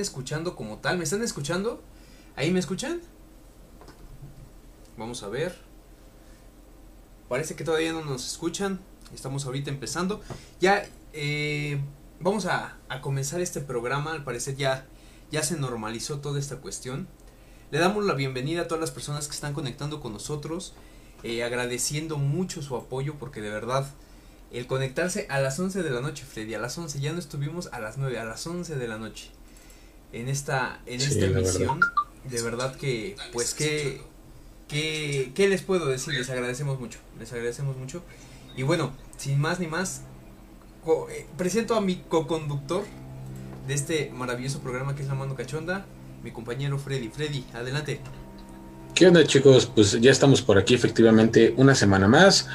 [0.00, 0.98] escuchando como tal.
[0.98, 1.80] ¿Me están escuchando?
[2.34, 3.00] ¿Ahí me escuchan?
[4.96, 5.56] Vamos a ver.
[7.28, 8.80] Parece que todavía no nos escuchan.
[9.14, 10.20] Estamos ahorita empezando.
[10.60, 11.78] Ya eh,
[12.18, 14.14] vamos a, comenzar este programa.
[14.14, 14.84] Al parecer ya,
[15.30, 17.06] ya se normalizó toda esta cuestión.
[17.70, 20.74] Le damos la bienvenida a todas las personas que están conectando con nosotros.
[21.22, 23.86] Eh, agradeciendo mucho su apoyo porque de verdad
[24.50, 27.68] el conectarse a las 11 de la noche, Freddy, a las 11, ya no estuvimos
[27.72, 29.30] a las 9, a las 11 de la noche
[30.14, 31.80] en esta, en esta emisión.
[32.24, 34.00] De verdad que, pues, que,
[34.68, 36.14] que, ¿qué les puedo decir?
[36.14, 38.02] Les agradecemos mucho, les agradecemos mucho.
[38.56, 40.02] Y bueno, sin más ni más,
[41.10, 42.84] eh, presento a mi co-conductor
[43.66, 45.84] de este maravilloso programa que es La Mano Cachonda,
[46.22, 47.08] mi compañero Freddy.
[47.08, 48.00] Freddy, adelante.
[48.94, 49.66] ¿Qué onda chicos?
[49.66, 52.48] Pues ya estamos por aquí efectivamente una semana más,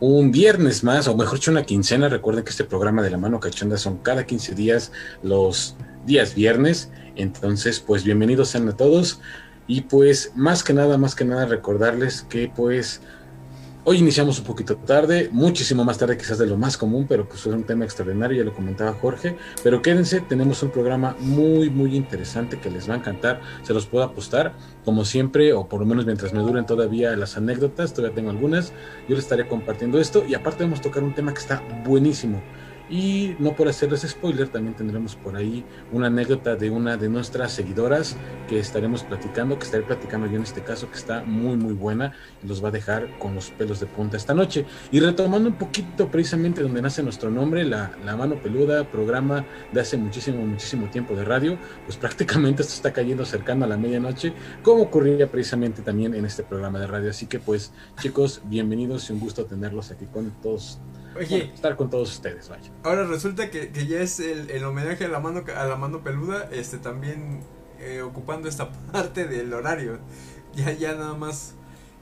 [0.00, 2.08] un viernes más, o mejor dicho una quincena.
[2.08, 4.90] Recuerden que este programa de La Mano Cachonda son cada 15 días
[5.22, 6.90] los días viernes.
[7.16, 9.20] Entonces, pues bienvenidos sean a todos.
[9.66, 13.00] Y pues más que nada, más que nada recordarles que pues
[13.84, 17.40] hoy iniciamos un poquito tarde, muchísimo más tarde quizás de lo más común, pero pues
[17.40, 19.36] es un tema extraordinario, ya lo comentaba Jorge.
[19.62, 23.86] Pero quédense, tenemos un programa muy, muy interesante que les va a encantar, se los
[23.86, 24.52] puedo apostar,
[24.84, 28.72] como siempre, o por lo menos mientras me duren todavía las anécdotas, todavía tengo algunas,
[29.08, 32.42] yo les estaré compartiendo esto y aparte vamos a tocar un tema que está buenísimo
[32.88, 37.52] y no por hacerles spoiler, también tendremos por ahí una anécdota de una de nuestras
[37.52, 38.16] seguidoras
[38.48, 42.12] que estaremos platicando, que estaré platicando yo en este caso, que está muy muy buena
[42.42, 44.66] y los va a dejar con los pelos de punta esta noche.
[44.90, 49.80] Y retomando un poquito precisamente donde nace nuestro nombre, la, la mano peluda, programa de
[49.80, 54.34] hace muchísimo, muchísimo tiempo de radio, pues prácticamente esto está cayendo cercano a la medianoche,
[54.62, 57.10] como ocurriría precisamente también en este programa de radio.
[57.10, 60.78] Así que pues chicos, bienvenidos y un gusto tenerlos aquí con todos
[61.16, 62.70] Oye, estar con todos ustedes, vaya.
[62.82, 66.78] Ahora resulta que, ya es el, homenaje a la mano a la mano peluda, este
[66.78, 67.40] también
[67.80, 69.98] eh, ocupando esta parte del horario.
[70.54, 71.54] Ya ya nada más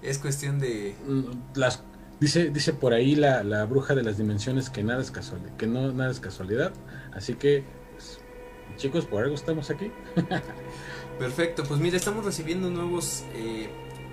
[0.03, 1.83] es cuestión de mm, las
[2.21, 5.67] dice dice por ahí la, la bruja de las dimensiones que nada es casualidad, que
[5.67, 6.73] no nada es casualidad,
[7.13, 8.19] así que pues,
[8.77, 9.91] chicos, por algo estamos aquí.
[11.19, 13.69] Perfecto, pues mira, estamos recibiendo nuevos eh,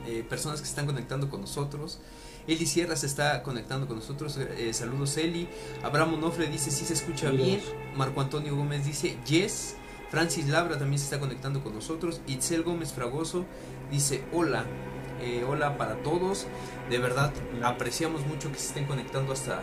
[0.06, 2.00] eh, personas que están conectando con nosotros.
[2.48, 4.38] Eli Sierra se está conectando con nosotros.
[4.38, 5.48] Eh, saludos, Eli.
[5.84, 7.62] Abraham Onofre dice: Sí se escucha bien.
[7.96, 9.76] Marco Antonio Gómez dice: Yes.
[10.10, 12.22] Francis Labra también se está conectando con nosotros.
[12.28, 13.46] Itzel Gómez Fragoso
[13.92, 14.66] dice: Hola.
[15.22, 16.48] Eh, hola para todos.
[16.90, 17.32] De verdad,
[17.64, 19.62] apreciamos mucho que se estén conectando hasta,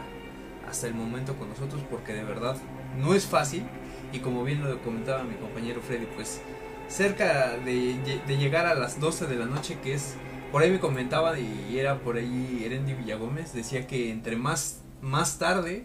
[0.69, 2.56] hasta el momento con nosotros porque de verdad
[2.99, 3.64] no es fácil.
[4.12, 6.40] Y como bien lo comentaba mi compañero Freddy, pues
[6.88, 10.14] cerca de, de llegar a las 12 de la noche, que es
[10.56, 15.38] por ahí me comentaba y era por ahí Erendi Villagómez, decía que entre más, más
[15.38, 15.85] tarde,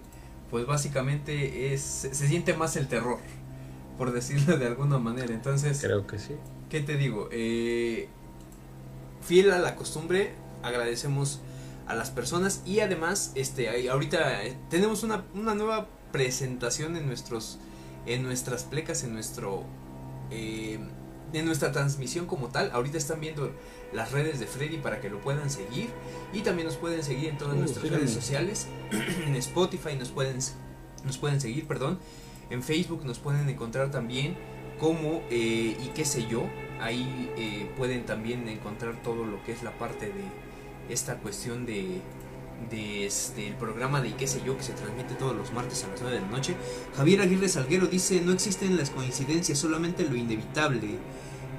[0.49, 3.17] pues básicamente es, se siente más el terror,
[3.97, 5.33] por decirlo de alguna manera.
[5.33, 6.35] Entonces, creo que sí.
[6.69, 7.27] ¿Qué te digo?
[7.33, 8.07] Eh,
[9.21, 11.41] fiel a la costumbre, agradecemos
[11.85, 17.59] a las personas y además, este, ahorita eh, tenemos una, una nueva presentación en nuestros,
[18.05, 19.65] en nuestras plecas, en nuestro,
[20.29, 20.79] eh,
[21.33, 22.71] en nuestra transmisión como tal.
[22.71, 23.51] Ahorita están viendo
[23.93, 25.89] las redes de Freddy para que lo puedan seguir
[26.33, 28.67] y también nos pueden seguir en todas uh, nuestras redes sociales
[29.25, 30.37] en Spotify nos pueden
[31.03, 31.99] nos pueden seguir perdón
[32.49, 34.37] en Facebook nos pueden encontrar también
[34.79, 36.49] como eh, y qué sé yo
[36.79, 42.01] ahí eh, pueden también encontrar todo lo que es la parte de esta cuestión de
[42.69, 45.87] de este el programa de qué sé yo que se transmite todos los martes a
[45.87, 46.55] las 9 de la noche.
[46.95, 50.99] Javier Aguirre Salguero dice, "No existen las coincidencias, solamente lo inevitable."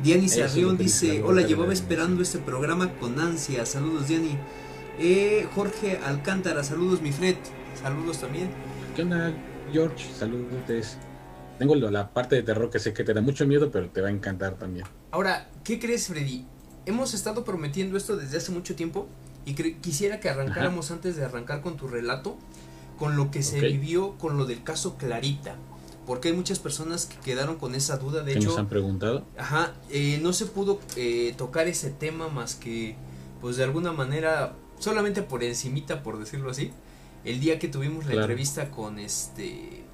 [0.03, 3.65] Diani Sarrión dice, hola, llevaba esperando este programa con ansia.
[3.67, 4.37] Saludos, Diani.
[4.99, 7.37] Eh, Jorge Alcántara, saludos, mi Fred.
[7.81, 8.51] Saludos también.
[8.97, 9.33] ¿Qué onda,
[9.73, 10.13] George?
[10.19, 10.97] Saludos.
[11.59, 14.09] Tengo la parte de terror que sé que te da mucho miedo, pero te va
[14.09, 14.87] a encantar también.
[15.13, 16.47] Ahora, ¿qué crees, Freddy?
[16.85, 19.07] Hemos estado prometiendo esto desde hace mucho tiempo
[19.45, 22.37] y quisiera que arrancáramos antes de arrancar con tu relato,
[22.99, 25.57] con lo que se vivió con lo del caso Clarita
[26.07, 28.23] porque hay muchas personas que quedaron con esa duda.
[28.23, 29.25] De hecho, nos han preguntado?
[29.37, 32.97] Ajá, eh, no se pudo eh, tocar ese tema más que,
[33.41, 36.73] pues de alguna manera, solamente por encimita, por decirlo así,
[37.25, 39.85] el día que tuvimos la entrevista con este,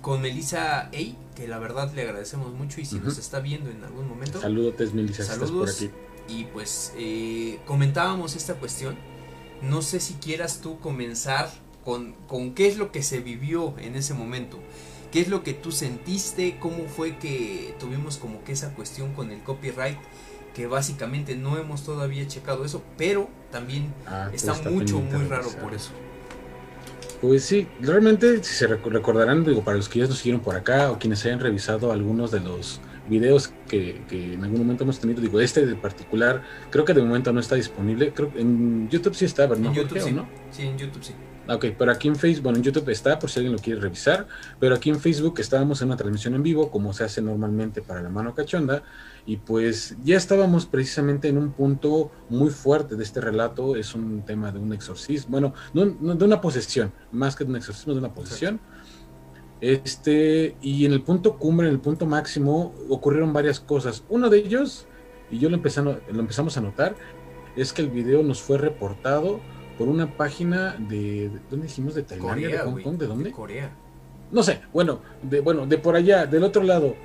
[0.00, 3.84] con Melissa Ey, que la verdad le agradecemos mucho y si nos está viendo en
[3.84, 4.40] algún momento.
[4.40, 5.50] Saludos, Melissa, saludos.
[5.50, 5.90] por aquí.
[6.28, 8.96] Y pues eh, comentábamos esta cuestión.
[9.60, 11.50] No sé si quieras tú comenzar
[11.84, 14.58] con, con qué es lo que se vivió en ese momento.
[15.12, 16.56] ¿Qué es lo que tú sentiste?
[16.58, 19.98] ¿Cómo fue que tuvimos como que esa cuestión con el copyright?
[20.54, 25.74] Que básicamente no hemos todavía checado eso, pero también ah, está, mucho, muy raro por
[25.74, 25.90] eso.
[27.20, 30.90] Pues sí, realmente, si se recordarán, digo, para los que ya nos siguieron por acá
[30.90, 32.80] o quienes hayan revisado algunos de los
[33.12, 37.32] videos que, en algún momento hemos tenido, digo, este de particular, creo que de momento
[37.32, 39.54] no está disponible, creo que en YouTube sí está, ¿no?
[39.54, 40.12] En YouTube sí.
[40.12, 40.28] ¿no?
[40.50, 41.14] Sí, en YouTube sí.
[41.48, 44.28] Ok, pero aquí en Facebook, bueno, en YouTube está por si alguien lo quiere revisar,
[44.60, 48.00] pero aquí en Facebook estábamos en una transmisión en vivo, como se hace normalmente para
[48.00, 48.84] la mano cachonda,
[49.26, 54.24] y pues ya estábamos precisamente en un punto muy fuerte de este relato, es un
[54.24, 57.98] tema de un exorcismo, bueno, no, de una posesión, más que de un exorcismo, de
[57.98, 58.60] una posesión.
[59.62, 64.02] Este, y en el punto cumbre, en el punto máximo, ocurrieron varias cosas.
[64.08, 64.88] Uno de ellos,
[65.30, 66.96] y yo lo, empezamos, lo empezamos a notar,
[67.54, 69.38] es que el video nos fue reportado
[69.78, 71.94] por una página de, ¿dónde dijimos?
[71.94, 72.48] ¿De Tailandia?
[72.48, 72.98] ¿De Hong Kong?
[72.98, 73.24] ¿De dónde?
[73.26, 73.70] De Corea.
[74.32, 76.96] No sé, bueno, de, bueno, de por allá, del otro lado.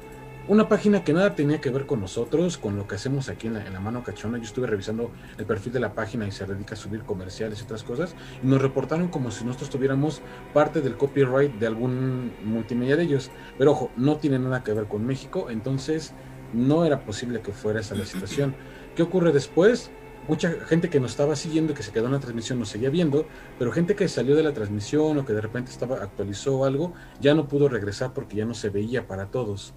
[0.49, 3.55] Una página que nada tenía que ver con nosotros, con lo que hacemos aquí en
[3.55, 4.37] la, en la mano cachona.
[4.37, 7.63] Yo estuve revisando el perfil de la página y se dedica a subir comerciales y
[7.65, 8.15] otras cosas.
[8.41, 10.21] Y nos reportaron como si nosotros tuviéramos
[10.53, 13.29] parte del copyright de algún multimedia de ellos.
[13.57, 16.13] Pero ojo, no tiene nada que ver con México, entonces
[16.53, 18.55] no era posible que fuera esa la situación.
[18.95, 19.91] ¿Qué ocurre después?
[20.27, 23.25] mucha gente que nos estaba siguiendo, que se quedó en la transmisión, nos seguía viendo,
[23.57, 27.33] pero gente que salió de la transmisión o que de repente estaba actualizó algo, ya
[27.33, 29.73] no pudo regresar porque ya no se veía para todos.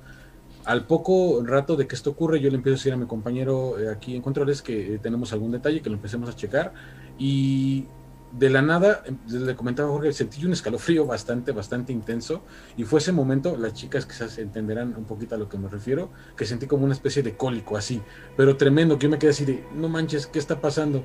[0.64, 3.78] Al poco rato de que esto ocurre, yo le empiezo a decir a mi compañero
[3.78, 6.74] eh, aquí en controles que eh, tenemos algún detalle, que lo empecemos a checar
[7.18, 7.86] y
[8.32, 12.42] de la nada, em, le comentaba Jorge, sentí un escalofrío bastante, bastante intenso.
[12.76, 16.10] Y fue ese momento, las chicas quizás entenderán un poquito a lo que me refiero,
[16.36, 18.00] que sentí como una especie de cólico así,
[18.36, 21.04] pero tremendo, que yo me quedé así de, no manches, ¿qué está pasando?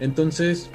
[0.00, 0.70] Entonces,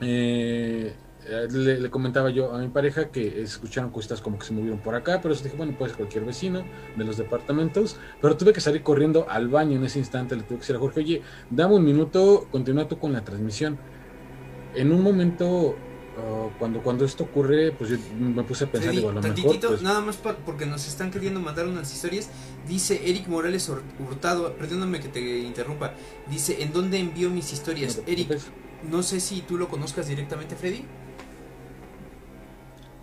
[0.00, 0.94] eh,
[1.28, 5.20] le, comentaba yo a mi pareja que escucharon cosas como que se movieron por acá,
[5.20, 6.64] pero eso dije, bueno, puede ser cualquier vecino
[6.96, 10.56] de los departamentos, pero tuve que salir corriendo al baño en ese instante, le tuve
[10.56, 13.78] que decir a Jorge, oye, dame un minuto, continúa tú con la transmisión
[14.76, 19.08] en un momento uh, cuando, cuando esto ocurre, pues yo me puse a pensar, digo,
[19.08, 19.60] a lo mejor.
[19.60, 22.30] Pues nada más porque nos están queriendo mandar unas historias.
[22.68, 25.94] Dice Eric Morales Hurtado, perdóname que te interrumpa.
[26.30, 28.02] Dice: ¿En dónde envío mis historias?
[28.06, 28.38] Eric,
[28.88, 30.84] no sé si tú lo conozcas directamente, Freddy.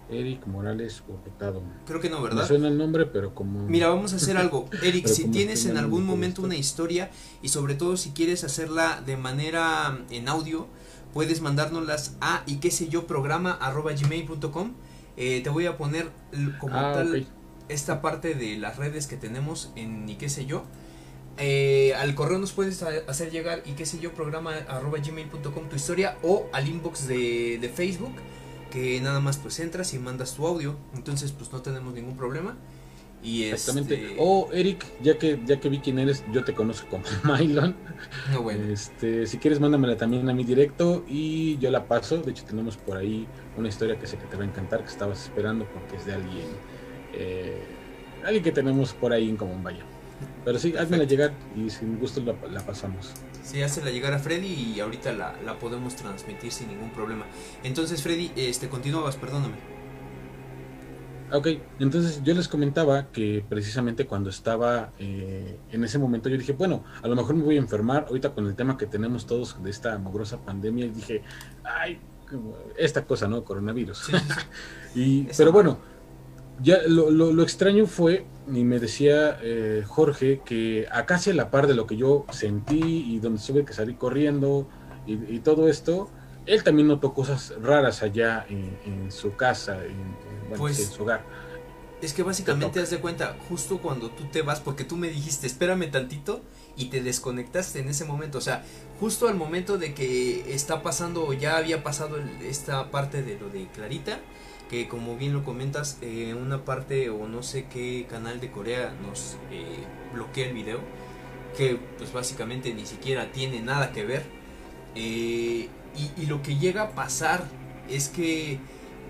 [0.09, 1.63] Eric Morales Hurtado.
[1.85, 2.41] Creo que no, ¿verdad?
[2.41, 3.67] Me suena el nombre, pero como.
[3.67, 4.69] Mira, vamos a hacer algo.
[4.83, 7.09] Eric, si tienes en algún momento una historia
[7.41, 10.67] y sobre todo si quieres hacerla de manera en audio
[11.13, 14.73] puedes mandárnoslas a y qué sé yo programa arroba gmail.com
[15.15, 16.09] eh, te voy a poner
[16.59, 17.27] como ah, tal
[17.69, 20.63] esta parte de las redes que tenemos en y qué sé yo
[21.37, 25.75] eh, al correo nos puedes hacer llegar y qué sé yo programa arroba gmail.com tu
[25.75, 28.13] historia o al inbox de, de Facebook
[28.73, 32.57] que nada más pues entras y mandas tu audio entonces pues no tenemos ningún problema
[33.23, 33.95] Exactamente.
[33.95, 34.15] Este...
[34.19, 37.75] O Eric, ya que ya que vi quién eres, yo te conozco como Mylon.
[38.31, 38.65] No, bueno.
[38.65, 42.17] Este, si quieres, mándamela también a mi directo y yo la paso.
[42.17, 43.25] De hecho, tenemos por ahí
[43.57, 46.13] una historia que sé que te va a encantar, que estabas esperando porque es de
[46.13, 46.47] alguien,
[47.13, 47.63] eh,
[48.25, 49.85] alguien que tenemos por ahí en común, vaya.
[50.43, 53.13] Pero sí, házmela llegar y sin gusto la, la pasamos.
[53.43, 57.25] Sí, hazla llegar a Freddy y ahorita la, la podemos transmitir sin ningún problema.
[57.63, 59.73] Entonces, Freddy, este, continuabas, perdóname.
[61.33, 61.47] Ok,
[61.79, 66.83] entonces yo les comentaba que precisamente cuando estaba eh, en ese momento yo dije, bueno,
[67.01, 69.71] a lo mejor me voy a enfermar ahorita con el tema que tenemos todos de
[69.71, 71.23] esta mugrosa pandemia y dije,
[71.63, 71.99] ay,
[72.77, 73.43] esta cosa, ¿no?
[73.43, 74.11] Coronavirus.
[74.95, 75.79] y, pero bueno,
[76.61, 81.67] ya lo, lo, extraño fue, y me decía eh, Jorge, que acá a la par
[81.67, 84.67] de lo que yo sentí y donde tuve que salir corriendo
[85.05, 86.09] y, todo esto,
[86.45, 91.25] él también notó cosas raras allá en, su casa, en, pues, en su hogar.
[92.01, 95.47] Es que básicamente haz de cuenta, justo cuando tú te vas, porque tú me dijiste,
[95.47, 96.41] espérame tantito,
[96.75, 98.37] y te desconectaste en ese momento.
[98.37, 98.65] O sea,
[98.99, 103.49] justo al momento de que está pasando, o ya había pasado esta parte de lo
[103.49, 104.19] de Clarita,
[104.69, 108.93] que como bien lo comentas, eh, una parte o no sé qué canal de Corea
[109.05, 110.79] nos eh, bloquea el video,
[111.57, 114.23] que pues básicamente ni siquiera tiene nada que ver.
[114.95, 117.43] Eh, y, y lo que llega a pasar
[117.89, 118.59] es que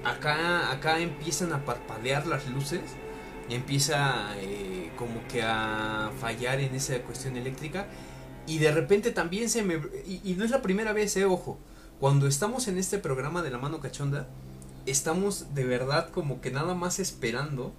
[0.04, 2.82] acá, acá empiezan a parpadear las luces,
[3.50, 7.88] empieza eh, como que a fallar en esa cuestión eléctrica
[8.46, 9.76] y de repente también se me...
[10.06, 11.58] Y, no es la primera vez, ojo,
[12.00, 14.28] cuando estamos en este programa de la mano cachonda,
[14.86, 17.74] estamos de verdad como que nada más esperando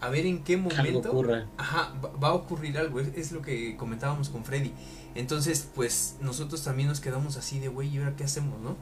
[0.00, 1.22] a ver en qué momento
[1.56, 4.72] ajá, va a ocurrir algo, es, es, lo que comentábamos con Freddy.
[5.14, 8.76] Entonces, pues nosotros también nos quedamos así de, güey, ¿y ahora qué hacemos, no?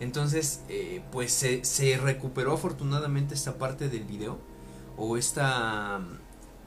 [0.00, 4.38] Entonces, eh, pues se, se, recuperó afortunadamente esta parte del video.
[4.96, 6.00] O esta...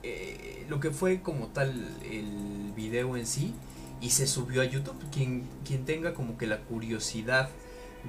[0.01, 3.53] Eh, lo que fue como tal el video en sí.
[4.01, 4.97] Y se subió a YouTube.
[5.11, 7.49] Quien, quien tenga como que la curiosidad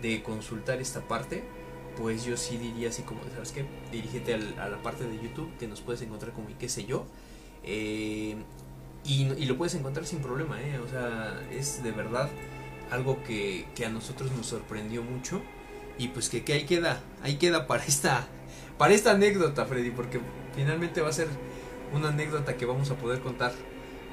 [0.01, 1.43] de consultar esta parte,
[1.97, 3.65] pues yo sí diría así como, ¿sabes qué?
[3.93, 7.07] Dirígete a la parte de YouTube que nos puedes encontrar como y qué sé yo.
[7.65, 8.37] Eh,
[9.05, 10.79] y, y, lo puedes encontrar sin problema, ¿eh?
[10.79, 12.29] O sea, es de verdad
[12.91, 15.41] algo que, que a nosotros nos sorprendió mucho.
[15.99, 18.27] Y pues que, que ahí queda, ahí queda para esta,
[18.79, 20.21] para esta anécdota, Freddy, porque
[20.55, 21.29] finalmente va a ser
[21.93, 23.53] una anécdota que vamos a poder contar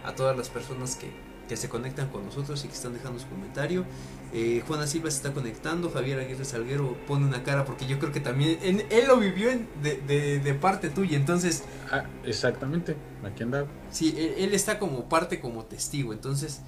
[0.04, 1.10] a todas las personas que,
[1.48, 3.86] que se conectan con nosotros y que están dejando su comentario.
[4.34, 8.12] Eh, Juana Silva se está conectando, Javier Aguirre Salguero pone una cara porque yo creo
[8.12, 9.50] que también él lo vivió
[9.82, 11.64] de, de, parte tuya, entonces...
[11.90, 13.66] Ah, exactamente, aquí anda.
[13.90, 16.62] Sí, él, está como parte, como testigo, entonces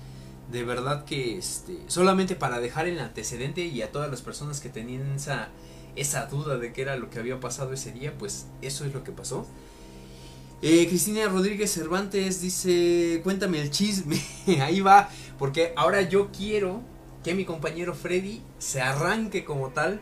[0.49, 4.69] de verdad que este, solamente para dejar el antecedente y a todas las personas que
[4.69, 5.49] tenían esa,
[5.97, 9.03] esa duda de qué era lo que había pasado ese día, pues eso es lo
[9.03, 9.45] que pasó.
[10.61, 14.21] Eh, Cristina Rodríguez Cervantes dice, cuéntame el chisme,
[14.61, 16.81] ahí va, porque ahora yo quiero
[17.23, 19.99] que mi compañero Freddy se arranque como tal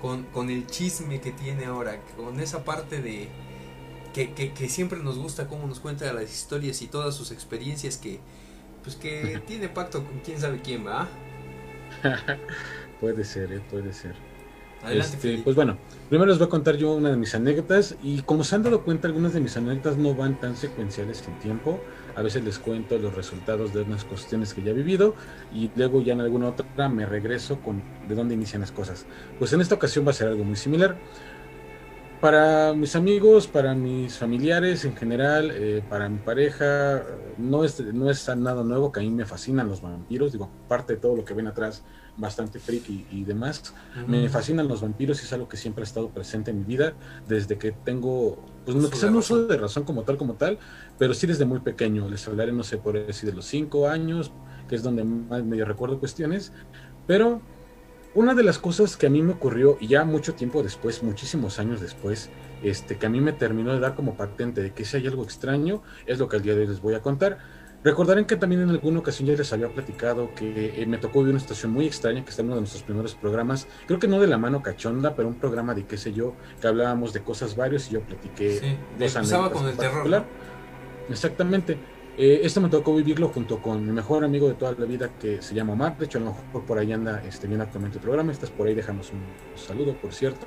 [0.00, 3.28] con, con el chisme que tiene ahora, con esa parte de
[4.14, 8.20] que, que, siempre nos gusta cómo nos cuenta las historias y todas sus experiencias que
[8.82, 11.08] pues que tiene pacto con quién sabe quién va.
[13.00, 14.14] puede ser, eh, puede ser.
[14.88, 15.76] Este, pues bueno,
[16.08, 18.84] primero les voy a contar yo una de mis anécdotas y como se han dado
[18.84, 21.80] cuenta, algunas de mis anécdotas no van tan secuenciales en tiempo.
[22.18, 25.14] A veces les cuento los resultados de unas cuestiones que ya he vivido
[25.54, 29.06] y luego ya en alguna otra me regreso con de dónde inician las cosas.
[29.38, 30.96] Pues en esta ocasión va a ser algo muy similar.
[32.20, 37.04] Para mis amigos, para mis familiares en general, eh, para mi pareja,
[37.38, 40.94] no es, no es nada nuevo, que a mí me fascinan los vampiros, digo, parte
[40.94, 41.84] de todo lo que ven atrás,
[42.16, 43.72] bastante freak y, demás.
[44.08, 46.94] Me fascinan los vampiros y es algo que siempre ha estado presente en mi vida
[47.28, 50.58] desde que tengo, pues no, quizás no uso de razón como tal, como tal,
[50.98, 52.08] pero sí desde muy pequeño.
[52.08, 54.32] Les hablaré, no sé, por decir de los cinco años,
[54.68, 56.52] que es donde más medio recuerdo cuestiones,
[57.06, 57.40] pero
[58.14, 61.80] una de las cosas que a mí me ocurrió, ya mucho tiempo después, muchísimos años
[61.80, 62.30] después,
[62.62, 65.22] este, que a mí me terminó de dar como patente de que si hay algo
[65.22, 67.38] extraño, es lo que al día de hoy les voy a contar.
[67.84, 71.34] Recordarán que también en alguna ocasión ya les había platicado que eh, me tocó vivir
[71.34, 74.18] una situación muy extraña que está en uno de nuestros primeros programas, creo que no
[74.18, 77.54] de la mano cachonda, pero un programa de qué sé yo, que hablábamos de cosas
[77.54, 80.24] varios y yo platiqué sí, dos con el terror.
[81.08, 81.78] Exactamente.
[82.16, 85.40] Eh, esto me tocó vivirlo junto con mi mejor amigo de toda la vida que
[85.40, 85.96] se llama Omar.
[85.96, 88.32] De hecho, a lo mejor por ahí anda este, viendo actualmente el programa.
[88.32, 89.20] Estás por ahí, dejamos un
[89.56, 90.46] saludo, por cierto.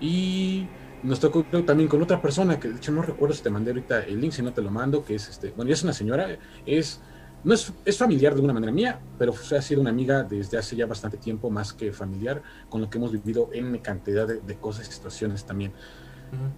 [0.00, 0.66] Y
[1.02, 4.00] nos tocó también con otra persona que de hecho no recuerdo si te mandé ahorita
[4.00, 7.00] el link, si no te lo mando, que es este, bueno, es una señora, es
[7.44, 10.76] no es, es familiar de una manera mía, pero ha sido una amiga desde hace
[10.76, 14.88] ya bastante tiempo, más que familiar, con lo que hemos vivido en cantidad de, cosas
[14.88, 15.72] y situaciones también.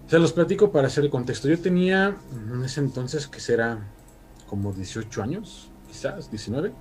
[0.07, 1.49] Se los platico para hacer el contexto.
[1.49, 2.17] Yo tenía
[2.53, 3.79] en ese entonces, que será
[4.49, 6.73] como 18 años, quizás 19,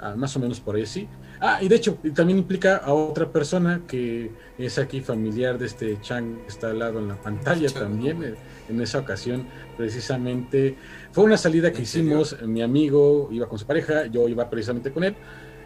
[0.00, 1.08] ah, más o menos por ahí sí.
[1.40, 6.00] Ah, y de hecho, también implica a otra persona que es aquí familiar de este
[6.00, 8.36] Chang que está al lado en la pantalla también.
[8.68, 10.76] En esa ocasión, precisamente,
[11.12, 12.36] fue una salida que hicimos.
[12.42, 15.16] Mi amigo iba con su pareja, yo iba precisamente con él.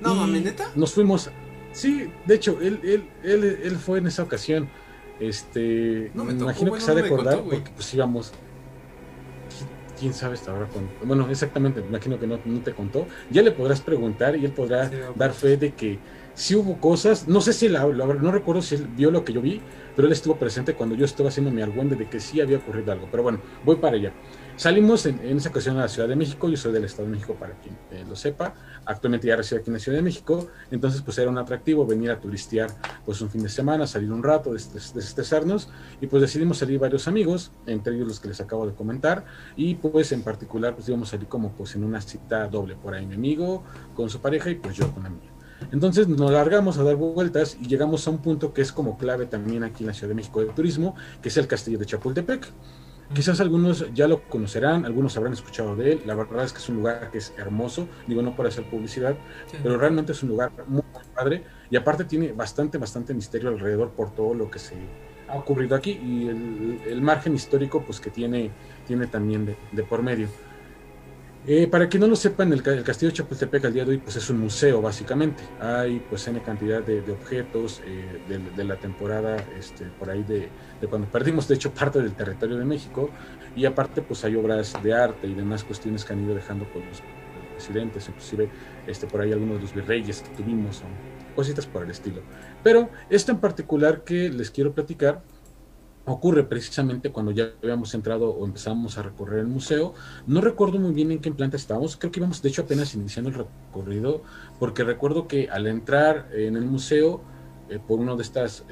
[0.00, 0.70] No, mami, neta.
[0.76, 1.30] Nos fuimos.
[1.72, 4.68] Sí, de hecho, él, él, él, él fue en esa ocasión.
[5.20, 8.32] Este, me, imagino que se ha de acordar porque pues íbamos
[9.98, 10.68] quién sabe hasta ahora
[11.04, 13.06] bueno exactamente me imagino que no, te contó.
[13.30, 15.98] Ya le podrás preguntar y él podrá dar fe de que
[16.34, 17.28] si hubo cosas.
[17.28, 19.60] No sé si la, no recuerdo si él vio lo que yo vi
[19.94, 22.92] pero él estuvo presente cuando yo estaba haciendo mi argüende de que sí había ocurrido
[22.92, 23.08] algo.
[23.10, 24.12] Pero bueno voy para allá
[24.56, 27.34] Salimos en, esa ocasión a la Ciudad de México, yo soy del Estado de México
[27.34, 31.02] para quien eh, lo sepa, actualmente ya resido aquí en la Ciudad de México, entonces
[31.02, 32.70] pues era un atractivo venir a turistear
[33.04, 37.50] pues un fin de semana, salir un rato, desestresarnos y pues decidimos salir varios amigos,
[37.66, 39.24] entre ellos los que les acabo de comentar
[39.56, 42.94] y pues en particular pues íbamos a salir como pues en una cita doble, por
[42.94, 43.64] ahí mi amigo
[43.96, 45.30] con su pareja y pues yo con la mía.
[45.72, 49.26] Entonces nos largamos a dar vueltas y llegamos a un punto que es como clave
[49.26, 52.52] también aquí en la Ciudad de México de turismo, que es el Castillo de Chapultepec.
[53.14, 56.02] Quizás algunos ya lo conocerán, algunos habrán escuchado de él.
[56.04, 59.14] La verdad es que es un lugar que es hermoso, digo no para hacer publicidad,
[59.62, 60.82] pero realmente es un lugar muy,
[61.14, 64.74] padre y aparte tiene bastante, bastante misterio alrededor por todo lo que se
[65.28, 66.26] ha ocurrido aquí y
[66.88, 68.50] el, margen histórico pues que tiene,
[68.84, 70.28] tiene también de por medio.
[71.46, 74.16] Eh, para que no lo sepan, el, Castillo de Chapultepec al día de hoy pues
[74.16, 75.42] es un museo básicamente.
[75.60, 78.18] Hay pues N cantidad de, objetos eh,
[78.56, 80.48] de, la temporada este, por ahí de,
[80.88, 83.10] cuando perdimos de hecho parte del territorio de México
[83.54, 86.82] y aparte pues hay obras de arte y demás cuestiones que han ido dejando por
[86.82, 87.02] los
[87.52, 88.48] presidentes, inclusive
[88.86, 92.22] este, por ahí algunos de los virreyes que tuvimos, o cositas por el estilo.
[92.62, 95.22] Pero esto en particular que les quiero platicar
[96.06, 99.94] ocurre precisamente cuando ya habíamos entrado o empezamos a recorrer el museo.
[100.26, 103.30] No recuerdo muy bien en qué planta estábamos, creo que íbamos de hecho apenas iniciando
[103.30, 104.22] el recorrido,
[104.58, 107.22] porque recuerdo que al entrar en el museo
[107.70, 108.64] eh, por uno de estos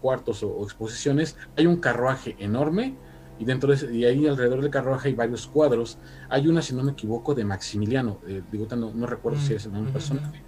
[0.00, 2.96] cuartos o, exposiciones, hay un carruaje enorme
[3.38, 5.98] y dentro de y ahí alrededor del carruaje hay varios cuadros.
[6.28, 8.18] Hay una, si no me equivoco, de Maximiliano,
[8.50, 10.42] digo, no, no, recuerdo si es el mismo personaje.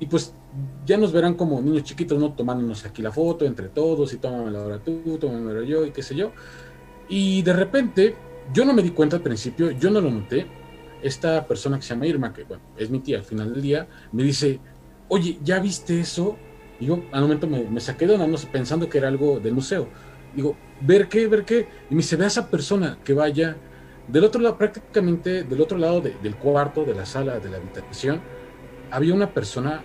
[0.00, 0.34] Y pues
[0.86, 2.32] ya nos verán como niños chiquitos, ¿no?
[2.32, 6.02] Tomándonos aquí la foto entre todos y tómame la hora tú, tómame yo y qué
[6.02, 6.32] sé yo.
[7.08, 8.16] Y de repente,
[8.52, 10.46] yo no me di cuenta al principio, yo no lo noté.
[11.02, 13.88] Esta persona que se llama Irma, que bueno, es mi tía al final del día,
[14.12, 14.60] me dice,
[15.08, 16.36] oye, ¿ya viste eso?
[16.78, 19.88] Y yo al momento me, saqué de onda, pensando que era algo del museo.
[20.34, 21.26] Digo, ¿ver qué?
[21.26, 21.68] ¿Ver qué?
[21.90, 23.56] Y me dice, ve a esa persona que vaya
[24.08, 28.20] del otro lado, prácticamente del otro lado del cuarto, de la sala, de la habitación,
[28.90, 29.82] había una persona,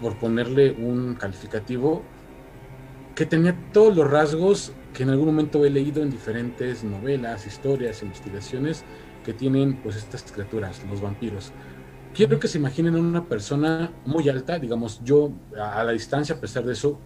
[0.00, 2.02] por ponerle un calificativo,
[3.14, 8.02] que tenía todos los rasgos que en algún momento he leído en diferentes novelas, historias,
[8.02, 8.84] investigaciones
[9.24, 11.52] que tienen pues estas criaturas, los vampiros.
[12.12, 16.64] Quiero que se imaginen una persona muy alta, digamos, yo a, la distancia, a pesar
[16.64, 17.00] de eso,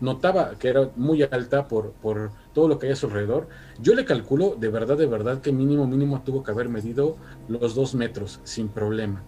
[0.00, 3.48] notaba que era muy alta por, por todo lo que hay a su alrededor.
[3.78, 7.16] Yo le calculo, de verdad, de verdad, que mínimo, mínimo tuvo que haber medido
[7.48, 9.22] los dos metros, sin problema.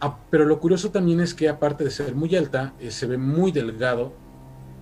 [0.00, 3.18] Ah, pero lo curioso también es que aparte de ser muy alta, eh, se ve
[3.18, 4.12] muy delgado,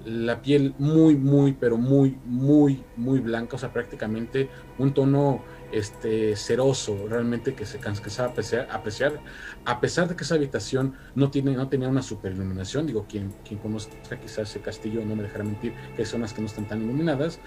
[0.05, 4.49] la piel muy, muy, pero muy, muy, muy blanca, o sea, prácticamente
[4.79, 9.21] un tono este, ceroso, realmente que se cansaba apreciar, apreciar,
[9.65, 13.35] a pesar de que esa habitación no, tiene, no tenía una super iluminación, digo, quien,
[13.47, 16.67] quien conozca quizás ese castillo no me dejará mentir que hay zonas que no están
[16.67, 17.41] tan iluminadas.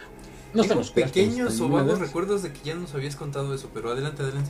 [0.53, 4.23] No estamos pequeños o vagos recuerdos de que ya nos habías contado eso, pero adelante,
[4.23, 4.49] adelante.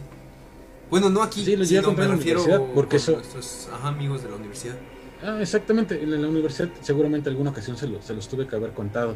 [0.89, 3.13] Bueno, no aquí, sí, los sino me refiero porque eso...
[3.13, 4.75] nuestros amigos de la universidad.
[5.23, 9.15] Ah, exactamente, en la universidad seguramente alguna ocasión se, se los tuve que haber contado.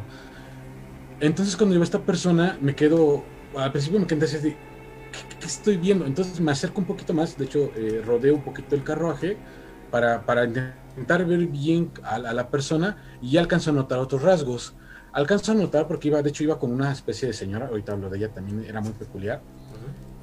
[1.20, 3.24] Entonces cuando llegó esta persona me quedo,
[3.56, 6.06] al principio me quedé así, ¿qué, ¿qué, estoy viendo?
[6.06, 9.36] Entonces me acerco un poquito más, de hecho eh, rodeo un poquito el carruaje
[9.90, 14.74] para, para intentar ver bien a, la persona y ya alcanzo a notar otros rasgos.
[15.12, 18.10] Alcanzo a notar porque iba, de hecho iba con una especie de señora, ahorita hablo
[18.10, 19.40] de ella, también era muy peculiar,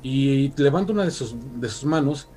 [0.03, 2.27] y levanto una de sus, de sus manos,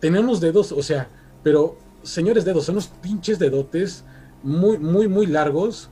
[0.00, 1.08] tenía unos dedos, o sea,
[1.42, 4.04] pero señores dedos, son unos pinches dedotes
[4.42, 5.90] muy, muy, muy largos,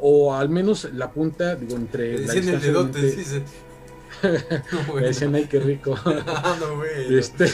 [0.00, 2.26] o al menos la punta, digo, entre...
[2.26, 3.42] la el dedote, sí, sí.
[4.94, 5.94] Me decían, ay, qué rico.
[6.04, 7.46] ah, no, este,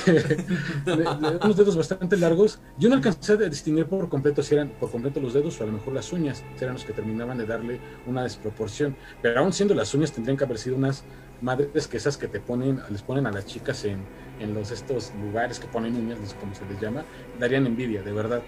[1.45, 2.59] unos dedos bastante largos.
[2.79, 5.67] Yo no alcancé a distinguir por completo si eran por completo los dedos o a
[5.67, 8.97] lo mejor las uñas, eran los que terminaban de darle una desproporción.
[9.23, 11.05] Pero aún siendo las uñas, tendrían que haber sido unas
[11.41, 14.05] madres que esas que te ponen, les ponen a las chicas en,
[14.41, 15.95] en los estos lugares que ponen
[16.25, 17.05] sé cómo se les llama,
[17.39, 18.43] darían envidia, de verdad.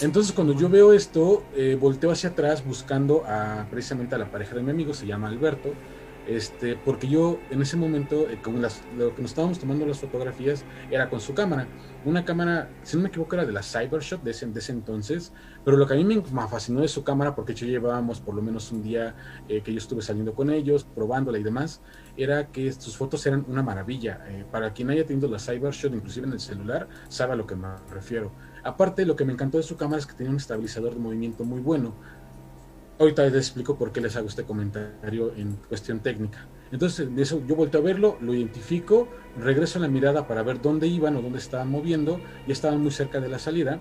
[0.00, 4.54] Entonces cuando yo veo esto, eh, volteo hacia atrás buscando a, precisamente a la pareja
[4.54, 5.74] de mi amigo, se llama Alberto,
[6.26, 9.98] este, porque yo en ese momento, eh, como las, lo que nos estábamos tomando las
[9.98, 11.66] fotografías era con su cámara,
[12.04, 15.32] una cámara, si no me equivoco era de la Cybershot de ese, de ese entonces,
[15.64, 18.42] pero lo que a mí me fascinó de su cámara, porque yo llevábamos por lo
[18.42, 19.16] menos un día
[19.48, 21.80] eh, que yo estuve saliendo con ellos, probándola y demás,
[22.22, 24.24] era que sus fotos eran una maravilla.
[24.28, 27.56] Eh, para quien haya tenido la Cybershot, inclusive en el celular, sabe a lo que
[27.56, 28.32] me refiero.
[28.64, 31.44] Aparte, lo que me encantó de su cámara es que tenía un estabilizador de movimiento
[31.44, 31.94] muy bueno.
[32.98, 36.46] Ahorita les explico por qué les hago este comentario en cuestión técnica.
[36.70, 41.16] Entonces, eso yo vuelto a verlo, lo identifico, regreso la mirada para ver dónde iban
[41.16, 43.80] o dónde estaban moviendo, y estaban muy cerca de la salida,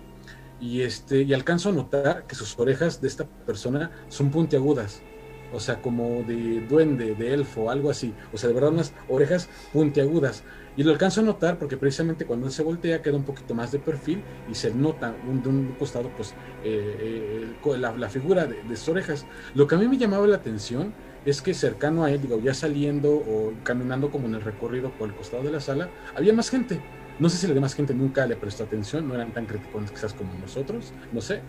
[0.60, 5.02] y, este, y alcanzo a notar que sus orejas de esta persona son puntiagudas
[5.54, 9.50] o sea, como de duende, de elfo, algo así, o sea, de verdad unas orejas
[9.74, 10.44] puntiagudas.
[10.78, 13.72] Y lo alcanzo a notar porque precisamente cuando él se voltea queda un poquito más
[13.72, 16.34] de perfil y se nota de un costado pues
[16.64, 19.26] eh, eh, la, figura de, de, sus orejas.
[19.56, 20.94] Lo que a mí me llamaba la atención
[21.26, 25.10] es que cercano a él, digo, ya saliendo o caminando como en el recorrido por
[25.10, 26.80] el costado de la sala, había más gente.
[27.20, 30.14] No sé si la demás gente nunca le prestó atención, no eran tan críticos quizás
[30.14, 31.42] como nosotros, no sé,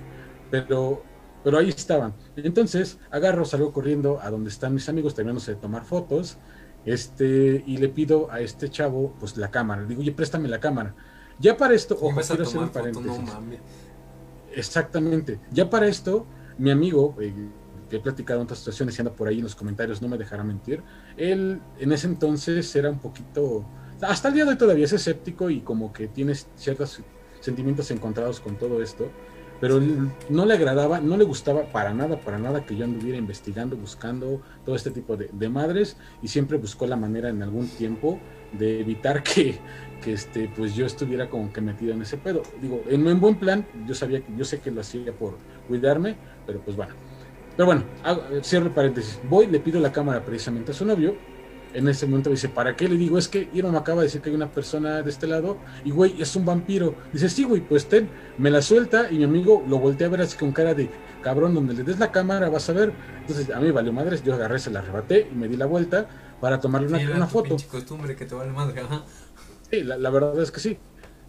[0.50, 1.04] pero
[1.42, 2.14] pero ahí estaban.
[2.36, 6.38] Entonces agarro, salgo corriendo a donde están mis amigos terminándose de tomar fotos.
[6.84, 9.82] Este, y le pido a este chavo, pues la cámara.
[9.82, 10.94] Le digo, oye, préstame la cámara.
[11.38, 13.30] Ya para esto, ojo, quiero hacer un paréntesis.
[14.54, 15.40] Exactamente.
[15.50, 16.26] Ya para esto,
[16.58, 17.32] mi amigo, eh,
[17.88, 20.18] que he platicado en otras situaciones y anda por ahí en los comentarios, no me
[20.18, 20.82] dejará mentir.
[21.16, 23.64] Él en ese entonces era un poquito.
[24.00, 27.00] Hasta el día de hoy todavía es escéptico y como que tiene ciertos
[27.40, 29.10] sentimientos encontrados con todo esto
[29.60, 29.80] pero
[30.30, 34.40] no le agradaba, no le gustaba para nada, para nada que yo anduviera investigando, buscando
[34.64, 38.18] todo este tipo de, madres y siempre buscó la manera en algún tiempo
[38.52, 39.58] de evitar que,
[40.02, 42.42] que, este, pues yo estuviera como que metido en ese pedo.
[42.60, 45.36] Digo, en, en buen plan, yo sabía que, yo sé que lo hacía por
[45.68, 46.94] cuidarme, pero pues bueno.
[47.56, 47.82] Pero bueno,
[48.42, 49.20] cierro el paréntesis.
[49.28, 51.14] Voy, le pido la cámara precisamente a su novio
[51.74, 52.88] en ese momento dice, ¿para qué?
[52.88, 55.26] Le digo, es que Irma me acaba de decir que hay una persona de este
[55.26, 56.94] lado y güey, es un vampiro.
[57.12, 60.22] Dice, sí, güey, pues ten, me la suelta y mi amigo lo voltea a ver
[60.22, 60.90] así con cara de
[61.22, 62.92] cabrón, donde le des la cámara vas a ver.
[63.20, 66.08] Entonces a mí valió madres, yo agarré, se la arrebaté y me di la vuelta
[66.40, 67.56] para tomarle una, una foto.
[67.70, 68.82] costumbre que te vale madre,
[69.70, 70.78] Sí, la, la verdad es que sí.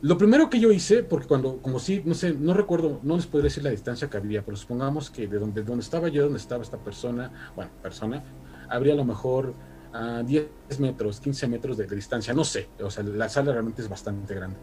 [0.04, 3.27] Lo primero que yo hice, porque cuando, como si, no sé, no recuerdo, no les
[3.27, 6.39] podría decir la distancia que había, pero supongamos que de donde, donde estaba yo, donde
[6.39, 8.23] estaba esta persona, bueno, persona,
[8.67, 9.54] habría a lo mejor
[9.93, 10.47] a 10
[10.80, 14.58] metros, 15 metros de, distancia, no sé, o sea, la sala realmente es bastante grande.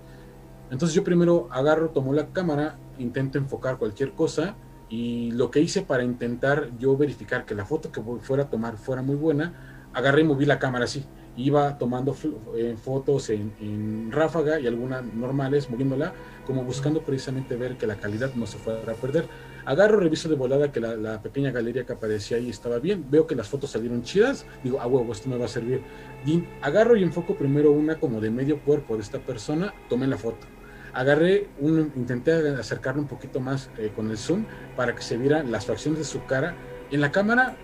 [0.71, 4.55] Entonces yo primero agarro, tomo la cámara, intento enfocar cualquier cosa
[4.89, 8.77] y lo que hice para intentar yo verificar que la foto que fuera a tomar
[8.77, 11.05] fuera muy buena, agarré y moví la cámara así.
[11.37, 12.17] Iba tomando
[12.57, 16.13] eh, fotos en, en, ráfaga y algunas normales, moviéndola,
[16.47, 19.29] como buscando precisamente ver que la calidad no se fuera a perder.
[19.69, 23.05] Agarro, reviso de volada que la, pequeña galería que aparecía ahí estaba bien.
[23.11, 24.47] Veo que las fotos salieron chidas.
[24.65, 25.83] Digo, ah, huevo, esto me va a servir.
[26.25, 29.75] Y agarro y enfoco primero una como de medio cuerpo de esta persona.
[29.91, 30.47] Tomé la foto.
[30.95, 35.53] Agarré, un, intenté acercarlo un poquito más eh, con el zoom para que se vieran
[35.53, 36.57] las facciones de su cara.
[36.91, 37.55] En la cámara,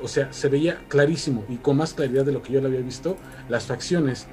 [0.00, 2.82] o sea, se veía clarísimo y con más claridad de lo que yo le había
[2.82, 3.16] visto,
[3.48, 4.28] las facciones.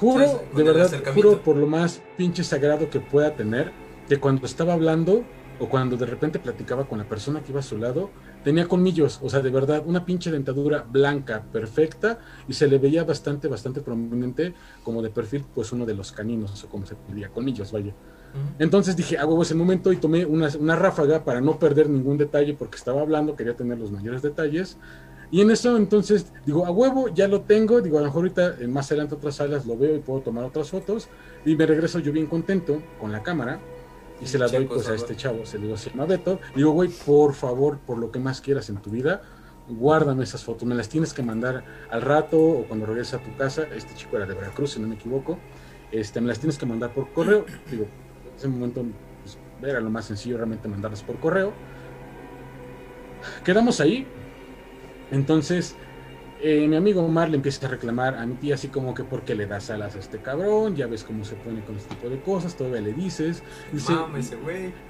[0.00, 3.70] Juro, de verdad, juro por lo más pinche sagrado que pueda tener,
[4.08, 5.24] que cuando estaba hablando
[5.58, 8.10] o cuando de repente platicaba con la persona que iba a su lado,
[8.42, 13.04] tenía colmillos, o sea, de verdad, una pinche dentadura blanca, perfecta, y se le veía
[13.04, 17.28] bastante, bastante prominente, como de perfil, pues uno de los caninos, o como se diría,
[17.28, 17.94] colmillos, vaya.
[18.58, 22.18] Entonces dije, a huevo ese momento y tomé una, una, ráfaga para no perder ningún
[22.18, 24.76] detalle porque estaba hablando, quería tener los mayores detalles.
[25.30, 28.56] Y en eso entonces digo, a huevo, ya lo tengo, digo, a lo mejor ahorita
[28.68, 31.08] más adelante otras salas lo veo y puedo tomar otras fotos.
[31.44, 33.60] Y me regreso yo bien contento con la cámara
[34.24, 36.70] y se la doy pues a este chavo, se le digo, se llama Beto, digo,
[36.70, 39.20] güey, por favor, por lo que más quieras en tu vida,
[39.68, 43.36] guárdame esas fotos, me las tienes que mandar al rato o cuando regreses a tu
[43.36, 45.38] casa, este chico era de Veracruz, si no me equivoco,
[45.92, 47.86] este, me las tienes que mandar por correo, digo,
[48.30, 48.82] en ese momento
[49.22, 51.52] pues, era lo más sencillo realmente mandarlas por correo.
[53.44, 54.06] Quedamos ahí,
[55.10, 55.76] entonces
[56.46, 59.22] eh, mi amigo Omar le empieza a reclamar a mi tía así como que por
[59.24, 62.10] qué le das alas a este cabrón, ya ves cómo se pone con este tipo
[62.10, 63.42] de cosas, todavía le dices.
[63.72, 63.94] Dice,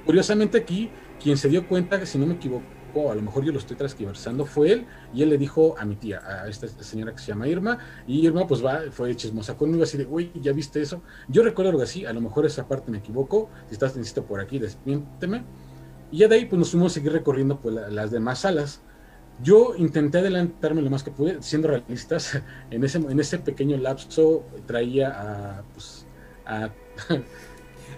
[0.05, 0.91] Curiosamente aquí,
[1.23, 2.65] quien se dio cuenta, que si no me equivoco,
[3.09, 5.95] a lo mejor yo lo estoy transquiversando, fue él, y él le dijo a mi
[5.95, 9.85] tía, a esta, señora que se llama Irma, y Irma pues va, fue chismosa conmigo,
[9.85, 11.03] así de, güey, ¿ya viste eso?
[11.29, 14.41] Yo recuerdo algo así, a lo mejor esa parte me equivoco, si estás necesito por
[14.41, 15.45] aquí, despiénteme.
[16.11, 18.83] Y ya de ahí pues nos fuimos a seguir recorriendo pues las demás salas.
[19.43, 24.45] Yo intenté adelantarme lo más que pude, siendo realistas, en ese, en ese pequeño lapso
[24.67, 26.07] traía a, pues,
[26.47, 26.71] a...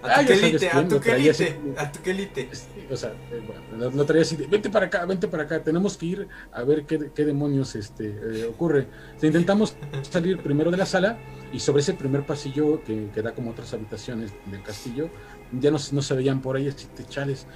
[0.03, 2.49] A tu quelite, a tu quelite, a tu quelite.
[2.91, 5.97] O sea, eh, bueno, lo, traía así de, vente para acá, vente para acá, tenemos
[5.97, 8.87] que ir a ver qué, qué demonios este, eh, ocurre.
[9.23, 9.75] intentamos
[10.11, 11.19] salir primero de la sala
[11.53, 15.09] y sobre ese primer pasillo que, que da como otras habitaciones del castillo,
[15.53, 17.47] ya no, no se veían por ahí este chales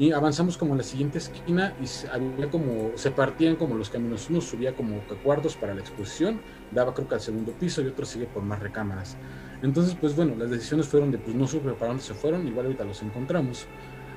[0.00, 4.30] y avanzamos como a la siguiente esquina y había como, se partían como los caminos.
[4.30, 8.06] Uno subía como cuartos para la exposición, daba creo que al segundo piso y otro
[8.06, 9.18] sigue por más recámaras.
[9.62, 12.64] Entonces, pues bueno, las decisiones fueron de, pues no supe para dónde se fueron, igual
[12.64, 13.66] ahorita los encontramos.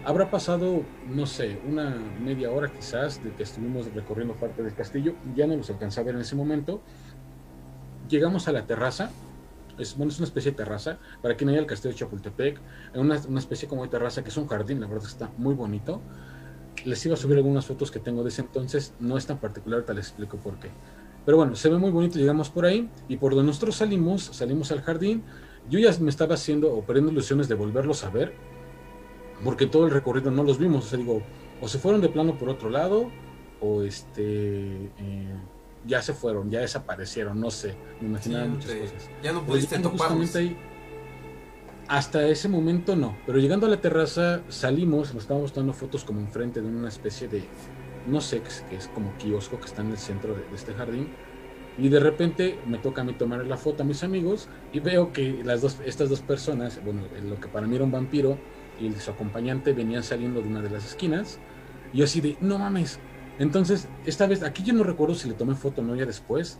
[0.05, 5.15] Habrá pasado, no sé, una media hora quizás de que estuvimos recorriendo parte del castillo,
[5.35, 6.81] ya no los alcanzé a ver en ese momento.
[8.07, 9.11] Llegamos a la terraza,
[9.77, 12.59] es, bueno, es una especie de terraza, para quien haya el castillo de Chapultepec,
[12.95, 16.01] una, una especie como de terraza que es un jardín, la verdad está muy bonito.
[16.85, 19.77] Les iba a subir algunas fotos que tengo de ese entonces, no es tan particular,
[19.77, 20.69] ahorita les explico por qué.
[21.25, 24.71] Pero bueno, se ve muy bonito, llegamos por ahí y por donde nosotros salimos, salimos
[24.71, 25.23] al jardín,
[25.69, 28.33] yo ya me estaba haciendo o perdiendo ilusiones de volverlos a ver,
[29.43, 31.21] porque todo el recorrido no los vimos, o sea, digo,
[31.61, 33.09] o se fueron de plano por otro lado,
[33.61, 34.91] o este...
[34.97, 35.35] Eh,
[35.85, 39.09] ya se fueron, ya desaparecieron, no sé, me imaginaba muchas cosas.
[39.21, 40.35] Ya no pudiste toparlos.
[40.35, 40.57] Ahí,
[41.87, 46.21] hasta ese momento no, pero llegando a la terraza salimos, nos estábamos tomando fotos como
[46.21, 47.43] enfrente de una especie de,
[48.07, 51.09] no sé, que es como kiosco que está en el centro de, este jardín.
[51.77, 55.11] Y de repente me toca a mí tomar la foto a mis amigos y veo
[55.11, 58.37] que las dos, estas dos personas, bueno, lo que para mí era un vampiro
[58.79, 61.39] y su acompañante venían saliendo de una de las esquinas.
[61.91, 62.99] Y yo así de, no mames,
[63.39, 66.59] entonces, esta vez, aquí yo no recuerdo si le tomé foto o no ya después,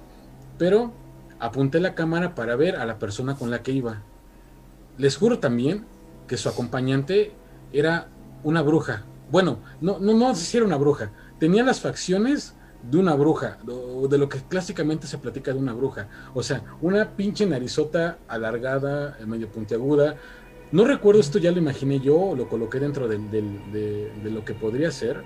[0.58, 0.94] pero
[1.40, 4.02] apunté la cámara para ver a la persona con la que iba.
[4.98, 5.86] Les juro también
[6.28, 7.34] que su acompañante
[7.72, 8.10] era
[8.44, 9.04] una bruja.
[9.32, 11.12] Bueno, no, no, no sé si era una bruja.
[11.40, 12.56] Tenía las facciones
[12.90, 16.08] de una bruja, de lo que clásicamente se platica de una bruja.
[16.34, 20.16] O sea, una pinche narizota alargada, medio puntiaguda.
[20.72, 24.92] No recuerdo esto, ya lo imaginé yo, lo coloqué dentro de, de lo que podría
[24.92, 25.24] ser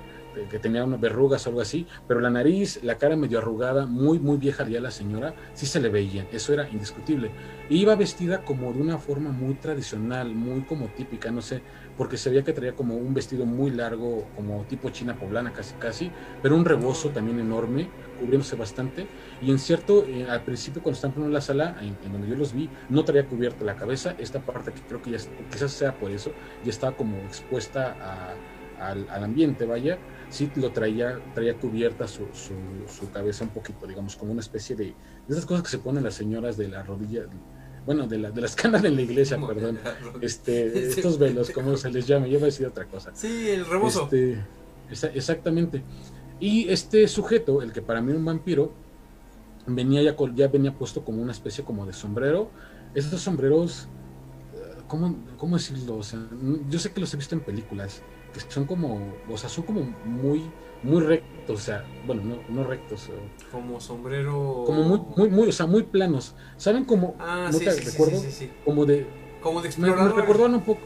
[0.50, 4.19] que tenía unas verrugas o algo así, pero la nariz, la cara medio arrugada, muy,
[4.19, 7.32] muy vieja ya la señora, sí se le veía, eso era indiscutible.
[7.69, 11.62] Y iba vestida como de una forma muy tradicional, muy como típica, no sé,
[11.97, 15.76] porque se veía que traía como un vestido muy largo, como tipo china poblana casi
[15.76, 19.08] casi, pero un rebozo también enorme, cubriéndose bastante.
[19.41, 22.54] Y en cierto, eh, al principio cuando estaban en la sala, en, donde yo los
[22.54, 25.17] vi, no traía cubierta la cabeza, esta parte que creo que ya,
[25.52, 26.32] quizás sea por eso,
[26.63, 28.38] ya estaba como expuesta
[28.80, 29.97] al, al ambiente, vaya,
[30.30, 34.86] sí lo traía, traía cubierta su, su, cabeza un poquito, digamos, como una especie de,
[34.86, 34.94] de
[35.30, 37.26] esas cosas que se ponen las señoras de la rodilla,
[37.86, 39.80] bueno, de, la, de las canas de la iglesia, perdón,
[40.22, 43.12] este, estos velos, como se les llama, yo voy a decir otra cosa.
[43.13, 44.10] Sí, el rebozo.
[44.12, 44.44] Este,
[45.13, 45.84] exactamente.
[46.40, 48.74] Y este sujeto, el que para mí era un vampiro,
[49.66, 52.50] venía ya, ya venía puesto como una especie como de sombrero.
[52.94, 53.88] Estos sombreros,
[54.54, 55.98] eh, ¿cómo, cómo decirlo?
[55.98, 56.20] O sea,
[56.70, 58.02] yo sé que los he visto en películas,
[58.50, 60.50] son como, o sea, son como muy,
[60.84, 63.10] muy rectos, o sea, bueno, no, no rectos.
[63.52, 64.63] Como sombrero.
[64.66, 66.36] Como muy, muy, muy, o sea, muy planos.
[66.58, 67.16] ¿Saben cómo?
[67.20, 68.20] Ah, sí, sí, recuerdo?
[68.20, 69.08] Sí, como de.
[69.42, 70.16] Como de explorador.
[70.16, 70.82] Me, recordaban un poco.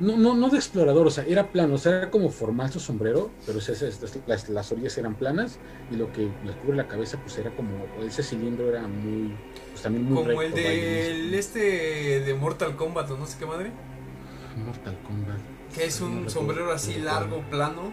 [0.00, 2.78] No, no, no de explorador, o sea, era plano, o sea, era como formal su
[2.78, 3.58] sombrero, pero
[4.28, 5.58] las, las orillas eran planas
[5.90, 7.70] y lo que le cubre la cabeza, pues era como,
[8.06, 9.34] ese cilindro era muy,
[9.72, 13.72] pues también muy Como el de este de Mortal Kombat o no sé qué madre.
[14.64, 15.57] Mortal Kombat.
[15.78, 17.92] Que es un sombrero así largo, plano,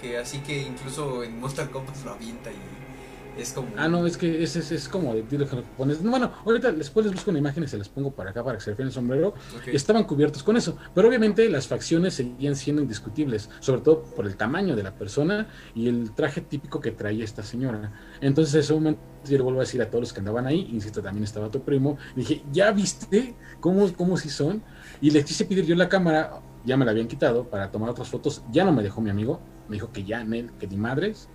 [0.00, 3.66] que así que incluso en Mortal Kombat lo avienta y es como...
[3.76, 5.44] Ah, no, es que es, es, es como de que
[5.76, 6.00] pones...
[6.00, 8.62] Bueno, ahorita después les busco una imagen y se las pongo para acá para que
[8.62, 9.34] se refieren el sombrero.
[9.66, 14.36] Estaban cubiertos con eso, pero obviamente las facciones seguían siendo indiscutibles, sobre todo por el
[14.36, 17.92] tamaño de la persona y el traje típico que traía esta señora.
[18.20, 20.68] Entonces, en ese momento yo le vuelvo a decir a todos los que andaban ahí,
[20.72, 24.62] insisto, también estaba tu primo, dije, ¿ya viste cómo, cómo si son?
[25.00, 28.08] Y le quise pedir yo la cámara, ya me la habían quitado para tomar otras
[28.08, 31.28] fotos, ya no me dejó mi amigo, me dijo que ya, él, que ni madres.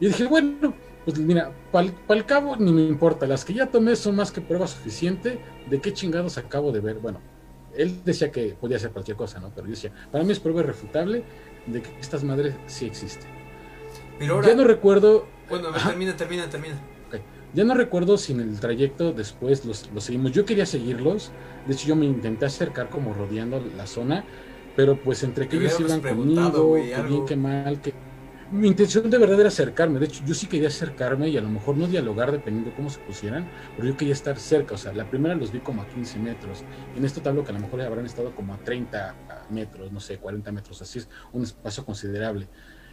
[0.00, 3.96] Y dije, bueno, pues mira, para el cabo ni me importa, las que ya tomé
[3.96, 6.98] son más que prueba suficiente de qué chingados acabo de ver.
[6.98, 7.20] Bueno,
[7.74, 9.50] él decía que podía ser cualquier cosa, ¿no?
[9.54, 11.24] Pero yo decía, para mí es prueba irrefutable
[11.66, 13.30] de que estas madres sí existen.
[14.18, 15.26] Pero ahora, ya no recuerdo.
[15.48, 16.76] Bueno, termina, termina, termina.
[17.54, 20.32] Ya no recuerdo si en el trayecto después los, los, seguimos.
[20.32, 21.30] Yo quería seguirlos.
[21.66, 24.24] De hecho, yo me intenté acercar como rodeando la zona.
[24.76, 27.94] Pero pues entre que ellos iban conmigo, que bien, que mal, que...
[28.52, 29.98] Mi intención de verdad era acercarme.
[29.98, 32.90] De hecho, yo sí quería acercarme y a lo mejor no dialogar dependiendo de cómo
[32.90, 34.74] se pusieran, pero yo quería estar cerca.
[34.74, 36.62] O sea, la primera los vi como a 15 metros.
[36.94, 39.16] En esto hablo que a lo mejor habrán estado como a 30
[39.50, 40.80] metros, no sé, 40 metros.
[40.80, 42.46] Así es un espacio considerable.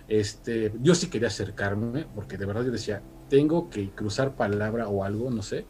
[0.08, 5.04] Este, yo sí quería acercarme, porque de verdad yo decía, tengo que cruzar palabra o
[5.04, 5.66] algo, no sé.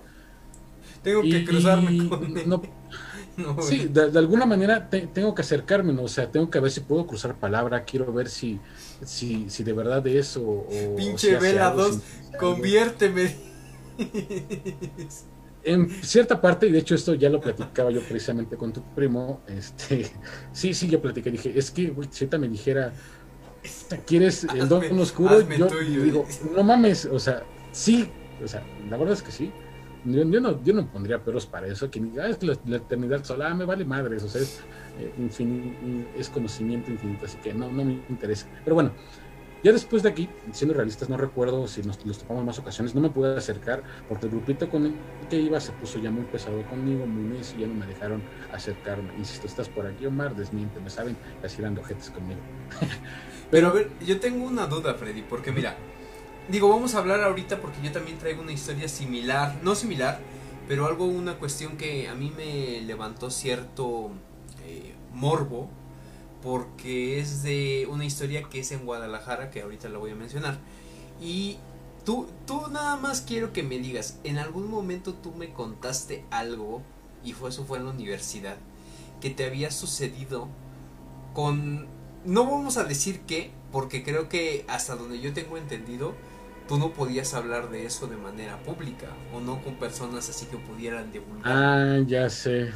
[1.01, 2.61] Tengo que cruzarme con no,
[3.61, 6.03] sí, de, alguna manera tengo que acercarme, ¿no?
[6.03, 8.59] o sea, tengo que ver si puedo cruzar palabra, quiero ver si,
[9.03, 10.41] si, si de verdad de eso.
[10.43, 11.99] O, Pinche Vela 2,
[12.39, 13.35] conviérteme.
[15.65, 19.39] En cierta parte, y de hecho esto ya lo platicaba yo precisamente con tu primo,
[19.47, 20.11] este,
[20.51, 22.91] sí, sí, yo platiqué, dije, es que, güey, si me dijera,
[24.05, 25.39] ¿quieres el don oscuro?
[25.49, 28.09] Yo digo, no mames, o sea, sí,
[28.43, 29.53] o sea, la verdad es que sí.
[30.05, 33.49] Yo, no, yo no pondría peros para eso, que ah, es que la, eternidad sola
[33.49, 34.61] ah, me vale madres, o sea, es,
[34.99, 38.47] eh, es conocimiento infinito, así que no, no me interesa.
[38.65, 38.91] Pero bueno,
[39.63, 42.99] ya después de aquí, siendo realistas, no recuerdo si nos los topamos más ocasiones, no
[42.99, 44.93] me pude acercar porque el grupito con el
[45.29, 49.15] que iba se puso ya muy pesado conmigo, muy y ya no me dejaron acercarme.
[49.17, 52.41] Insisto, estás por aquí, Omar, desmiente, me saben, así eran ojetes conmigo.
[53.51, 55.77] Pero a ver, yo tengo una duda, Freddy, porque mira,
[56.47, 60.19] digo, vamos a hablar ahorita porque yo también traigo una historia similar, no similar,
[60.67, 64.11] pero algo, una cuestión que a mí me levantó cierto
[64.65, 65.69] eh, morbo,
[66.41, 70.57] porque es de una historia que es en Guadalajara, que ahorita la voy a mencionar.
[71.21, 71.57] Y
[72.05, 76.81] tú, tú nada más quiero que me digas, en algún momento tú me contaste algo,
[77.23, 78.57] y fue eso fue en la universidad,
[79.21, 80.49] que te había sucedido
[81.33, 81.87] con
[82.25, 86.13] no vamos a decir qué, porque creo que hasta donde yo tengo entendido,
[86.67, 90.57] tú no podías hablar de eso de manera pública o no con personas así que
[90.57, 91.51] pudieran divulgar.
[91.53, 92.71] Ah, ya sé.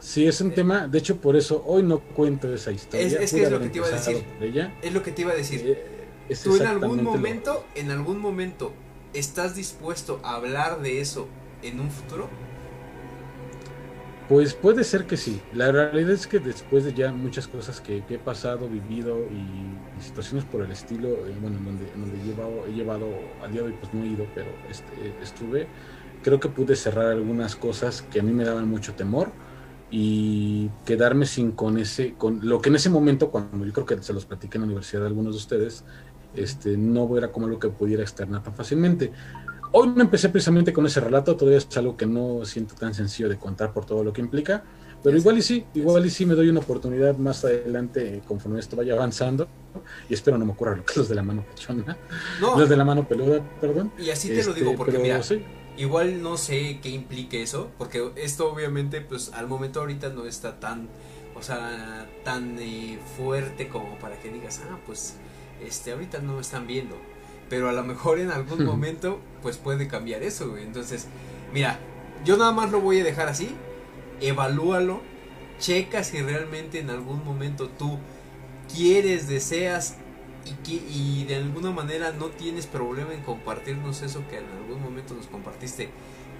[0.00, 3.06] Sí, es un tema, de hecho por eso hoy no cuento esa historia.
[3.06, 4.24] Es, que es lo que te iba a decir.
[4.82, 5.78] Es lo que te iba a decir.
[6.42, 8.72] tú en algún momento, en algún momento,
[9.12, 11.28] ¿estás dispuesto a hablar de eso
[11.62, 12.28] en un futuro?
[14.28, 15.40] Pues puede ser que sí.
[15.54, 20.44] La realidad es que después de ya muchas cosas que, he pasado, vivido y, situaciones
[20.44, 23.08] por el estilo, eh, bueno, en donde, donde he, llevado, he llevado,
[23.42, 25.68] al día de hoy pues no he ido, pero este, estuve,
[26.22, 29.30] creo que pude cerrar algunas cosas que a mí me daban mucho temor
[29.90, 34.02] y quedarme sin con ese, con lo que en ese momento, cuando yo creo que
[34.02, 35.84] se los platiqué en la universidad de algunos de ustedes,
[36.34, 39.12] este, no era como algo que pudiera externar tan fácilmente.
[39.78, 43.28] Hoy no empecé precisamente con ese relato, todavía es algo que no siento tan sencillo
[43.28, 44.64] de contar por todo lo que implica,
[45.04, 48.74] pero igual y sí, igual y sí me doy una oportunidad más adelante conforme esto
[48.74, 49.46] vaya avanzando
[50.08, 51.94] y espero no me ocurra lo que los de la mano pechona,
[52.40, 53.92] los de la mano peluda, perdón.
[53.98, 55.20] Y así te lo digo este, porque mira,
[55.76, 60.58] igual no sé qué implique eso, porque esto obviamente pues al momento ahorita no está
[60.58, 60.88] tan,
[61.34, 65.16] o sea, tan eh, fuerte como para que digas, ah, pues
[65.62, 66.96] este ahorita no me están viendo
[67.48, 70.64] pero a lo mejor en algún momento pues puede cambiar eso, güey.
[70.64, 71.06] Entonces,
[71.52, 71.78] mira,
[72.24, 73.50] yo nada más lo voy a dejar así,
[74.20, 75.00] evalúalo,
[75.58, 77.98] checa si realmente en algún momento tú
[78.74, 79.96] quieres, deseas
[80.44, 85.14] y, y de alguna manera no tienes problema en compartirnos eso que en algún momento
[85.14, 85.90] nos compartiste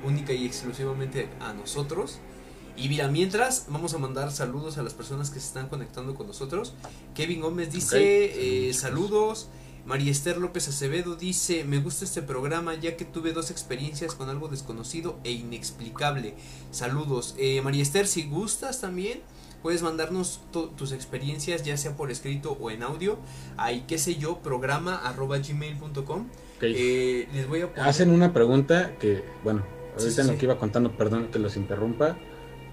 [0.05, 2.21] única y exclusivamente a nosotros.
[2.77, 6.27] Y mira, mientras vamos a mandar saludos a las personas que se están conectando con
[6.27, 6.75] nosotros.
[7.15, 9.49] Kevin Gómez dice eh, saludos.
[9.87, 14.29] María Esther López Acevedo dice, me gusta este programa ya que tuve dos experiencias con
[14.29, 16.35] algo desconocido e inexplicable.
[16.73, 17.37] Saludos.
[17.39, 19.21] Eh, María Esther, si gustas también,
[19.63, 23.19] puedes mandarnos tus experiencias ya sea por escrito o en audio
[23.57, 26.27] ahí qué sé yo, programa arroba gmail.com.
[26.63, 29.65] Eh, les voy a Hacen una pregunta que, bueno,
[29.97, 32.19] ahorita en lo que iba contando, perdón que los interrumpa.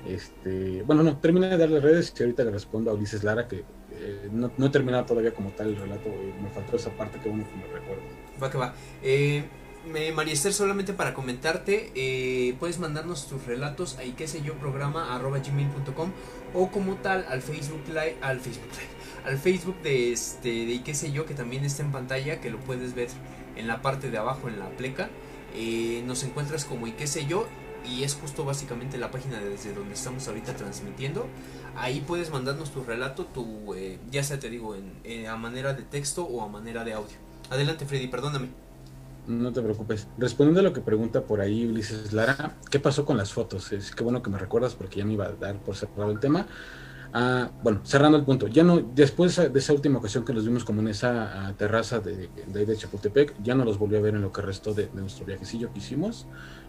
[0.07, 3.64] Este, bueno, no, termina de darle redes y ahorita le respondo a Ulises Lara que
[4.04, 6.10] eh, no, he terminado todavía como tal el relato,
[6.41, 8.04] me faltó esa parte que bueno que me recuerdo.
[8.41, 8.74] Va que va.
[9.01, 9.43] Eh,
[9.86, 15.14] María Esther, solamente para comentarte, eh, puedes mandarnos tus relatos ahí qué sé yo, programa
[15.14, 16.12] arroba gmail.com
[16.54, 18.70] o como tal al Facebook Live, al Facebook
[19.26, 22.60] al Facebook de este, de qué sé yo, que también está en pantalla, que lo
[22.60, 23.10] puedes ver
[23.56, 25.10] en la parte de abajo en la pleca.
[25.56, 27.47] Eh, nos encuentras como y qué sé yo
[27.86, 31.28] y es justo básicamente la página desde donde estamos ahorita transmitiendo.
[31.76, 35.74] Ahí puedes mandarnos tu relato, tu, eh, ya sea te digo, en, eh, a manera
[35.74, 37.17] de texto o a manera de audio.
[37.49, 38.49] Adelante Freddy, perdóname.
[39.28, 40.07] No te preocupes.
[40.17, 43.71] Respondiendo a lo que pregunta por ahí Ulises Lara, ¿qué pasó con las fotos?
[43.71, 46.19] Es que bueno que me recuerdas porque ya me iba a dar por cerrado el
[46.19, 46.45] tema.
[47.15, 50.65] Ah, bueno, cerrando el punto, ya no, después de esa última ocasión que los vimos
[50.65, 54.15] como en esa ah, terraza de, de, de, Chapultepec, ya no los volví a ver
[54.15, 56.26] en lo que restó de, de nuestro viajecillo que hicimos.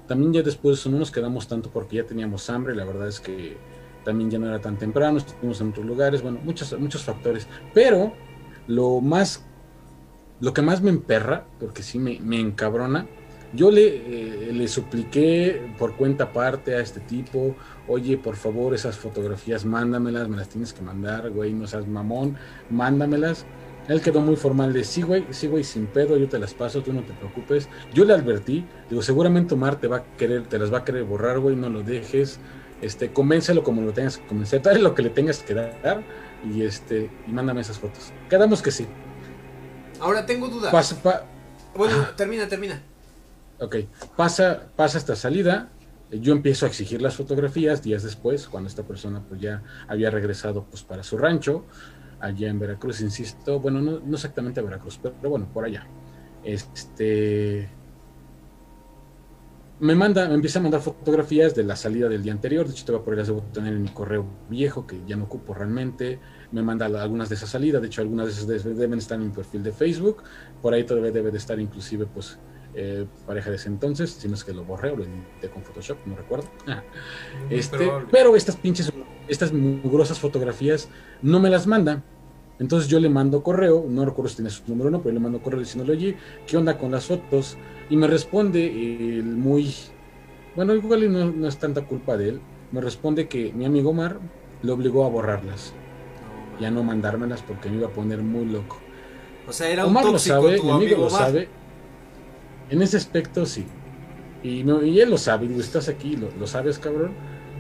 [0.07, 3.57] También ya después no nos quedamos tanto porque ya teníamos hambre, la verdad es que
[4.05, 7.49] también ya no era tan temprano, estuvimos en otros lugares, bueno, muchos, muchos factores.
[7.73, 8.13] Pero
[8.67, 9.45] lo más,
[10.41, 13.07] lo que más me emperra, porque sí me, me encabrona,
[13.55, 17.55] yo le, eh, le supliqué por cuenta aparte a este tipo,
[17.87, 22.37] oye, por favor, esas fotografías, mándamelas, me las tienes que mandar, güey, no seas mamón,
[22.71, 23.47] mándamelas.
[23.87, 26.83] Él quedó muy formal de, sí, güey, sí, güey, sin pedo, yo te las paso,
[26.83, 27.69] tú no te preocupes.
[27.93, 31.05] Yo le advertí, digo, seguramente Omar te va a querer, te las va a querer
[31.05, 32.41] borrar, güey, no lo dejes.
[32.81, 36.03] Este, convéncelo como lo tengas que convencer, dale lo que le tengas que dar
[36.45, 38.13] y este, y mándame esas fotos.
[38.29, 38.87] Quedamos que sí.
[40.01, 40.71] Ahora tengo duda.
[41.75, 42.83] bueno, termina, termina.
[43.61, 43.77] Ok,
[44.17, 45.71] pasa, pasa esta salida,
[46.11, 50.65] yo empiezo a exigir las fotografías días después, cuando esta persona pues ya había regresado
[50.65, 51.65] pues para su rancho
[52.21, 55.87] allá en Veracruz, insisto, bueno, no, no exactamente a Veracruz, pero, bueno, por allá.
[56.43, 57.69] Este
[59.85, 62.87] me manda, me empieza a mandar fotografías de la salida del día anterior, de hecho
[62.87, 65.53] te voy a poner las debo tener en mi correo viejo que ya no ocupo
[65.53, 66.19] realmente,
[66.53, 69.31] me manda algunas de esas salidas, de hecho algunas de esas deben estar en mi
[69.31, 70.23] perfil de Facebook,
[70.63, 72.39] por ahí todavía debe de estar inclusive pues
[72.75, 75.63] eh, pareja de ese entonces, si no es que lo borré o lo edité con
[75.63, 76.49] Photoshop, no recuerdo.
[76.67, 76.83] Ah,
[77.51, 78.91] este, pero estas pinches,
[79.29, 80.89] estas mugrosas fotografías
[81.21, 82.03] no me las manda.
[82.59, 85.21] Entonces yo le mando correo, no recuerdo si tiene su número o no, pero le
[85.21, 87.57] mando correo diciéndole, oye, ¿qué onda con las fotos?
[87.91, 88.67] Y me responde
[89.19, 89.75] el muy,
[90.55, 92.41] bueno, igual no, no es tanta culpa de él,
[92.71, 94.19] me responde que mi amigo Omar
[94.63, 95.75] le obligó a borrarlas
[96.61, 98.79] y a no mandármelas porque me iba a poner muy loco.
[99.49, 101.49] O sea, era un tóxico lo sabe, mi amigo, lo sabe.
[102.71, 103.67] En ese aspecto sí.
[104.43, 107.13] Y, y él lo sabe, y estás aquí, lo, lo sabes, cabrón.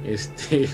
[0.04, 0.68] Este,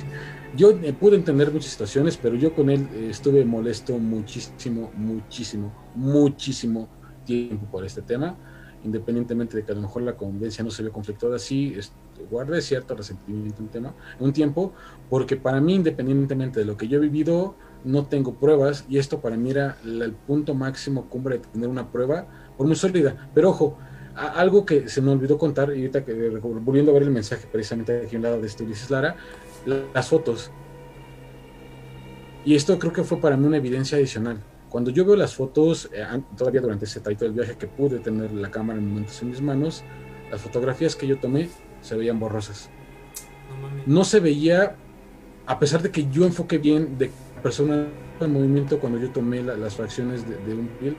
[0.57, 5.73] yo eh, pude entender muchas situaciones, pero yo con él eh, estuve molesto muchísimo, muchísimo,
[5.95, 6.89] muchísimo
[7.25, 8.37] tiempo por este tema,
[8.85, 11.77] independientemente de que a lo mejor la convivencia no se ve conflictuada, sí
[12.31, 14.73] guardé cierto resentimiento en tema, un tiempo,
[15.09, 19.21] porque para mí, independientemente de lo que yo he vivido, no tengo pruebas y esto
[19.21, 22.27] para mí era el punto máximo cumbre de tener una prueba
[22.57, 23.31] por muy sólida.
[23.35, 23.79] Pero ojo,
[24.15, 28.03] algo que se me olvidó contar, y ahorita que volviendo a ver el mensaje precisamente
[28.05, 29.17] aquí a un lado de este Ulises Lara,
[29.67, 30.51] las fotos.
[32.45, 34.41] Y esto creo que fue para mí una evidencia adicional.
[34.69, 36.05] Cuando yo veo las fotos, eh,
[36.37, 39.43] todavía durante ese trayecto del viaje que pude tener la cámara en momentos en mis
[39.43, 39.83] manos,
[40.31, 41.49] las fotografías que yo tomé
[41.81, 42.71] se veían borrosas.
[43.87, 44.77] No, se veía,
[45.47, 47.11] a pesar de que yo enfoqué bien de
[47.43, 47.89] persona
[48.21, 50.97] en movimiento cuando yo tomé las fracciones de, un piel,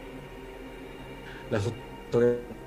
[1.49, 2.60] las fotografías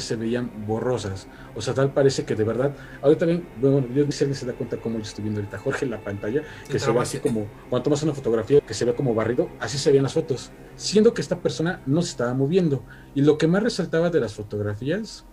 [0.00, 1.26] se veían borrosas.
[1.54, 4.46] O sea, tal parece que de verdad, ahorita bien, bueno, yo no sé si se
[4.46, 7.18] da cuenta cómo yo estoy viendo ahorita Jorge en la pantalla, que se ve así
[7.18, 10.50] como, cuando tomas una fotografía que se ve como barrido, así se veían las fotos,
[10.76, 12.84] siendo que esta persona no se estaba moviendo.
[13.14, 15.24] Y lo que más resaltaba de las fotografías...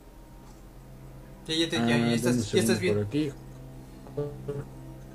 [1.48, 3.00] Ya, ya, te, ya, ya estás, ya estás bien.
[3.00, 3.32] Aquí.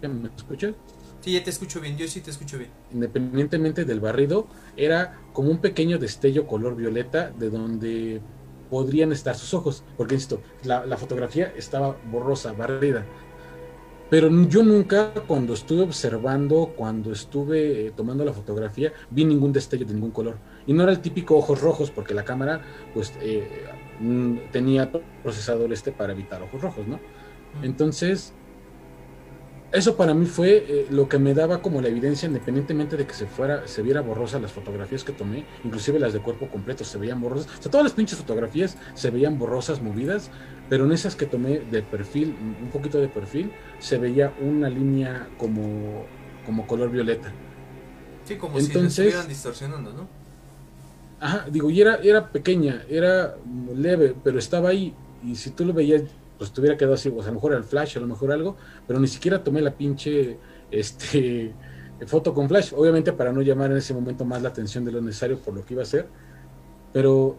[0.02, 0.74] ¿Me escuchas?
[1.20, 2.70] Sí, ya te escucho bien, yo sí te escucho bien.
[2.92, 4.46] Independientemente del barrido,
[4.76, 8.22] era como un pequeño destello color violeta de donde
[8.70, 10.18] podrían estar sus ojos, porque
[10.64, 13.04] la, la fotografía estaba borrosa, barrida.
[14.10, 19.86] Pero yo nunca, cuando estuve observando, cuando estuve eh, tomando la fotografía, vi ningún destello
[19.86, 20.36] de ningún color.
[20.66, 22.60] Y no era el típico ojos rojos, porque la cámara,
[22.92, 23.68] pues, eh,
[24.00, 24.90] mm, tenía
[25.22, 26.98] procesador este para evitar ojos rojos, ¿no?
[27.62, 28.34] Entonces,
[29.72, 33.14] eso para mí fue eh, lo que me daba como la evidencia, independientemente de que
[33.14, 36.98] se fuera, se viera borrosa las fotografías que tomé, inclusive las de cuerpo completo se
[36.98, 37.46] veían borrosas.
[37.58, 40.30] O sea, todas las pinches fotografías se veían borrosas, movidas,
[40.68, 45.28] pero en esas que tomé de perfil, un poquito de perfil, se veía una línea
[45.38, 46.04] como,
[46.44, 47.32] como color violeta.
[48.24, 50.08] Sí, como si se estuvieran distorsionando, ¿no?
[51.20, 53.36] Ajá, digo, y era, era pequeña, era
[53.74, 54.94] leve, pero estaba ahí.
[55.22, 56.02] Y si tú lo veías
[56.40, 58.56] pues te hubiera quedado así, pues a lo mejor el flash, a lo mejor algo,
[58.86, 60.38] pero ni siquiera tomé la pinche
[60.70, 61.52] este,
[62.06, 65.02] foto con flash, obviamente para no llamar en ese momento más la atención de lo
[65.02, 66.08] necesario por lo que iba a hacer,
[66.94, 67.36] pero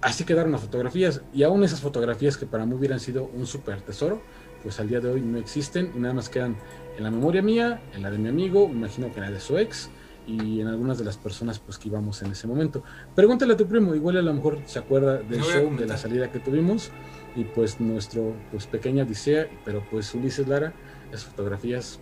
[0.00, 3.80] así quedaron las fotografías, y aún esas fotografías que para mí hubieran sido un super
[3.80, 4.20] tesoro,
[4.64, 6.56] pues al día de hoy no existen y nada más quedan
[6.96, 9.38] en la memoria mía, en la de mi amigo, me imagino que en la de
[9.38, 9.88] su ex,
[10.26, 12.82] y en algunas de las personas pues que íbamos en ese momento.
[13.14, 16.30] Pregúntale a tu primo, igual a lo mejor se acuerda del show, de la salida
[16.30, 16.90] que tuvimos
[17.36, 20.72] y pues nuestro pues pequeña odisea, pero pues Ulises Lara,
[21.10, 21.98] las fotografías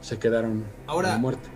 [0.00, 1.48] se quedaron Ahora, a muerte.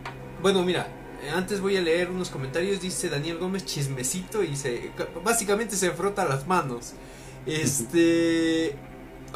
[0.42, 0.86] Bueno, mira,
[1.24, 4.90] eh, antes voy a leer unos comentarios, dice Daniel Gómez chismecito y se
[5.24, 6.94] básicamente se frota las manos.
[7.46, 8.74] Este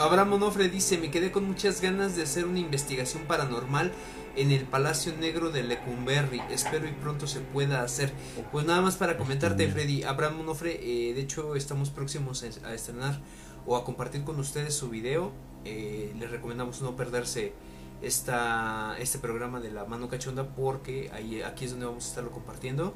[0.01, 3.93] Abraham Onofre dice, "Me quedé con muchas ganas de hacer una investigación paranormal
[4.35, 6.41] en el Palacio Negro de Lecumberri.
[6.51, 8.11] Espero y pronto se pueda hacer.
[8.51, 10.03] Pues nada más para comentarte, Freddy.
[10.05, 13.21] Abraham Onofre, eh, de hecho estamos próximos a estrenar
[13.67, 15.33] o a compartir con ustedes su video.
[15.67, 17.53] Eh, les recomendamos no perderse
[18.01, 22.31] esta, este programa de la mano cachonda porque ahí, aquí es donde vamos a estarlo
[22.31, 22.95] compartiendo.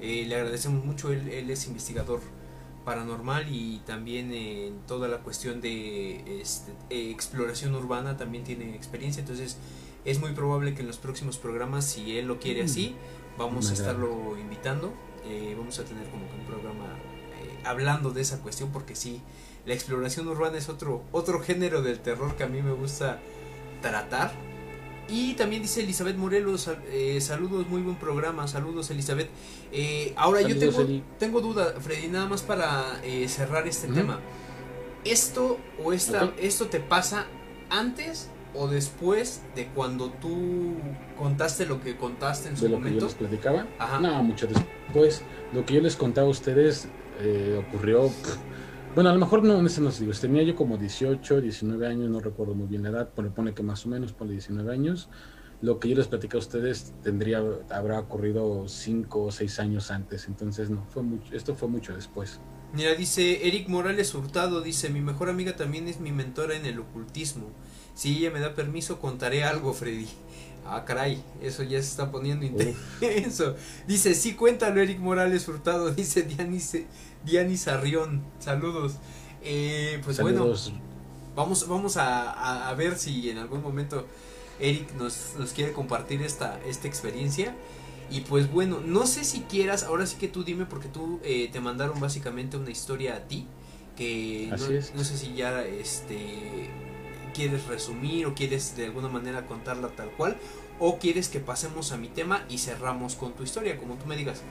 [0.00, 2.20] Eh, le agradecemos mucho, él, él, es investigador
[2.84, 9.58] paranormal y también en toda la cuestión de este, exploración urbana también tiene experiencia, entonces
[10.04, 12.66] es muy probable que en los próximos programas, si él lo quiere mm.
[12.66, 12.94] así,
[13.38, 14.92] vamos a estarlo invitando.
[15.26, 16.84] Eh, vamos a tener como que un programa
[17.42, 19.22] eh, hablando de esa cuestión, porque sí,
[19.64, 23.20] la exploración urbana es otro, otro género del terror que a mí me gusta
[23.80, 24.32] tratar.
[25.08, 29.28] Y también dice Elizabeth Morelos, eh, saludos, muy buen programa, saludos Elizabeth.
[30.16, 34.20] ahora yo tengo, tengo duda, Freddy, nada más para cerrar este tema.
[35.04, 37.26] ¿Esto o esta, esto te pasa
[37.68, 40.76] antes o después de cuando tú
[41.18, 42.94] contaste lo que contaste en su de lo momento?
[42.94, 43.66] Que yo les platicaba.
[44.00, 45.22] No, mucho después.
[45.52, 46.88] Lo que yo les contaba a ustedes
[47.20, 48.10] eh, ocurrió.
[48.94, 50.12] Bueno, a lo mejor no en ese no digo.
[50.12, 53.64] Tenía yo como 18, 19 años, no recuerdo muy bien la edad, pero pone que
[53.64, 55.08] más o menos, pone 19 años.
[55.62, 60.28] Lo que yo les platicé a ustedes tendría, habrá ocurrido 5 o 6 años antes,
[60.28, 62.38] entonces no, fue mucho, esto fue mucho después.
[62.72, 66.78] Mira, dice Eric Morales Hurtado, dice, mi mejor amiga también es mi mentora en el
[66.78, 67.48] ocultismo.
[67.94, 70.06] Si ella me da permiso, contaré algo, Freddy.
[70.66, 73.54] Ah, caray, eso ya se está poniendo intenso.
[73.86, 75.90] Dice, sí, cuéntalo, Eric Morales Hurtado.
[75.94, 76.78] Dice Dianis,
[77.24, 78.22] Dianis Arrión.
[78.38, 78.94] Saludos.
[79.42, 80.52] Eh, pues bueno,
[81.34, 84.06] vamos, vamos a, a, ver si en algún momento
[84.58, 87.54] Eric nos, nos quiere compartir esta, esta experiencia.
[88.10, 91.48] Y pues bueno, no sé si quieras, ahora sí que tú dime, porque tú eh,
[91.50, 93.46] te mandaron básicamente una historia a ti.
[93.96, 96.70] Que no, no sé si ya este
[97.32, 100.36] quieres resumir o quieres de alguna manera contarla tal cual
[100.78, 104.16] o quieres que pasemos a mi tema y cerramos con tu historia, como tú me
[104.16, 104.42] digas.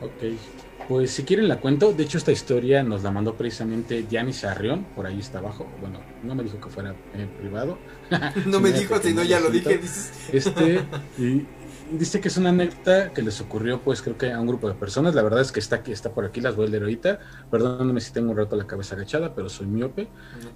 [0.00, 4.32] Ok, pues si quieren la cuento, de hecho esta historia nos la mandó precisamente Diani
[4.32, 7.78] Sarrión, por ahí está abajo, bueno, no me dijo que fuera en privado.
[8.46, 10.12] no me dijo, sino ya lo dije, dices.
[10.32, 10.82] Este,
[11.18, 11.46] y,
[11.90, 14.74] dice que es una anécdota que les ocurrió, pues creo que a un grupo de
[14.74, 15.14] personas.
[15.14, 17.18] La verdad es que está aquí, está por aquí, las voy a leer ahorita.
[17.50, 20.08] Perdónenme si tengo un rato la cabeza agachada, pero soy miope.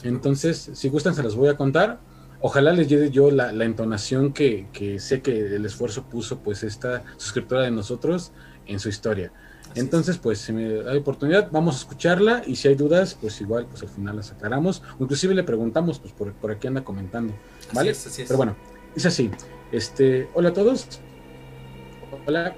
[0.05, 2.01] Entonces, si gustan, se las voy a contar.
[2.43, 7.05] Ojalá les lleve yo la, entonación que, que, sé que el esfuerzo puso, pues, esta
[7.19, 8.33] suscriptora de nosotros
[8.73, 9.33] en su historia.
[9.75, 13.67] Entonces, pues, si me da oportunidad, vamos a escucharla y si hay dudas, pues igual,
[13.67, 14.83] pues al final las aclaramos.
[14.99, 17.35] inclusive le preguntamos, pues por, por aquí anda comentando.
[17.73, 17.91] ¿Vale?
[17.91, 18.29] Así es, así es.
[18.29, 18.57] Pero bueno,
[18.97, 19.31] es así.
[19.71, 21.01] Este, hola a todos,
[22.27, 22.55] Hola.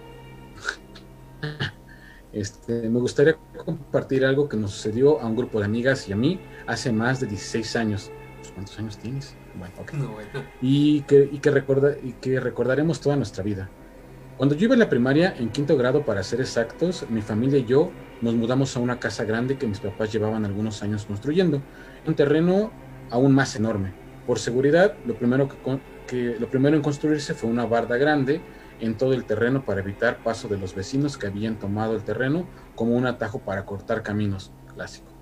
[2.33, 6.17] Este, me gustaría compartir algo que nos sucedió a un grupo de amigas y a
[6.17, 8.11] mí hace más de 16 años.
[8.39, 9.37] Pues, ¿Cuántos años tienes?
[9.55, 10.31] Bueno, no, bueno.
[10.63, 13.69] Y, que, y, que recorda, y que recordaremos toda nuestra vida.
[14.37, 17.65] Cuando yo iba a la primaria, en quinto grado para ser exactos, mi familia y
[17.65, 21.63] yo nos mudamos a una casa grande que mis papás llevaban algunos años construyendo,
[22.07, 22.73] un terreno
[23.11, 23.95] aún más enorme.
[24.27, 25.49] Por seguridad, lo primero,
[26.07, 28.41] que, lo primero en construirse fue una barda grande
[28.81, 32.49] en todo el terreno para evitar paso de los vecinos que habían tomado el terreno
[32.75, 35.13] como un atajo para cortar caminos, clásico.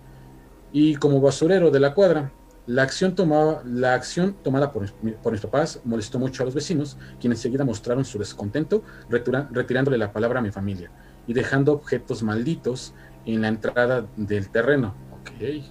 [0.73, 2.33] Y como basurero de la cuadra,
[2.71, 3.17] la acción,
[3.65, 8.05] la acción tomada por, por, mis papás molestó mucho a los vecinos, quienes enseguida mostraron
[8.05, 10.93] su descontento, retirándole la palabra a mi familia
[11.27, 12.95] y dejando objetos malditos
[13.27, 14.95] en la entrada del terreno.
[15.21, 15.69] Okay.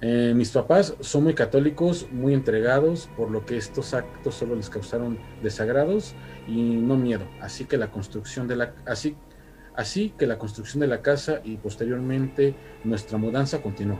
[0.00, 4.70] Eh, mis papás son muy católicos, muy entregados, por lo que estos actos solo les
[4.70, 6.14] causaron desagrados
[6.46, 7.26] y no miedo.
[7.40, 9.16] Así que la construcción de la así,
[9.74, 13.98] así que la construcción de la casa y posteriormente nuestra mudanza continuó.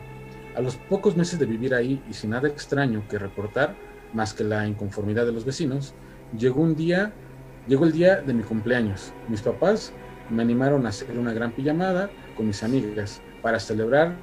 [0.57, 3.77] A los pocos meses de vivir ahí y sin nada extraño que reportar,
[4.13, 5.95] más que la inconformidad de los vecinos,
[6.37, 7.13] llegó un día,
[7.69, 9.13] llegó el día de mi cumpleaños.
[9.29, 9.93] Mis papás
[10.29, 14.17] me animaron a hacer una gran pijamada con mis amigas para celebrar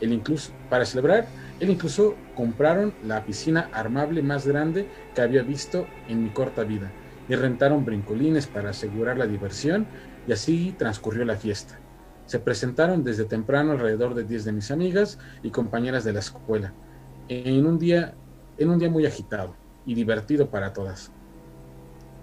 [0.00, 1.26] el incluso, para celebrar,
[1.60, 6.90] él incluso compraron la piscina armable más grande que había visto en mi corta vida
[7.28, 9.86] y rentaron brincolines para asegurar la diversión
[10.26, 11.78] y así transcurrió la fiesta.
[12.26, 16.72] Se presentaron desde temprano alrededor de 10 de mis amigas y compañeras de la escuela,
[17.28, 18.14] en un día,
[18.58, 19.54] en un día muy agitado
[19.86, 21.10] y divertido para todas.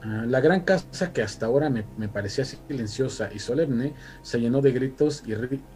[0.04, 3.94] Ah, la gran casa que hasta ahora me, parecía silenciosa y solemne
[4.24, 5.34] se llenó de gritos y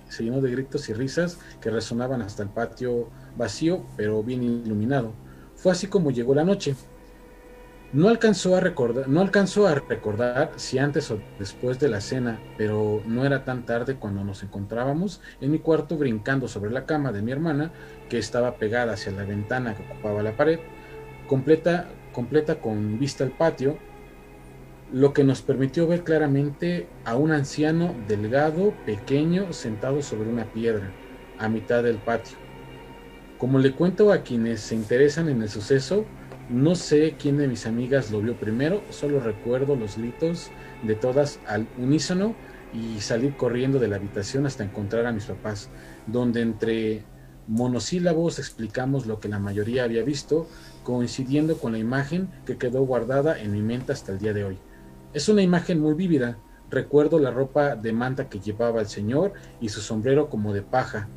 [0.09, 5.13] se llenó de gritos y risas que resonaban hasta el patio vacío pero bien iluminado.
[5.55, 6.75] Fue así como llegó la noche.
[7.93, 12.39] No alcanzó a recordar, no alcanzó a recordar si antes o después de la cena,
[12.57, 17.13] pero no era tan tarde cuando nos encontrábamos en mi cuarto brincando sobre la cama
[17.13, 17.71] de mi hermana
[18.09, 20.59] que estaba pegada hacia la ventana que ocupaba la pared,
[21.27, 23.77] completa completa con vista al patio
[24.93, 30.91] lo que nos permitió ver claramente a un anciano delgado, pequeño, sentado sobre una piedra,
[31.37, 32.37] a mitad del patio.
[33.37, 36.05] Como le cuento a quienes se interesan en el suceso,
[36.49, 40.51] no sé quién de mis amigas lo vio primero, solo recuerdo los gritos
[40.83, 42.35] de todas al unísono
[42.73, 45.69] y salir corriendo de la habitación hasta encontrar a mis papás,
[46.05, 47.03] donde entre
[47.47, 50.47] monosílabos explicamos lo que la mayoría había visto,
[50.83, 54.57] coincidiendo con la imagen que quedó guardada en mi mente hasta el día de hoy.
[55.13, 56.37] Es una imagen muy vívida.
[56.69, 61.07] Recuerdo la ropa de manta que llevaba el señor y su sombrero como de paja.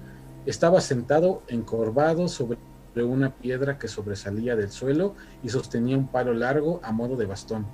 [0.46, 2.58] Estaba sentado encorvado sobre
[2.96, 7.66] una piedra que sobresalía del suelo y sostenía un palo largo a modo de bastón.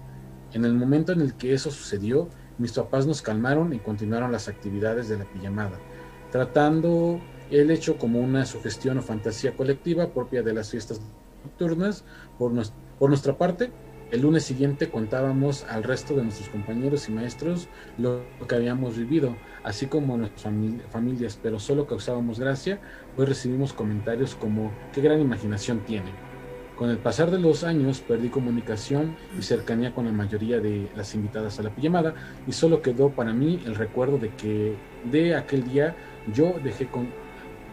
[0.53, 4.49] En el momento en el que eso sucedió, mis papás nos calmaron y continuaron las
[4.49, 5.79] actividades de la pijamada,
[6.31, 11.01] tratando el hecho como una sugestión o fantasía colectiva propia de las fiestas
[11.45, 12.05] nocturnas.
[12.39, 12.53] Por,
[12.99, 13.73] por nuestra parte,
[14.15, 19.35] el lunes siguiente contábamos al resto de nuestros compañeros y maestros lo que habíamos vivido,
[19.65, 20.55] así como nuestras
[20.91, 22.79] familias, pero solo causábamos gracia,
[23.17, 26.13] pues recibimos comentarios como qué gran imaginación tiene.
[26.77, 31.13] Con el pasar de los años perdí comunicación y cercanía con la mayoría de las
[31.17, 32.15] invitadas a la pijamada
[32.47, 34.77] y solo quedó para mí el recuerdo de que
[35.11, 35.97] de aquel día
[36.33, 37.09] yo dejé con...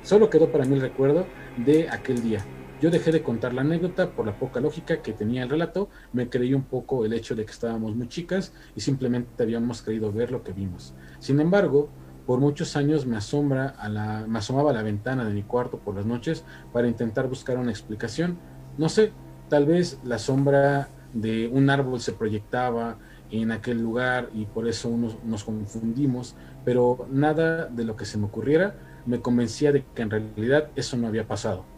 [0.02, 1.28] Solo quedó para mí el recuerdo
[1.58, 2.44] de aquel día
[2.82, 6.30] yo dejé de contar la anécdota por la poca lógica que tenía el relato, me
[6.30, 10.32] creí un poco el hecho de que estábamos muy chicas y simplemente habíamos creído ver
[10.32, 10.96] lo que vimos.
[11.20, 11.90] Sin embargo,
[12.26, 15.78] por muchos años me, asombra a la, me asomaba a la ventana de mi cuarto
[15.78, 18.40] por las noches para intentar buscar una explicación.
[18.80, 19.12] No sé,
[19.48, 22.98] tal vez la sombra de un árbol se proyectaba
[23.30, 28.18] en aquel lugar y por eso nos, nos confundimos, pero nada de lo que se
[28.18, 28.76] me ocurriera
[29.06, 31.70] me convencía de que en realidad eso no había pasado.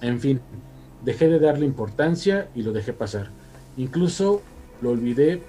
[0.00, 0.40] En fin,
[1.04, 3.30] dejé de darle importancia y lo dejé pasar.
[3.76, 4.42] Incluso
[4.80, 5.42] lo olvidé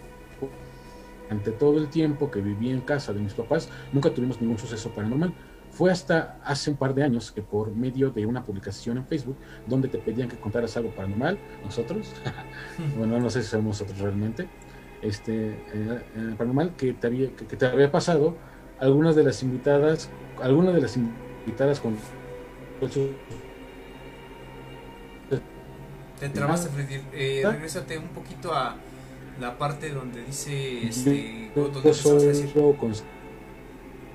[1.30, 4.89] ante todo el tiempo que viví en casa de mis papás, nunca tuvimos ningún suceso
[4.91, 5.34] paranormal.
[5.72, 9.36] Fue hasta hace un par de años que por medio de una publicación en Facebook
[9.68, 12.14] donde te pedían que contaras algo paranormal, nosotros,
[12.98, 14.48] bueno, no sé si somos nosotros realmente,
[15.02, 18.36] este, eh, eh, paranormal que te, había, que, te había pasado,
[18.80, 20.10] algunas de las invitadas,
[20.41, 21.95] algunas de las invitadas con
[26.20, 27.01] te trabaste, Freddy.
[27.13, 27.43] Eh.
[27.45, 28.76] Regrésate un poquito a
[29.39, 30.88] la parte donde dice.
[30.88, 32.53] Este, donde, empezabas a decir,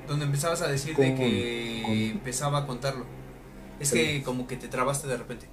[0.08, 3.04] donde empezabas a decir de que empezaba a contarlo.
[3.80, 5.48] Es que como que te trabaste de repente.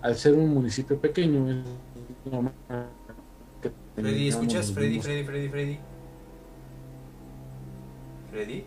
[0.00, 1.64] Al ser un municipio pequeño,
[3.94, 4.72] Freddy, ¿escuchas?
[4.72, 5.78] Freddy, Freddy, Freddy, Freddy.
[8.32, 8.64] ¿Ready?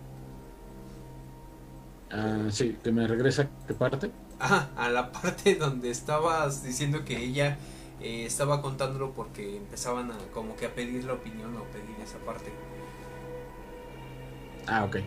[2.12, 4.12] Ah, sí, que me regresa qué parte.
[4.48, 7.58] Ah, a la parte donde estabas diciendo que ella
[8.00, 12.52] eh, estaba contándolo porque empezaban como que a pedir la opinión o pedir esa parte.
[14.68, 14.98] Ah, ok.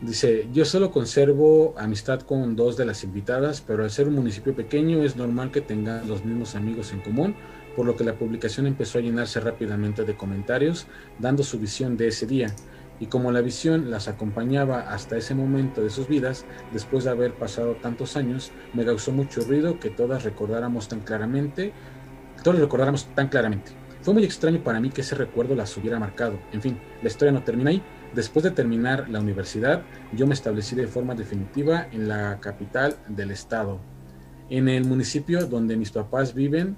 [0.00, 4.54] Dice, yo solo conservo amistad con dos de las invitadas, pero al ser un municipio
[4.54, 7.34] pequeño es normal que tengan los mismos amigos en común,
[7.76, 10.86] por lo que la publicación empezó a llenarse rápidamente de comentarios,
[11.18, 12.54] dando su visión de ese día.
[13.02, 17.34] Y como la visión las acompañaba hasta ese momento de sus vidas, después de haber
[17.34, 21.72] pasado tantos años, me causó mucho ruido que todas recordáramos tan claramente,
[22.44, 23.72] todos recordáramos tan claramente.
[24.02, 26.38] Fue muy extraño para mí que ese recuerdo las hubiera marcado.
[26.52, 27.82] En fin, la historia no termina ahí.
[28.14, 29.82] Después de terminar la universidad,
[30.12, 33.80] yo me establecí de forma definitiva en la capital del estado.
[34.48, 36.76] En el municipio donde mis papás viven,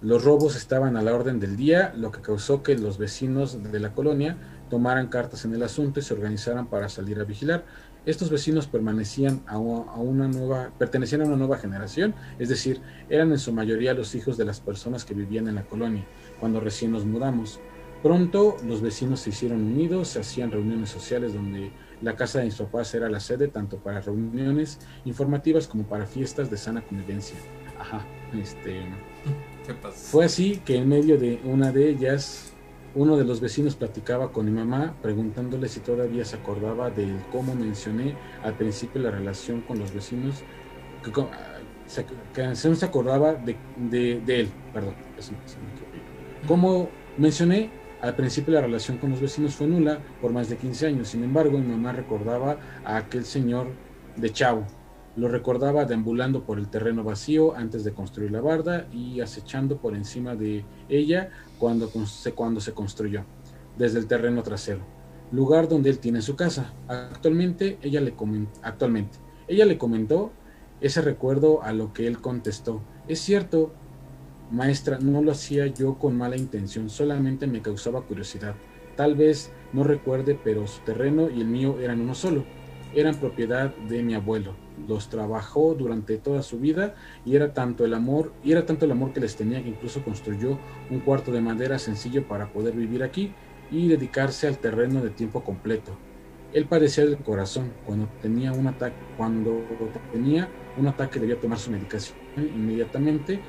[0.00, 3.80] los robos estaban a la orden del día, lo que causó que los vecinos de
[3.80, 7.64] la colonia tomaran cartas en el asunto y se organizaran para salir a vigilar.
[8.04, 13.38] Estos vecinos permanecían a una nueva, pertenecían a una nueva generación, es decir, eran en
[13.38, 16.04] su mayoría los hijos de las personas que vivían en la colonia
[16.38, 17.58] cuando recién nos mudamos.
[18.02, 22.54] Pronto los vecinos se hicieron unidos, se hacían reuniones sociales donde la casa de mis
[22.54, 27.36] papás era la sede tanto para reuniones informativas como para fiestas de sana convivencia.
[27.78, 28.82] Ajá, este.
[29.92, 32.45] Fue así que en medio de una de ellas,
[32.96, 37.54] uno de los vecinos platicaba con mi mamá preguntándole si todavía se acordaba de cómo
[37.54, 40.42] mencioné al principio la relación con los vecinos,
[41.04, 41.12] que,
[42.34, 44.94] que, se acordaba de, de, él, perdón,
[46.48, 46.88] como
[47.18, 47.70] mencioné
[48.00, 51.22] al principio la relación con los vecinos fue nula por más de 15 años, sin
[51.22, 53.68] embargo mi mamá recordaba a aquel señor
[54.16, 54.66] de Chavo.
[55.16, 59.94] Lo recordaba deambulando por el terreno vacío antes de construir la barda y acechando por
[59.94, 61.90] encima de ella cuando,
[62.34, 63.24] cuando se construyó,
[63.76, 64.80] desde el terreno trasero,
[65.32, 66.72] lugar donde él tiene su casa.
[66.88, 68.14] Actualmente ella le,
[68.62, 70.32] actualmente, ella le comentó
[70.80, 72.82] ese recuerdo a lo que él contestó.
[73.08, 73.72] Es cierto,
[74.50, 78.54] Maestra, no lo hacía yo con mala intención, solamente me causaba curiosidad.
[78.96, 82.44] Tal vez no recuerde, pero su terreno y el mío eran uno solo.
[82.94, 84.54] Eran propiedad de mi abuelo.
[84.88, 89.12] Los trabajó durante toda su vida y era tanto el amor, era tanto el amor
[89.12, 90.58] que les tenía que incluso construyó
[90.90, 93.32] un cuarto de madera sencillo para poder vivir aquí
[93.70, 95.96] y dedicarse al terreno de tiempo completo.
[96.52, 97.72] Él padecía del corazón.
[97.84, 99.62] Cuando tenía un ataque, cuando
[100.12, 103.40] tenía un ataque debía tomar su medicación inmediatamente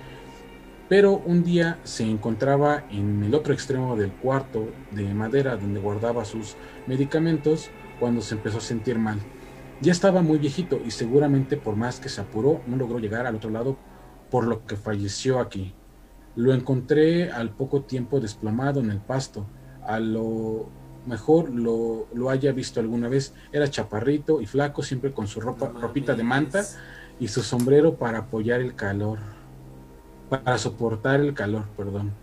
[0.90, 6.24] pero un día se encontraba en el otro extremo del cuarto de madera donde guardaba
[6.24, 7.70] sus medicamentos
[8.00, 9.20] cuando se empezó a sentir mal.
[9.82, 13.36] Ya estaba muy viejito y seguramente por más que se apuró no logró llegar al
[13.36, 13.78] otro lado
[14.32, 15.74] por lo que falleció aquí.
[16.36, 19.46] Lo encontré al poco tiempo desplomado en el pasto.
[19.84, 20.70] A lo
[21.06, 23.34] mejor lo, lo haya visto alguna vez.
[23.52, 26.64] Era chaparrito y flaco, siempre con su ropa, ropita de manta
[27.20, 29.20] y su sombrero para apoyar el calor
[30.30, 32.14] para soportar el calor, perdón.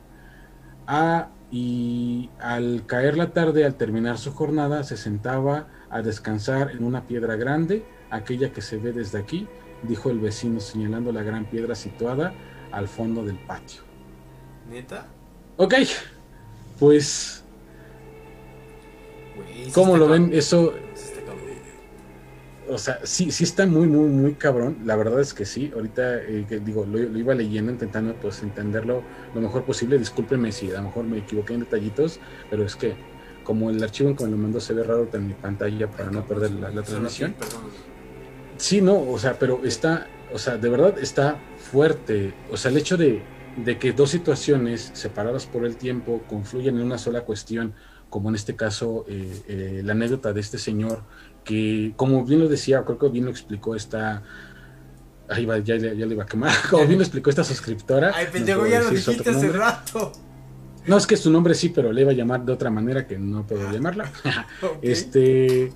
[0.86, 6.84] Ah, y al caer la tarde, al terminar su jornada, se sentaba a descansar en
[6.84, 9.46] una piedra grande, aquella que se ve desde aquí,
[9.82, 12.34] dijo el vecino señalando la gran piedra situada
[12.72, 13.82] al fondo del patio.
[14.68, 15.06] ¿Neta?
[15.56, 15.74] Ok,
[16.78, 17.44] pues...
[19.72, 20.30] ¿Cómo lo ven?
[20.32, 20.74] Eso
[22.68, 24.78] o sea, sí, sí está muy, muy, muy cabrón.
[24.84, 25.70] La verdad es que sí.
[25.74, 29.02] Ahorita, eh, digo, lo, iba leyendo, intentando pues entenderlo
[29.34, 29.98] lo mejor posible.
[29.98, 32.94] Discúlpeme si a lo mejor me equivoqué en detallitos, pero es que
[33.42, 36.10] como el archivo en que me lo mandó se ve raro en mi pantalla para
[36.10, 37.34] no perder la, transmisión.
[38.56, 42.32] Sí, no, o sea, pero está, o sea, de verdad está fuerte.
[42.50, 43.22] O sea, el hecho de,
[43.56, 47.74] de que dos situaciones separadas por el tiempo confluyen en una sola cuestión,
[48.14, 51.02] como en este caso eh, eh, la anécdota de este señor
[51.44, 54.22] que, como bien lo decía, creo que bien lo explicó esta.
[55.28, 56.52] Ahí va, ya, le iba a quemar.
[56.70, 58.12] Como bien lo explicó esta suscriptora.
[58.14, 60.12] Ay, pendejo, ya lo dijiste hace rato.
[60.86, 63.18] No, es que su nombre sí, pero le iba a llamar de otra manera que
[63.18, 64.10] no puedo llamarla.
[64.82, 65.72] Este.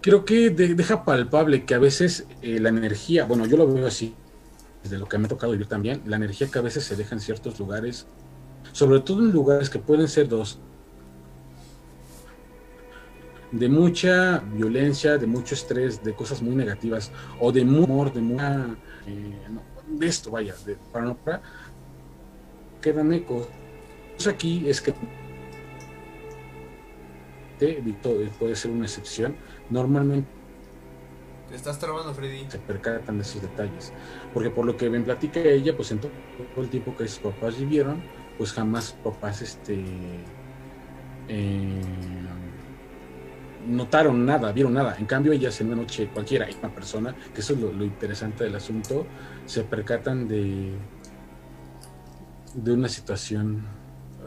[0.00, 4.16] Creo que deja palpable que a veces eh, la energía, bueno, yo lo veo así,
[4.82, 7.14] desde lo que me ha tocado vivir también, la energía que a veces se deja
[7.14, 8.08] en ciertos lugares,
[8.72, 10.58] sobre todo en lugares que pueden ser dos,
[13.52, 18.20] de mucha violencia, de mucho estrés, de cosas muy negativas, o de mucho amor, de
[18.20, 18.66] mucha...
[19.06, 19.48] Eh,
[19.88, 21.42] de esto, vaya, de, para no para,
[22.80, 23.46] quedan ecos.
[24.16, 24.94] Eso aquí es que
[28.38, 29.36] puede ser una excepción.
[29.70, 30.28] Normalmente
[31.52, 32.46] te estás trabando, Freddy.
[32.48, 33.92] Se percatan de esos detalles.
[34.32, 36.10] Porque por lo que me platica ella, pues en todo
[36.56, 38.02] el tiempo que sus papás vivieron,
[38.38, 39.84] pues jamás papás este
[41.28, 41.80] eh,
[43.66, 44.96] notaron nada, vieron nada.
[44.98, 48.56] En cambio, ellas en una noche cualquiera, una persona, que eso es lo, interesante del
[48.56, 49.06] asunto,
[49.46, 50.72] se percatan de,
[52.54, 53.64] de una situación.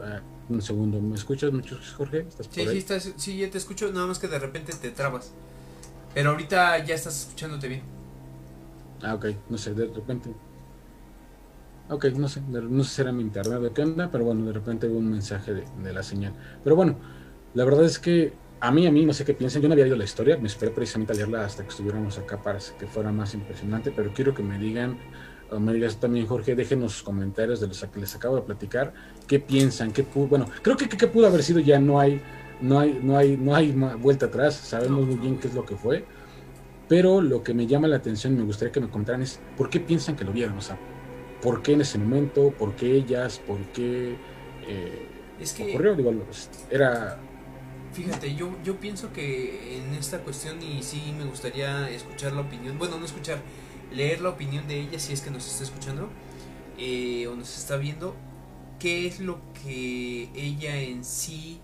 [0.02, 2.20] Ah, un segundo, ¿me escuchas mucho, Jorge?
[2.20, 5.32] ¿Estás sí, sí, estás, sí, ya te escucho, nada más que de repente te trabas.
[6.14, 7.82] Pero ahorita ya estás escuchándote bien.
[9.02, 10.30] Ah, ok, no sé, de repente.
[11.88, 14.52] Ok, no sé, no sé si era mi internet de qué onda, pero bueno, de
[14.52, 16.32] repente hubo un mensaje de, de la señal.
[16.64, 16.96] Pero bueno,
[17.54, 19.84] la verdad es que a mí, a mí, no sé qué piensan, yo no había
[19.84, 23.12] leído la historia, me esperé precisamente a leerla hasta que estuviéramos acá para que fuera
[23.12, 24.96] más impresionante, pero quiero que me digan,
[25.50, 28.94] o me digas también Jorge, déjenos sus comentarios de los que les acabo de platicar,
[29.26, 32.20] qué piensan, qué pudo, bueno, creo que qué pudo haber sido ya no hay,
[32.60, 35.76] no hay, no hay, no hay vuelta atrás, sabemos muy bien qué es lo que
[35.76, 36.06] fue,
[36.88, 39.80] pero lo que me llama la atención me gustaría que me comentaran es, ¿por qué
[39.80, 40.56] piensan que lo vieron?
[40.56, 40.78] O sea,
[41.42, 42.52] ¿por qué en ese momento?
[42.56, 43.40] ¿Por qué ellas?
[43.44, 44.16] ¿Por qué
[44.66, 45.08] eh,
[45.40, 45.96] es que ocurrió?
[45.96, 46.14] Digo,
[46.70, 47.18] era
[47.92, 52.78] Fíjate, yo, yo pienso que en esta cuestión y sí me gustaría escuchar la opinión,
[52.78, 53.40] bueno, no escuchar,
[53.90, 56.10] leer la opinión de ella si es que nos está escuchando
[56.78, 58.14] eh, o nos está viendo,
[58.78, 61.58] qué es lo que ella en sí,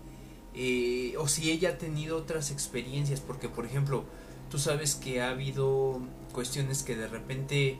[0.55, 4.05] eh, o si ella ha tenido otras experiencias, porque por ejemplo,
[4.49, 6.01] tú sabes que ha habido
[6.31, 7.77] cuestiones que de repente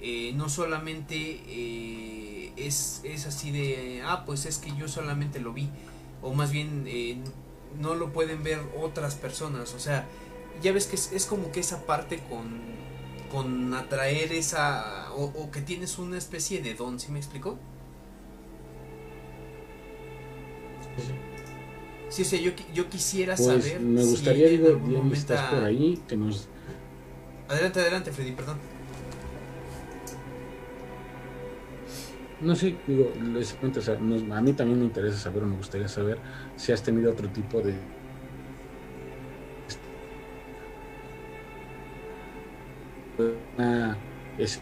[0.00, 5.68] eh, no solamente es, es así de, ah, pues es que yo solamente lo vi,
[6.20, 6.84] o más bien
[7.80, 9.74] no lo pueden ver otras personas.
[9.74, 10.06] O sea,
[10.62, 12.60] ya ves que es, como que esa parte con,
[13.30, 15.12] con atraer esa...
[15.14, 17.58] O, que tienes una especie de don, ¿sí me explico?
[22.08, 23.80] Sí, o sea, yo, yo quisiera pues, saber...
[23.80, 26.48] Me gustaría, si digo, bien, estás por ahí, que nos...
[27.48, 28.71] Adelante, adelante, Freddy, perdón.
[32.42, 35.56] No sé, digo, les cuento, o sea, a mí también me interesa saber o me
[35.56, 36.18] gustaría saber
[36.56, 37.74] si has tenido otro tipo de...
[44.38, 44.60] Es,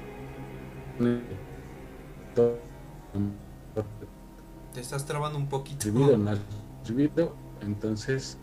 [4.74, 5.88] te estás trabando un poquito.
[5.90, 6.38] no
[7.62, 8.38] entonces,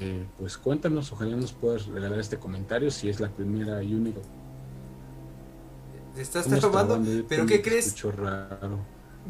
[0.00, 4.20] eh, pues cuéntanos, ojalá nos puedas regalar este comentario si es la primera y única
[6.22, 7.94] estás trabando, pero ¿qué crees?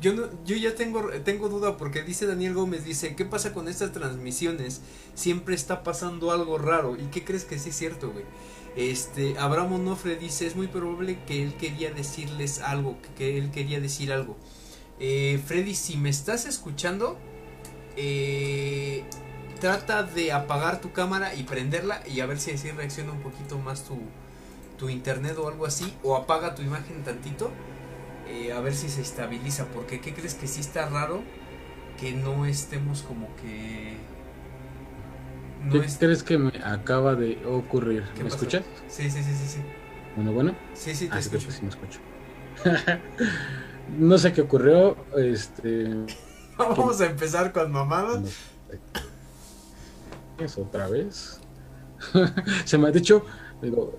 [0.01, 3.69] Yo no, yo ya tengo tengo duda porque dice Daniel Gómez dice, "¿Qué pasa con
[3.69, 4.81] estas transmisiones?
[5.15, 8.25] Siempre está pasando algo raro." ¿Y qué crees que sí es cierto, güey?
[8.77, 13.79] Este, Abraham Onofre dice, "Es muy probable que él quería decirles algo, que, él quería
[13.79, 14.37] decir algo."
[14.99, 17.17] Eh, Freddy, si me estás escuchando,
[17.97, 19.05] eh,
[19.61, 23.59] trata de apagar tu cámara y prenderla y a ver si así reacciona un poquito
[23.59, 23.97] más tu,
[24.85, 27.51] tu internet o algo así, o apaga tu imagen tantito,
[28.29, 31.23] eh, a ver si se estabiliza, porque ¿qué crees que sí está raro?
[31.99, 33.97] Que no estemos como que...
[35.73, 38.05] ¿Qué crees que me acaba de ocurrir?
[38.21, 38.63] ¿Me escuchas?
[38.87, 39.61] Sí, sí, sí, sí, sí.
[40.17, 40.55] Bueno, bueno.
[40.75, 41.51] Sí, sí, te ah, escucho.
[41.51, 42.01] Sí, me escucho.
[43.99, 46.05] no sé qué ocurrió, este...
[46.59, 48.37] Vamos a empezar con mamadas.
[50.39, 51.41] ¿Es otra vez?
[52.67, 53.25] se me ha dicho,
[53.63, 53.99] digo,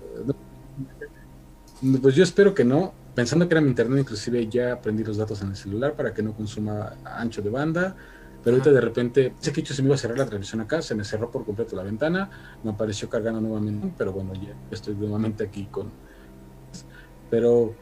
[2.00, 2.92] pues yo espero que no.
[3.14, 6.22] Pensando que era mi internet, inclusive ya aprendí los datos en el celular para que
[6.22, 7.96] no consuma ancho de banda.
[8.44, 10.94] Pero ahorita de repente, sé que se me iba a cerrar la transmisión acá, se
[10.94, 12.30] me cerró por completo la ventana,
[12.62, 15.90] me apareció cargando nuevamente, pero bueno, ya estoy nuevamente aquí con...
[17.28, 17.74] Pero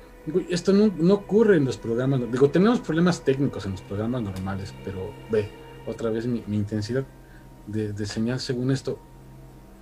[0.49, 5.13] esto no, ocurre en los programas, digo, tenemos problemas técnicos en los programas normales, pero
[5.31, 5.51] ve,
[5.87, 7.05] otra vez mi, intensidad
[7.67, 8.99] de, de, señal según esto.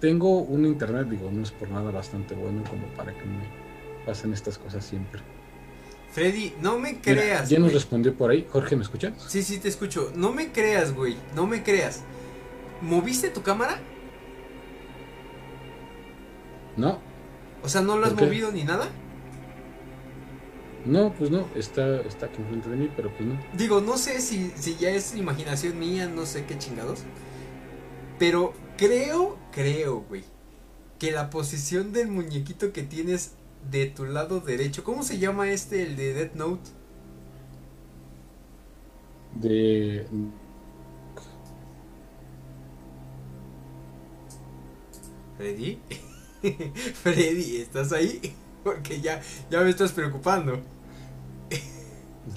[0.01, 3.62] Tengo un internet, digo, no es por nada bastante bueno como para que me
[4.07, 5.21] pasan estas cosas siempre.
[6.13, 7.49] Freddy, no me creas.
[7.49, 8.47] ya nos respondió por ahí.
[8.51, 9.15] Jorge, ¿me escuchas?
[9.29, 10.13] Sí, sí, te escucho.
[10.15, 11.17] No me creas, güey.
[11.35, 12.03] No me creas.
[12.83, 13.79] ¿Moviste tu cámara?
[16.77, 16.99] No.
[17.63, 18.89] O sea, ¿no lo has movido ni nada?
[20.85, 23.39] No, pues no, está, está aquí enfrente de mí, pero pues no.
[23.55, 27.05] Digo, no sé si, si ya es imaginación mía, no sé qué chingados.
[28.19, 30.25] Pero creo, creo, güey,
[30.99, 33.33] que la posición del muñequito que tienes
[33.71, 34.85] de tu lado derecho.
[34.85, 36.71] ¿Cómo se llama este, el de Death Note?
[39.35, 40.07] De.
[45.37, 45.79] Freddy.
[47.03, 48.21] Freddy, ¿estás ahí?
[48.65, 50.61] Porque ya, ya me estás preocupando.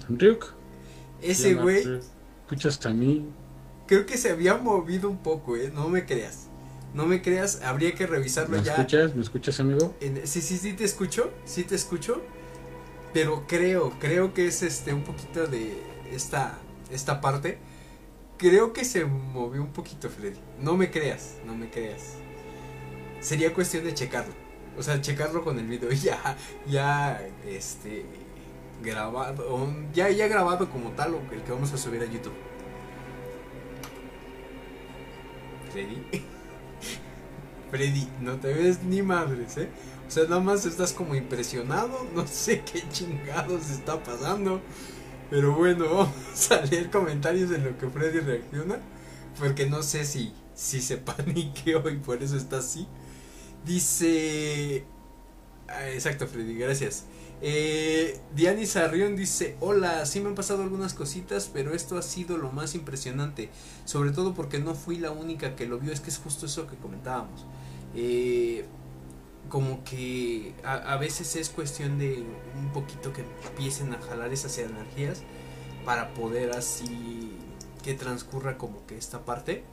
[0.10, 0.54] Ryuk.
[1.22, 1.84] Ese güey.
[2.42, 3.28] Escuchas a mí.
[3.88, 5.72] Creo que se había movido un poco, eh.
[5.74, 6.48] No me creas.
[6.96, 8.64] No me creas, habría que revisarlo ya.
[8.64, 9.16] ¿Me escuchas?
[9.16, 9.94] ¿Me escuchas, amigo?
[10.00, 11.30] sí, sí, sí, te escucho.
[11.44, 12.22] Sí, te escucho.
[13.14, 15.78] Pero creo, creo que es este un poquito de
[16.10, 16.58] esta,
[16.90, 17.58] esta parte.
[18.38, 20.40] creo que se movió un poquito Freddy.
[20.62, 22.14] No me creas, no me creas.
[23.20, 24.34] Sería cuestión de checarlo.
[24.78, 28.06] O sea, checarlo con el video ya, ya, este,
[28.82, 32.36] grabado, ya, ya grabado como tal, o el que vamos a subir a YouTube.
[35.74, 36.35] Freddy.
[37.72, 39.70] Freddy, no te ves ni madres, ¿eh?
[40.08, 44.62] O sea, nada más estás como impresionado, no sé qué chingados está pasando.
[45.30, 48.80] Pero bueno, vamos a leer comentarios en lo que Freddy reacciona.
[49.40, 52.88] Porque no sé si, si se paniqueó y por eso está así.
[53.66, 54.86] Dice...
[55.68, 57.06] Ah, exacto, Freddy, gracias.
[57.42, 62.38] Eh, Diani Sarrión dice, hola, sí me han pasado algunas cositas, pero esto ha sido
[62.38, 63.50] lo más impresionante,
[63.84, 66.68] sobre todo porque no fui la única que lo vio, es que es justo eso
[66.68, 67.46] que comentábamos.
[67.96, 68.66] Eh,
[69.50, 72.24] como que a, veces es cuestión de
[72.58, 75.22] un poquito que empiecen a jalar esas energías
[75.86, 77.32] para poder así
[77.84, 79.64] que transcurra como que esta parte.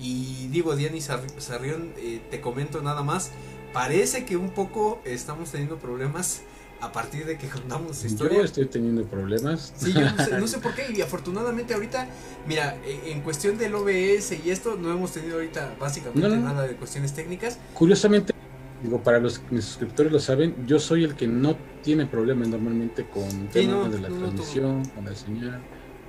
[0.00, 3.30] Y digo, Diani Sarrión, eh, te comento nada más,
[3.72, 6.42] parece que un poco estamos teniendo problemas
[6.80, 8.38] a partir de que contamos historia.
[8.38, 9.72] Yo estoy teniendo problemas.
[9.76, 10.92] Sí, yo no sé, no sé, por qué.
[10.94, 12.08] Y afortunadamente ahorita,
[12.46, 16.76] mira, e, en cuestión del OBS y esto, no hemos tenido ahorita básicamente nada de
[16.76, 17.58] cuestiones técnicas.
[17.74, 18.34] Curiosamente,
[18.82, 23.06] digo, para los mis suscriptores lo saben, yo soy el que no tiene problemas normalmente
[23.06, 25.62] con temas de la transmisión, con la señal.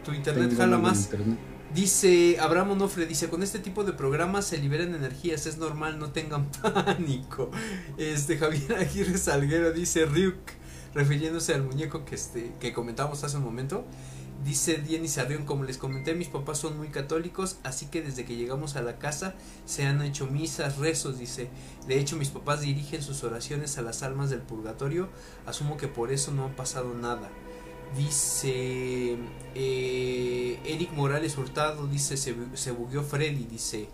[0.04, 1.10] Tu internet jala más.
[1.76, 6.10] Dice Abraham Onofre, dice, con este tipo de programas se liberan energías, es normal, no
[6.14, 7.52] tengan pánico.
[7.98, 10.38] Este Javier Aguirre Salguero dice, Ryuk,
[10.94, 13.84] refiriéndose al muñeco que, este, que comentamos hace un momento.
[14.46, 18.38] Dice Diany Sarrión, como les comenté, mis papás son muy católicos, así que desde que
[18.38, 21.50] llegamos a la casa se han hecho misas, rezos, dice.
[21.90, 25.10] De hecho, mis papás dirigen sus oraciones a las almas del purgatorio,
[25.46, 27.30] asumo que por eso no ha pasado nada.
[27.98, 29.18] Dice
[29.56, 33.88] eh, Eric Morales Hurtado, dice, se, se bugueó Freddy, dice.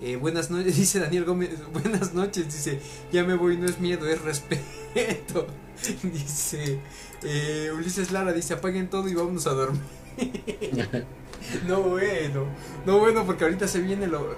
[0.00, 2.80] Eh, buenas noches, dice Daniel Gómez, buenas noches, dice,
[3.12, 5.46] ya me voy, no es miedo, es respeto.
[6.02, 6.80] dice
[7.22, 9.82] eh, Ulises Lara, dice, apaguen todo y vámonos a dormir.
[11.68, 12.46] no bueno,
[12.86, 14.36] no bueno, porque ahorita se viene lo,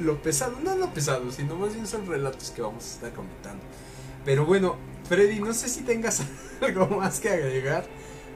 [0.00, 3.62] lo pesado, no lo pesado, sino más bien son relatos que vamos a estar comentando.
[4.24, 4.76] Pero bueno,
[5.08, 6.22] Freddy, no sé si tengas
[6.60, 7.86] algo más que agregar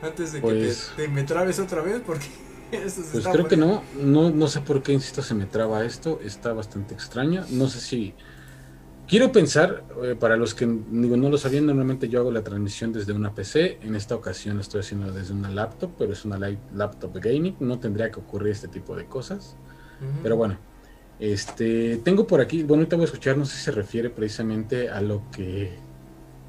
[0.05, 2.27] antes de que te, pues te, me trabes otra vez, porque
[3.13, 6.53] pues creo que no, no, no sé por qué, insisto, se me traba esto, está
[6.53, 8.15] bastante extraño, no sé si...
[9.07, 12.91] Quiero pensar, eh, para los que digo, no lo sabían, normalmente yo hago la transmisión
[12.91, 16.39] desde una PC, en esta ocasión lo estoy haciendo desde una laptop, pero es una
[16.75, 19.57] laptop gaming, no tendría que ocurrir este tipo de cosas,
[20.23, 20.59] pero bueno,
[21.21, 24.89] este, tengo por aquí, bueno, ahorita voy a escuchar, no sé si se refiere precisamente
[24.89, 25.77] a lo que,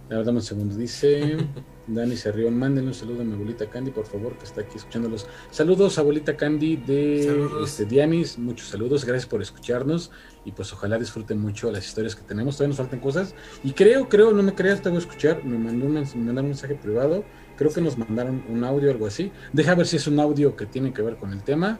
[0.09, 1.37] a ver, dame un segundo, dice...
[1.87, 2.49] Dani se rió.
[2.51, 5.27] Mándenle un saludo a mi abuelita Candy, por favor, que está aquí escuchándolos.
[5.51, 8.37] Saludos, abuelita Candy de este, Dianis.
[8.37, 9.05] Muchos saludos.
[9.05, 10.11] Gracias por escucharnos.
[10.43, 12.55] Y pues ojalá disfruten mucho las historias que tenemos.
[12.55, 13.35] Todavía nos faltan cosas.
[13.63, 15.43] Y creo, creo, no me creas, te voy a escuchar.
[15.43, 17.23] Me mandó un, me mandaron un mensaje privado.
[17.57, 19.31] Creo que nos mandaron un audio, algo así.
[19.53, 21.79] Deja ver si es un audio que tiene que ver con el tema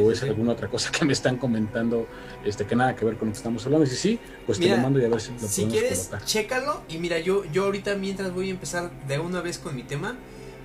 [0.00, 2.06] o es alguna otra cosa que me están comentando
[2.44, 3.86] este que nada que ver con lo que estamos hablando.
[3.86, 6.82] Y si sí, pues te lo mando y a ver si lo Si quieres, chécalo.
[6.88, 10.16] Y mira, yo, yo ahorita mientras voy a empezar de una vez con mi tema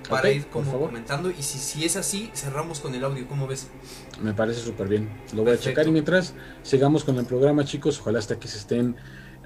[0.08, 1.30] para ir como comentando.
[1.30, 3.26] Y si, si es así, cerramos con el audio.
[3.28, 3.68] ¿Cómo ves?
[4.22, 5.08] Me parece súper bien.
[5.34, 8.58] Lo voy a checar y mientras sigamos con el programa, chicos, ojalá hasta que se
[8.58, 8.96] estén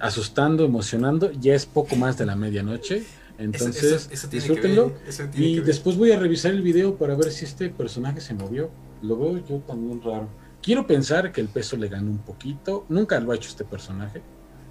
[0.00, 1.30] asustando, emocionando.
[1.32, 3.04] Ya es poco más de la medianoche.
[3.38, 4.94] Entonces, disfrútenlo.
[5.34, 8.70] y después voy a revisar el video para ver si este personaje se movió.
[9.02, 10.28] Lo veo yo también raro.
[10.62, 12.84] Quiero pensar que el peso le ganó un poquito.
[12.88, 14.22] Nunca lo ha hecho este personaje.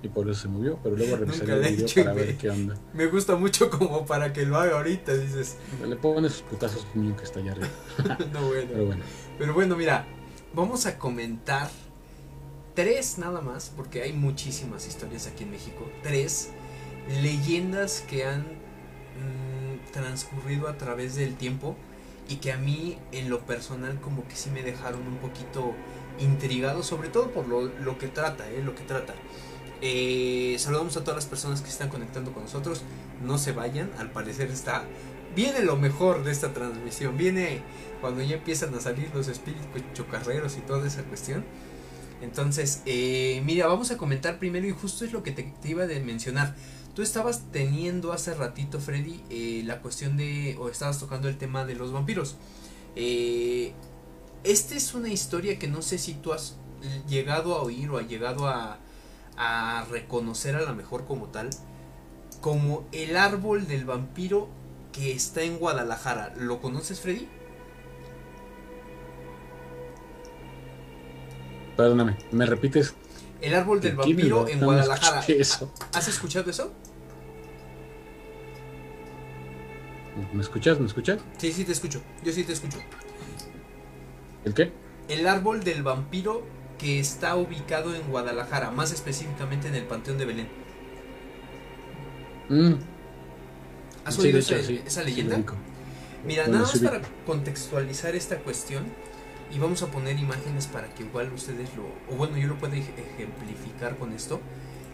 [0.04, 0.80] Y por eso se movió.
[0.84, 2.76] Pero luego revisar el video para ver qué onda.
[2.94, 5.58] Me gusta mucho como para que lo haga ahorita, dices.
[5.86, 7.70] Le ponen sus putazos mío que está allá arriba.
[8.34, 8.70] no, bueno.
[8.72, 9.04] Pero bueno.
[9.38, 10.06] Pero bueno, mira.
[10.54, 11.70] Vamos a comentar
[12.76, 13.72] tres nada más.
[13.76, 15.90] Porque hay muchísimas historias aquí en México.
[16.04, 16.52] Tres
[17.22, 21.76] leyendas que han mm, transcurrido a través del tiempo
[22.30, 25.74] y que a mí en lo personal como que sí me dejaron un poquito
[26.20, 28.62] intrigado, sobre todo por lo, lo que trata, ¿eh?
[28.64, 29.14] lo que trata.
[29.82, 32.82] Eh, saludamos a todas las personas que están conectando con nosotros,
[33.24, 34.86] no se vayan, al parecer está,
[35.36, 37.62] viene lo mejor de esta transmisión, viene
[38.02, 41.46] cuando ya empiezan a salir los espíritus chocarreros y toda esa cuestión.
[42.22, 45.84] Entonces, eh, mira, vamos a comentar primero y justo es lo que te, te iba
[45.84, 46.56] a mencionar.
[46.98, 51.64] Tú estabas teniendo hace ratito, Freddy, eh, la cuestión de, o estabas tocando el tema
[51.64, 52.38] de los vampiros.
[52.96, 53.74] Eh,
[54.44, 56.56] esta es una historia que no sé si tú has
[57.08, 58.80] llegado a oír o has llegado a,
[59.38, 61.52] a reconocer a la mejor como tal,
[62.42, 64.50] como el árbol del vampiro
[64.92, 66.34] que está en Guadalajara.
[66.36, 67.28] ¿Lo conoces, Freddy?
[71.76, 72.96] Perdóname, ¿me repites?
[73.40, 75.24] El árbol del vampiro en Guadalajara.
[75.94, 76.74] ¿Has escuchado eso?
[80.34, 80.80] ¿Me escuchas?
[80.80, 81.20] ¿Me escuchas?
[81.38, 82.02] Sí, sí te escucho.
[82.24, 82.80] Yo sí te escucho.
[84.46, 84.72] ¿El qué?
[85.10, 86.44] El árbol del vampiro
[86.78, 90.48] que está ubicado en Guadalajara, más específicamente en el Panteón de Belén.
[92.50, 92.74] Mm.
[94.06, 95.44] ¿Has oído esa, leyenda?
[96.26, 98.86] Mira, nada más para contextualizar esta cuestión
[99.54, 102.76] y vamos a poner imágenes para que igual ustedes lo, o bueno, yo lo pueda
[102.76, 104.40] ejemplificar con esto.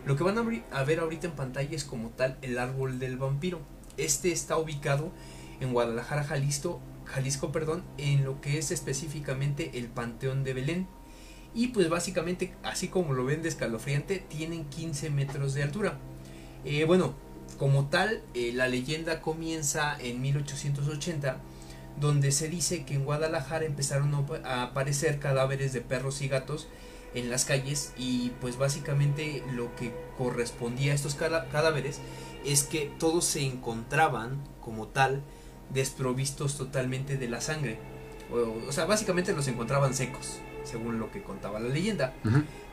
[0.06, 3.62] Lo que van a ver ahorita en pantalla es como tal el árbol del vampiro.
[3.98, 5.12] Este está ubicado
[5.60, 10.88] en Guadalajara, Jalisco, Jalisco, perdón, en lo que es específicamente el Panteón de Belén.
[11.54, 16.00] Y pues básicamente, así como lo ven de escalofriante, tienen 15 metros de altura.
[16.66, 17.14] Eh, bueno,
[17.58, 21.38] como tal, eh, la leyenda comienza en 1880,
[22.00, 24.14] donde se dice que en Guadalajara empezaron
[24.44, 26.68] a aparecer cadáveres de perros y gatos
[27.14, 32.00] en las calles y pues básicamente lo que correspondía a estos cadáveres
[32.46, 35.24] es que todos se encontraban como tal
[35.70, 37.80] desprovistos totalmente de la sangre.
[38.32, 42.14] O, sea, básicamente los encontraban secos, según lo que contaba la leyenda.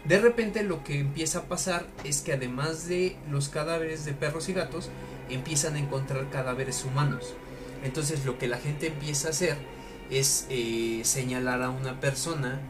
[0.04, 4.48] De repente lo que empieza a pasar es que además de los cadáveres de perros
[4.48, 4.90] y gatos,
[5.28, 7.34] empiezan a encontrar cadáveres humanos.
[7.84, 9.56] Entonces lo que la gente empieza a hacer
[10.10, 12.60] es eh, señalar a una persona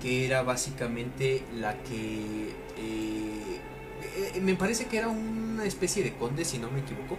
[0.00, 2.52] que era básicamente la que...
[2.76, 3.57] Eh,
[4.02, 7.16] eh, me parece que era una especie de conde, si no me equivoco,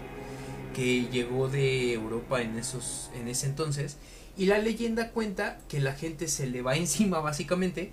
[0.73, 3.97] que llegó de Europa en, esos, en ese entonces.
[4.37, 7.91] Y la leyenda cuenta que la gente se le va encima básicamente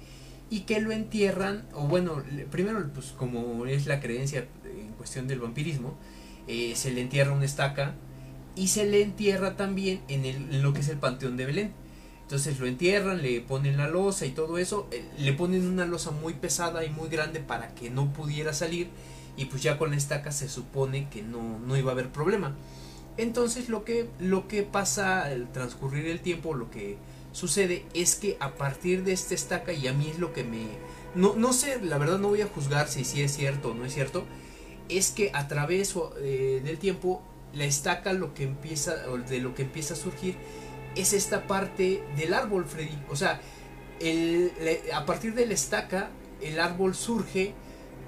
[0.49, 5.41] y que lo entierran, o bueno, primero pues como es la creencia en cuestión del
[5.41, 5.97] vampirismo,
[6.47, 7.95] eh, se le entierra una estaca
[8.55, 11.73] y se le entierra también en, el, en lo que es el Panteón de Belén.
[12.27, 16.11] Entonces lo entierran, le ponen la losa y todo eso, eh, le ponen una losa
[16.11, 18.89] muy pesada y muy grande para que no pudiera salir
[19.37, 22.57] y pues ya con la estaca se supone que no, no iba a haber problema.
[23.17, 26.97] Entonces lo que, lo que pasa al transcurrir el tiempo, lo que
[27.31, 30.67] sucede es que a partir de esta estaca, y a mí es lo que me...
[31.15, 33.95] No, no sé, la verdad no voy a juzgar si es cierto o no es
[33.95, 34.25] cierto,
[34.89, 37.23] es que a través eh, del tiempo
[37.55, 40.35] la estaca lo que empieza, de lo que empieza a surgir
[40.97, 42.99] es esta parte del árbol, Freddy.
[43.09, 43.41] O sea,
[44.01, 44.53] el,
[44.93, 47.55] a partir de la estaca el árbol surge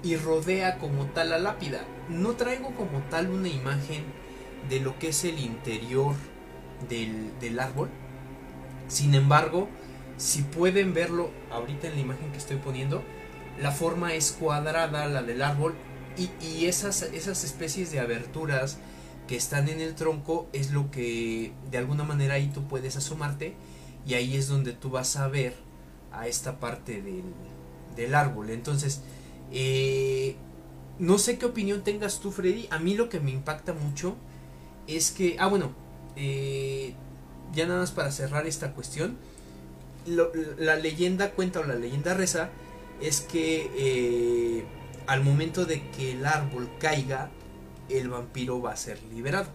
[0.03, 1.81] y rodea como tal la lápida.
[2.09, 4.03] No traigo como tal una imagen
[4.69, 6.15] de lo que es el interior
[6.87, 7.89] del, del árbol.
[8.87, 9.67] Sin embargo,
[10.17, 13.03] si pueden verlo ahorita en la imagen que estoy poniendo,
[13.59, 15.75] la forma es cuadrada, la del árbol,
[16.17, 18.77] y, y esas, esas especies de aberturas
[19.29, 23.53] que están en el tronco es lo que de alguna manera ahí tú puedes asomarte
[24.07, 25.53] y ahí es donde tú vas a ver
[26.11, 27.21] a esta parte del,
[27.95, 28.49] del árbol.
[28.49, 29.01] Entonces,
[29.51, 30.35] eh,
[30.97, 32.67] no sé qué opinión tengas tú, Freddy.
[32.71, 34.15] A mí lo que me impacta mucho
[34.87, 35.73] es que, ah, bueno,
[36.15, 36.95] eh,
[37.53, 39.15] ya nada más para cerrar esta cuestión,
[40.07, 42.49] la leyenda cuenta o la leyenda reza
[42.99, 44.65] es que eh,
[45.05, 47.29] al momento de que el árbol caiga,
[47.89, 49.47] el vampiro va a ser liberado.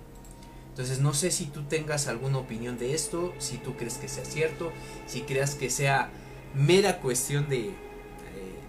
[0.71, 4.25] Entonces no sé si tú tengas alguna opinión de esto, si tú crees que sea
[4.25, 4.73] cierto,
[5.07, 6.11] si creas que sea
[6.55, 7.75] mera cuestión de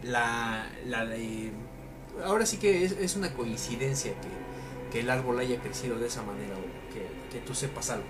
[0.03, 1.07] la, la
[2.23, 4.13] ahora sí que es, una coincidencia
[4.91, 8.05] que, el árbol haya crecido de esa manera o que, que, tú sepas algo.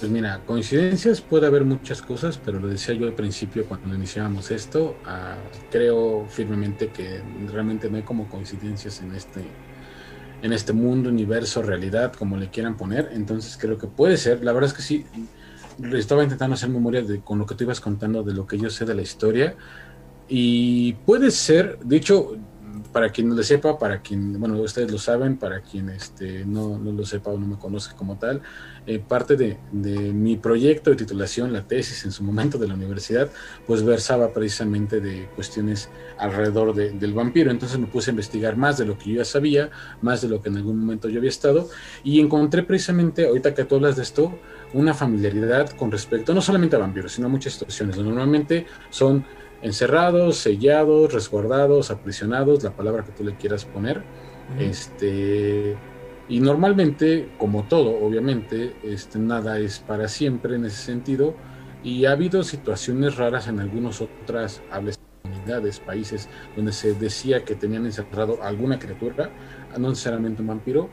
[0.00, 4.50] Pues mira, coincidencias puede haber muchas cosas, pero lo decía yo al principio cuando iniciábamos
[4.50, 5.36] esto, ah,
[5.70, 9.42] creo firmemente que realmente no hay como coincidencias en este,
[10.42, 13.10] en este mundo, universo, realidad, como le quieran poner.
[13.12, 14.44] Entonces creo que puede ser.
[14.44, 15.06] La verdad es que sí,
[15.94, 18.70] estaba intentando hacer memoria de con lo que tú ibas contando de lo que yo
[18.70, 19.56] sé de la historia.
[20.28, 22.36] Y puede ser, de hecho,
[22.92, 26.78] para quien no lo sepa, para quien, bueno, ustedes lo saben, para quien este, no,
[26.78, 28.42] lo sepa o no me conoce como tal,
[28.86, 32.74] eh, parte de, de, mi proyecto de titulación, la tesis en su momento de la
[32.74, 33.30] universidad,
[33.66, 37.50] pues versaba precisamente de cuestiones alrededor del vampiro.
[37.50, 39.70] Entonces me puse a investigar más de lo que yo ya sabía,
[40.02, 41.68] más de lo que en algún momento yo había estado,
[42.04, 44.38] y encontré precisamente, ahorita que tú hablas de esto,
[44.74, 47.96] una familiaridad con respecto no solamente a vampiros, sino a muchas situaciones.
[47.96, 49.24] Normalmente son
[49.64, 54.02] encerrados, sellados, resguardados, aprisionados, la palabra que tú le quieras poner.
[54.60, 55.76] Este
[56.28, 61.34] y normalmente, como todo, obviamente, este nada es para siempre en ese sentido
[61.82, 64.62] y ha habido situaciones raras en algunas otras
[65.22, 69.30] comunidades, países donde se decía que tenían encerrado alguna criatura,
[69.78, 70.88] no necesariamente un vampiro,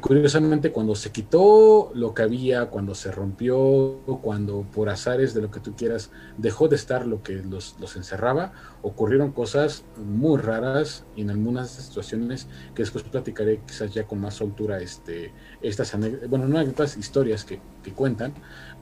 [0.00, 5.50] curiosamente cuando se quitó lo que había, cuando se rompió, cuando por azares de lo
[5.50, 8.52] que tú quieras dejó de estar lo que los, los encerraba,
[8.82, 14.34] ocurrieron cosas muy raras y en algunas situaciones que después platicaré quizás ya con más
[14.34, 15.32] soltura este,
[15.62, 15.96] estas
[16.28, 18.34] bueno, no anécdotas, historias que, que cuentan,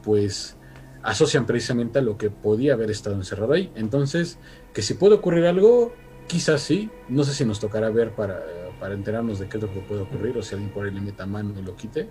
[0.03, 0.57] pues
[1.03, 3.73] asocian precisamente a lo que podía haber estado encerrado ahí.
[3.75, 4.39] Entonces,
[4.73, 5.95] que si puede ocurrir algo,
[6.27, 8.45] quizás sí, no sé si nos tocará ver para,
[8.81, 11.01] para enterarnos de qué es lo que puede ocurrir o si alguien por ahí le
[11.01, 12.11] meta mano y lo quite,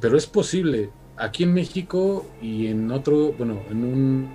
[0.00, 0.90] pero es posible.
[1.16, 4.30] Aquí en México y en otro, bueno, en un,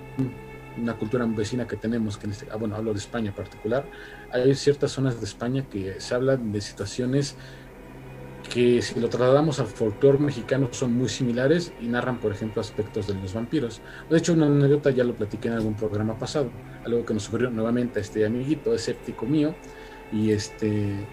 [0.80, 3.84] una cultura vecina que tenemos, que en este, ah, bueno, hablo de España en particular,
[4.32, 7.36] hay ciertas zonas de España que se hablan de situaciones
[8.48, 13.06] que si lo trasladamos al folclore mexicano son muy similares y narran, por ejemplo, aspectos
[13.06, 13.82] de los vampiros.
[14.08, 16.50] De hecho, una anécdota ya lo platiqué en algún programa pasado,
[16.84, 19.54] algo que nos ocurrió nuevamente a este amiguito escéptico mío
[20.12, 21.06] y este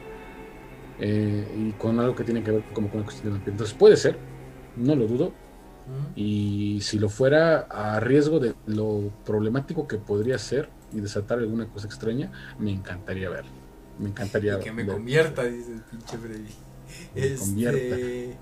[0.99, 3.53] eh, y con algo que tiene que ver como con la cuestión de vampiros.
[3.53, 4.17] Entonces puede ser,
[4.75, 5.33] no lo dudo,
[6.15, 11.67] y si lo fuera a riesgo de lo problemático que podría ser y desatar alguna
[11.67, 13.45] cosa extraña, me encantaría ver.
[13.99, 16.49] Me encantaría que me convierta, dice el pinche Freddy.
[17.13, 18.35] Este,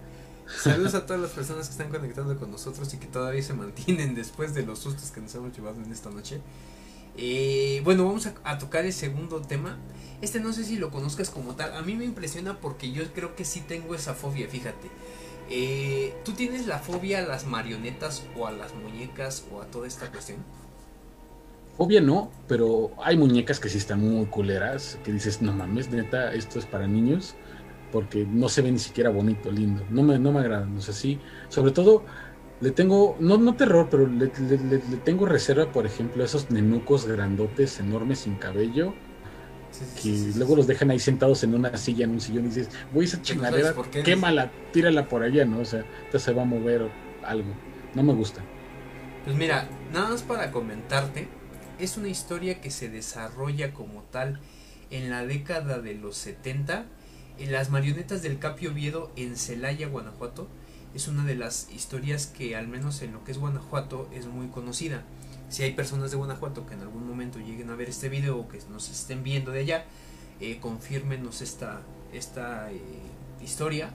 [0.48, 4.16] saludos a todas las personas que están conectando con nosotros y que todavía se mantienen
[4.16, 6.42] después de los sustos que nos hemos llevado en esta noche.
[7.18, 9.78] Eh, bueno, vamos a, tocar el segundo tema.
[10.22, 11.74] Este no sé si lo conozcas como tal.
[11.74, 14.90] A mí me impresiona porque yo creo que sí tengo esa fobia, fíjate.
[15.50, 19.88] Eh, ¿Tú tienes la fobia a las marionetas o a las muñecas o a toda
[19.88, 20.40] esta cuestión?
[21.78, 26.34] Fobia no, pero hay muñecas que sí están muy culeras, que dices, no mames, neta,
[26.34, 27.36] esto es para niños
[27.94, 29.86] porque no se ve ni siquiera bonito, lindo.
[29.92, 30.82] No me, no me agradan.
[30.82, 32.04] Sobre todo
[32.64, 34.30] le tengo, no, no terror, pero le,
[35.04, 38.94] tengo reserva, por ejemplo, a esos nenucos grandotes, enormes, sin cabello.
[40.02, 43.04] que luego los dejan ahí sentados en una silla, en un sillón, y dices, voy
[43.04, 43.76] a esa chingadera,
[44.06, 45.60] quémala, tírala por allá, ¿no?
[45.60, 46.90] O sea, entonces se va a mover
[47.26, 47.54] algo.
[47.96, 48.42] No me gusta.
[49.26, 51.28] Pues mira, nada más para comentarte,
[51.80, 54.40] es una historia que se desarrolla como tal
[54.90, 56.86] en la década de los 70
[57.50, 60.48] las marionetas del Capio Oviedo en Celaya, Guanajuato,
[60.94, 64.48] es una de las historias que al menos en lo que es Guanajuato es muy
[64.48, 65.04] conocida.
[65.50, 68.48] Si hay personas de Guanajuato que en algún momento lleguen a ver este video o
[68.48, 69.86] que nos estén viendo de allá,
[70.40, 72.80] eh, confirmenos esta, esta eh,
[73.42, 73.92] historia.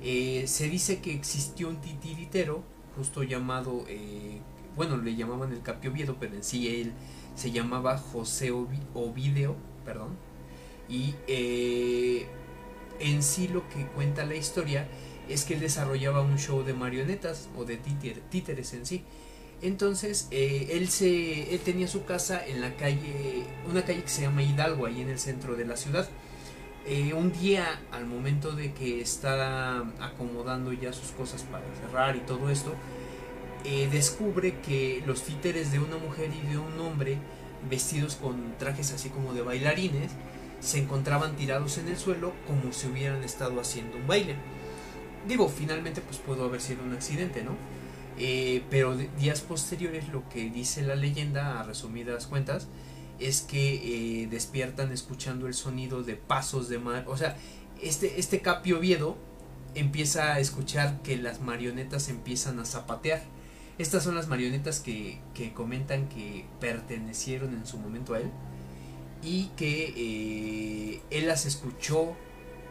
[0.00, 2.62] Eh, se dice que existió un titiritero,
[2.96, 4.40] justo llamado, eh,
[4.74, 6.92] bueno, le llamaban el Capio Oviedo, pero en sí él
[7.34, 10.16] se llamaba José Ovidio, perdón.
[10.88, 11.14] Y
[13.00, 14.86] en sí lo que cuenta la historia
[15.28, 19.04] es que él desarrollaba un show de marionetas o de títeres en sí.
[19.62, 24.22] Entonces eh, él se él tenía su casa en la calle, una calle que se
[24.22, 26.08] llama Hidalgo, ahí en el centro de la ciudad.
[26.88, 32.20] Eh, un día, al momento de que está acomodando ya sus cosas para cerrar y
[32.20, 32.74] todo esto,
[33.64, 37.18] eh, descubre que los títeres de una mujer y de un hombre,
[37.68, 40.12] vestidos con trajes así como de bailarines,
[40.60, 44.36] se encontraban tirados en el suelo como si hubieran estado haciendo un baile.
[45.26, 47.52] Digo, finalmente pues pudo haber sido un accidente, ¿no?
[48.18, 52.68] Eh, pero días posteriores lo que dice la leyenda, a resumidas cuentas,
[53.18, 57.04] es que eh, despiertan escuchando el sonido de pasos de mar.
[57.08, 57.36] O sea,
[57.82, 58.80] este, este Capio
[59.74, 63.22] empieza a escuchar que las marionetas empiezan a zapatear.
[63.78, 68.30] Estas son las marionetas que, que comentan que pertenecieron en su momento a él
[69.22, 72.16] y que eh, él las escuchó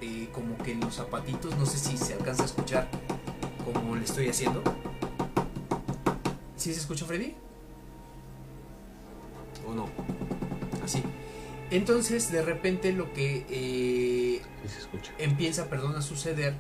[0.02, 2.90] eh, como que en los zapatitos, no sé si se alcanza a escuchar
[3.64, 4.64] como le estoy haciendo.
[6.56, 7.36] ¿Sí se escucha Freddy?
[9.68, 9.90] ¿O no?
[10.84, 11.02] Así.
[11.72, 14.42] Entonces de repente lo que eh,
[15.18, 16.54] empieza perdón, a suceder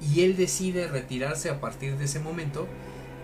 [0.00, 2.66] y él decide retirarse a partir de ese momento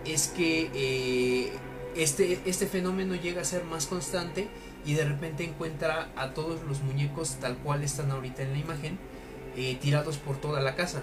[0.05, 1.51] es que
[1.95, 4.47] este, este fenómeno llega a ser más constante
[4.85, 8.99] y de repente encuentra a todos los muñecos tal cual están ahorita en la imagen
[9.55, 11.01] eh, tirados por toda la casa.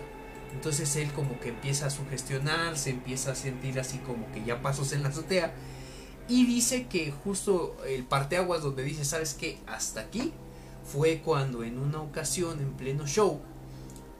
[0.52, 4.62] Entonces él como que empieza a sugestionar, se empieza a sentir así como que ya
[4.62, 5.54] pasos en la azotea
[6.28, 9.58] y dice que justo el parteaguas donde dice, ¿sabes qué?
[9.66, 10.32] Hasta aquí
[10.84, 13.40] fue cuando en una ocasión en pleno show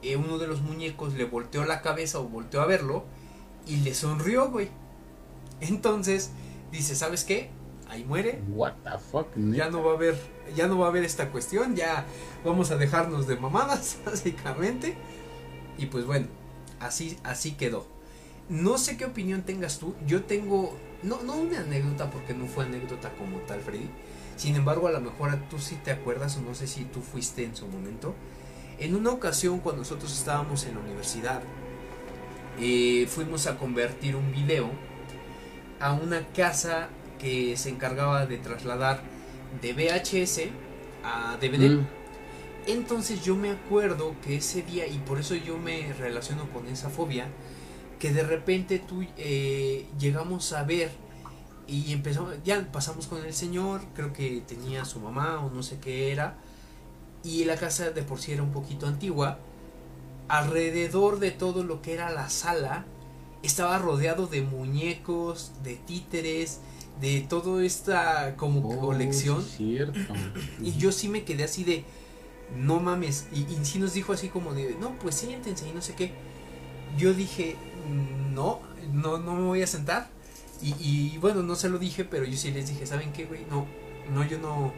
[0.01, 3.05] eh, uno de los muñecos le volteó la cabeza o volteó a verlo
[3.67, 4.69] y le sonrió, güey.
[5.59, 6.31] Entonces
[6.71, 7.49] dice, ¿sabes qué?
[7.91, 8.41] ahí muere.
[8.47, 10.15] What the fuck, ya no va a haber,
[10.55, 12.05] ya no va a haber esta cuestión, ya
[12.43, 14.95] vamos a dejarnos de mamadas, básicamente.
[15.77, 16.27] Y pues bueno,
[16.79, 17.85] así, así quedó.
[18.49, 19.95] No sé qué opinión tengas tú.
[20.05, 23.89] Yo tengo, no, no una anécdota porque no fue anécdota como tal, Freddy.
[24.35, 27.43] Sin embargo, a lo mejor tú sí te acuerdas o no sé si tú fuiste
[27.43, 28.13] en su momento.
[28.79, 31.41] En una ocasión cuando nosotros estábamos en la universidad,
[32.59, 34.69] eh, fuimos a convertir un video
[35.79, 39.01] a una casa que se encargaba de trasladar
[39.61, 40.49] de VHS
[41.03, 41.77] a DVD.
[41.77, 41.87] Mm.
[42.67, 46.89] Entonces yo me acuerdo que ese día, y por eso yo me relaciono con esa
[46.89, 47.27] fobia,
[47.99, 50.91] que de repente tú eh, llegamos a ver
[51.67, 55.79] y empezamos, ya pasamos con el señor, creo que tenía su mamá o no sé
[55.79, 56.37] qué era,
[57.23, 59.39] y la casa de por sí era un poquito antigua.
[60.27, 62.85] Alrededor de todo lo que era la sala,
[63.43, 66.59] estaba rodeado de muñecos, de títeres,
[66.99, 69.43] de toda esta como Oh, colección.
[69.43, 69.99] cierto.
[70.61, 71.83] Y yo sí me quedé así de,
[72.55, 73.27] no mames.
[73.33, 76.11] Y, y sí nos dijo así como de, no, pues siéntense y no sé qué.
[76.97, 77.55] Yo dije,
[77.89, 78.59] "Mm, no,
[78.93, 80.09] no, no me voy a sentar.
[80.61, 83.45] Y, y bueno, no se lo dije, pero yo sí les dije, ¿saben qué, güey?
[83.49, 83.65] No,
[84.13, 84.71] no, yo no,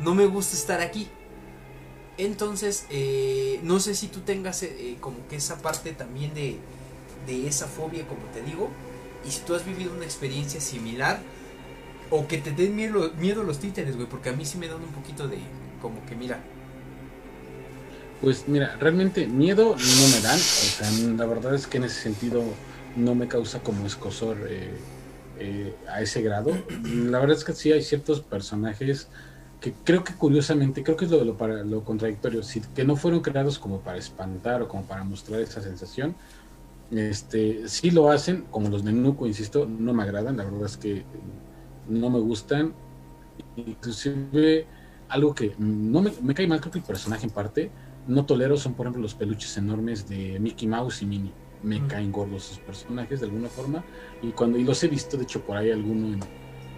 [0.00, 1.08] no me gusta estar aquí.
[2.18, 6.58] Entonces, eh, no sé si tú tengas eh, como que esa parte también de,
[7.26, 8.68] de esa fobia, como te digo.
[9.26, 11.20] Y si tú has vivido una experiencia similar,
[12.10, 14.82] o que te den miedo, miedo los títeres, güey, porque a mí sí me dan
[14.82, 15.38] un poquito de,
[15.80, 16.40] como que mira,
[18.20, 20.36] Pues mira, realmente miedo no me dan.
[20.36, 22.42] O sea, la verdad es que en ese sentido
[22.96, 24.72] no me causa como escosor eh,
[25.38, 26.50] eh, a ese grado.
[26.84, 29.08] La verdad es que sí hay ciertos personajes
[29.60, 32.40] que creo que curiosamente, creo que es lo, lo, contradictorio,
[32.74, 36.14] que no fueron creados como para espantar o como para mostrar esa sensación.
[36.90, 40.76] Este, sí lo hacen, como los de Nuco, insisto, no me agradan, la verdad es
[40.76, 41.04] que
[41.90, 42.78] no me gustan.
[43.56, 44.66] Inclusive
[45.08, 47.74] algo que no me, me cae mal, creo que el personaje en parte,
[48.06, 51.38] no tolero son, por ejemplo, los peluches enormes de Mickey Mouse y Minnie.
[51.62, 51.86] Me Mm.
[51.88, 53.86] caen gordos esos personajes de alguna forma.
[54.20, 56.20] Y cuando y los he visto, de hecho, por ahí alguno en,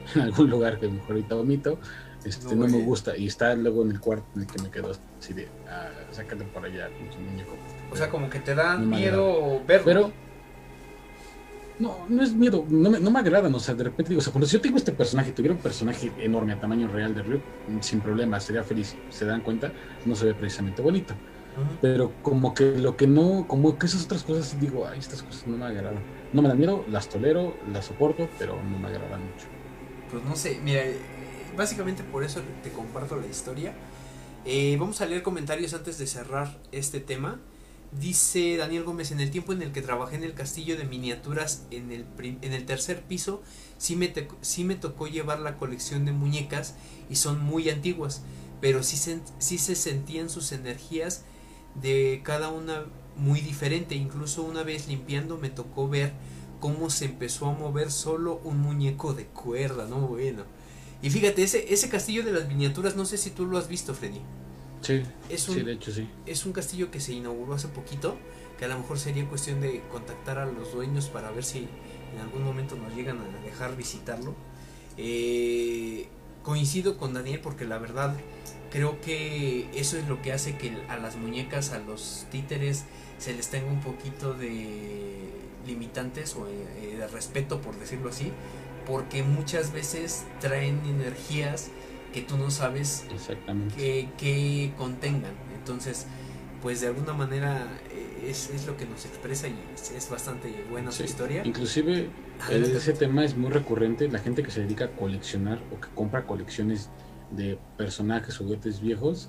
[0.14, 1.80] en algún lugar que mejor ahorita vomito,
[2.24, 3.16] este, No, no, me gusta.
[3.16, 6.44] Y está luego en el cuarto en el que me quedo así de, ah, sácate
[6.46, 7.52] por allá, muñeco.
[7.90, 9.84] o sea, como que te da No miedo verlo.
[9.84, 10.12] Pero,
[11.82, 14.22] no, no es miedo, no me, no me agradan, o sea, de repente digo, o
[14.22, 17.22] sea, cuando si yo tengo este personaje, tuviera un personaje enorme a tamaño real de
[17.22, 17.42] Ryuk,
[17.80, 19.72] sin problema, sería feliz, se dan cuenta,
[20.06, 21.14] no se ve precisamente bonito.
[21.82, 25.46] Pero como que lo que no, como que esas otras cosas digo, ay, estas cosas
[25.46, 26.02] no me agradan.
[26.32, 29.46] No me dan miedo, las tolero, las soporto, pero no me agradan mucho.
[30.10, 30.96] Pues no sé, mira, eh,
[31.54, 33.74] básicamente por eso te comparto la historia.
[34.46, 37.38] Eh, vamos a leer comentarios antes de cerrar este tema.
[38.00, 41.66] Dice Daniel Gómez, en el tiempo en el que trabajé en el castillo de miniaturas
[41.70, 43.42] en el, en el tercer piso,
[43.76, 46.74] sí me, sí me tocó llevar la colección de muñecas
[47.10, 48.22] y son muy antiguas,
[48.62, 51.24] pero sí se, sí se sentían sus energías
[51.74, 52.86] de cada una
[53.16, 53.94] muy diferente.
[53.94, 56.14] Incluso una vez limpiando me tocó ver
[56.60, 60.00] cómo se empezó a mover solo un muñeco de cuerda, ¿no?
[60.06, 60.44] Bueno.
[61.02, 63.92] Y fíjate, ese, ese castillo de las miniaturas, no sé si tú lo has visto,
[63.92, 64.20] Freddy.
[64.82, 66.08] Sí, Es un, sí, de hecho sí.
[66.26, 68.16] es un castillo que se inauguró hace poquito,
[68.58, 71.68] que a lo mejor sería cuestión de contactar a los dueños para ver si
[72.14, 74.34] en algún momento nos llegan a dejar visitarlo.
[74.96, 76.08] Eh,
[76.42, 78.16] coincido con Daniel porque la verdad
[78.70, 82.84] creo que eso es lo que hace que a las muñecas, a los títeres,
[83.18, 85.30] se les tenga un poquito de
[85.66, 88.32] limitantes o eh, de respeto, por decirlo así,
[88.86, 91.68] porque muchas veces traen energías
[92.12, 93.04] que tú no sabes
[93.76, 95.32] que, que contengan.
[95.58, 96.06] Entonces,
[96.60, 100.64] pues de alguna manera eh, es, es lo que nos expresa y es, es bastante
[100.70, 101.42] buena su historia.
[101.44, 102.08] Inclusive
[102.40, 102.76] Adelante.
[102.76, 106.26] ese tema es muy recurrente, la gente que se dedica a coleccionar o que compra
[106.26, 106.88] colecciones
[107.30, 109.28] de personajes, juguetes viejos,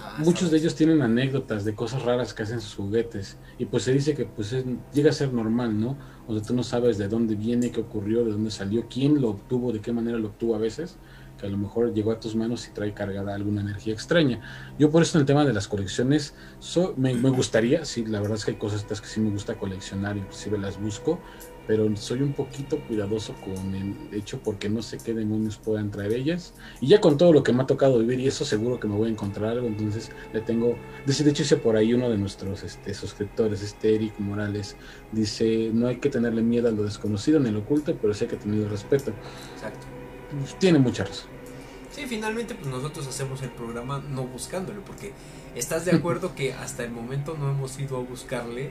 [0.00, 3.82] Ah, muchos de ellos tienen anécdotas de cosas raras que hacen sus juguetes y pues
[3.82, 4.64] se dice que pues es-
[4.94, 5.96] llega a ser normal, ¿no?
[6.28, 9.30] O sea, tú no sabes de dónde viene, qué ocurrió, de dónde salió, quién lo
[9.30, 10.96] obtuvo, de qué manera lo obtuvo a veces,
[11.38, 14.40] que a lo mejor llegó a tus manos y trae cargada alguna energía extraña.
[14.78, 16.34] Yo por eso en el tema de las colecciones
[16.96, 19.56] me, me gustaría, sí, la verdad es que hay cosas estas que sí me gusta
[19.56, 21.20] coleccionar, inclusive las busco,
[21.68, 26.14] pero soy un poquito cuidadoso con el hecho porque no sé qué demonios puedan traer
[26.14, 26.54] ellas.
[26.80, 28.96] Y ya con todo lo que me ha tocado vivir, y eso seguro que me
[28.96, 30.76] voy a encontrar algo, entonces le tengo.
[31.04, 34.76] De de hecho, hice por ahí uno de nuestros este, suscriptores, este Eric Morales,
[35.12, 38.24] dice: No hay que tenerle miedo a lo desconocido ni a lo oculto, pero sí
[38.24, 39.12] hay que tener respeto.
[39.54, 39.87] Exacto.
[40.30, 41.26] Pues, tiene mucha razón.
[41.90, 45.12] Sí, finalmente pues nosotros hacemos el programa no buscándolo, porque
[45.54, 48.70] estás de acuerdo que hasta el momento no hemos ido a buscarle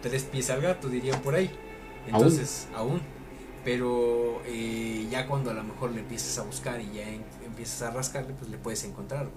[0.00, 1.50] tres pies al gato, dirían por ahí.
[2.06, 3.00] Entonces, aún.
[3.64, 7.82] Pero eh, ya cuando a lo mejor le empiezas a buscar y ya en- empiezas
[7.82, 9.28] a rascarle, pues le puedes encontrar.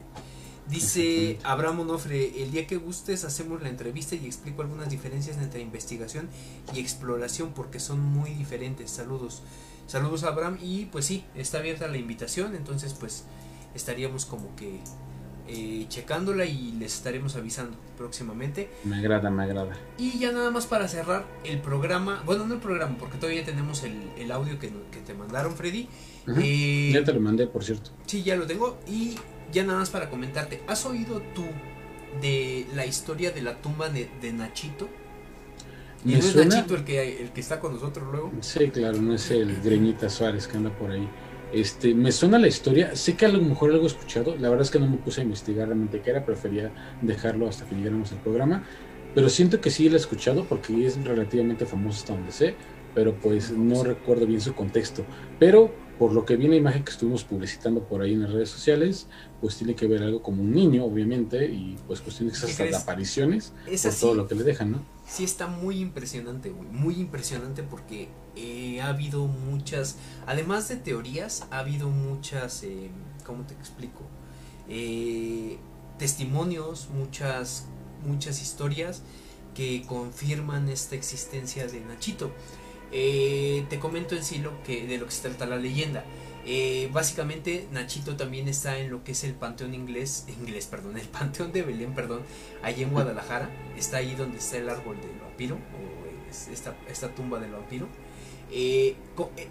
[0.68, 1.38] Dice.
[1.44, 6.28] Abraham Onofre, el día que gustes hacemos la entrevista y explico algunas diferencias entre investigación
[6.74, 8.90] y exploración porque son muy diferentes.
[8.90, 9.44] Saludos.
[9.88, 13.26] Saludos Abraham y pues sí, está abierta la invitación, entonces pues
[13.76, 14.80] estaríamos como que
[15.48, 18.70] eh, checándola y les estaremos avisando próximamente.
[18.84, 19.78] Me agrada, me agrada.
[19.98, 23.84] Y ya nada más para cerrar el programa, bueno, no el programa, porque todavía tenemos
[23.84, 24.72] el, audio que,
[25.06, 25.88] te mandaron, Freddy.
[26.42, 27.92] Eh, ya te lo mandé, por cierto.
[28.08, 28.80] Sí, ya lo tengo.
[28.88, 29.16] Y
[29.52, 31.46] ya nada más para comentarte, ¿has oído tú
[32.22, 34.90] de la historia de la tumba de, Nachito?
[36.06, 38.32] ¿Y no es Nachito el que, el que está con nosotros luego?
[38.42, 41.10] Sí, claro, no es el Greñita Suárez que anda por ahí.
[41.52, 44.64] Este, me suena la historia, sé que a lo mejor algo he escuchado, la verdad
[44.64, 46.72] es que no me puse a investigar realmente qué era, prefería
[47.02, 48.64] dejarlo hasta que llegáramos al programa,
[49.14, 52.56] pero siento que sí lo he escuchado porque es relativamente famoso hasta donde sé,
[52.94, 55.06] pero pues no recuerdo bien su contexto.
[55.40, 58.32] Pero por lo que vi en la imagen que estuvimos publicitando por ahí en las
[58.32, 59.08] redes sociales,
[59.40, 63.54] pues tiene que ver algo como un niño, obviamente, y pues cuestiones hasta de apariciones,
[63.66, 64.95] por todo lo que le dejan, ¿no?
[65.08, 71.46] Sí está muy impresionante, güey, muy impresionante porque eh, ha habido muchas, además de teorías,
[71.52, 72.90] ha habido muchas, eh,
[73.24, 74.02] ¿cómo te explico?
[74.68, 75.58] Eh,
[76.00, 77.68] testimonios, muchas,
[78.04, 79.04] muchas historias
[79.54, 82.32] que confirman esta existencia de Nachito.
[82.92, 86.04] Te comento en sí lo que, de lo que se trata la leyenda.
[86.48, 91.08] Eh, básicamente Nachito también está en lo que es el panteón inglés, inglés, perdón, el
[91.08, 92.22] panteón de Belén, perdón,
[92.62, 93.50] allí en Guadalajara.
[93.76, 97.88] Está ahí donde está el árbol del vampiro, o esta, esta tumba del vampiro.
[98.52, 98.96] Eh,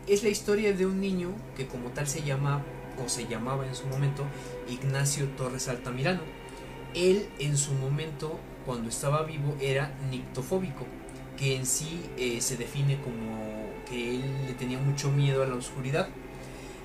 [0.06, 2.62] es la historia de un niño que como tal se llama,
[3.04, 4.24] o se llamaba en su momento,
[4.68, 6.22] Ignacio Torres Altamirano.
[6.94, 10.86] Él en su momento, cuando estaba vivo, era nictofóbico
[11.36, 15.56] que en sí eh, se define como que él le tenía mucho miedo a la
[15.56, 16.08] oscuridad.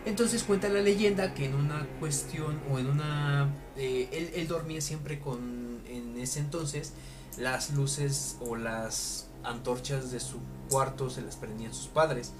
[0.10, 3.53] Entonces cuenta la leyenda que en una cuestión o en una...
[3.77, 6.94] Eh, él, dormía siempre con, en ese entonces,
[7.38, 12.34] las luces o las antorchas de su cuarto se las prendían sus padres.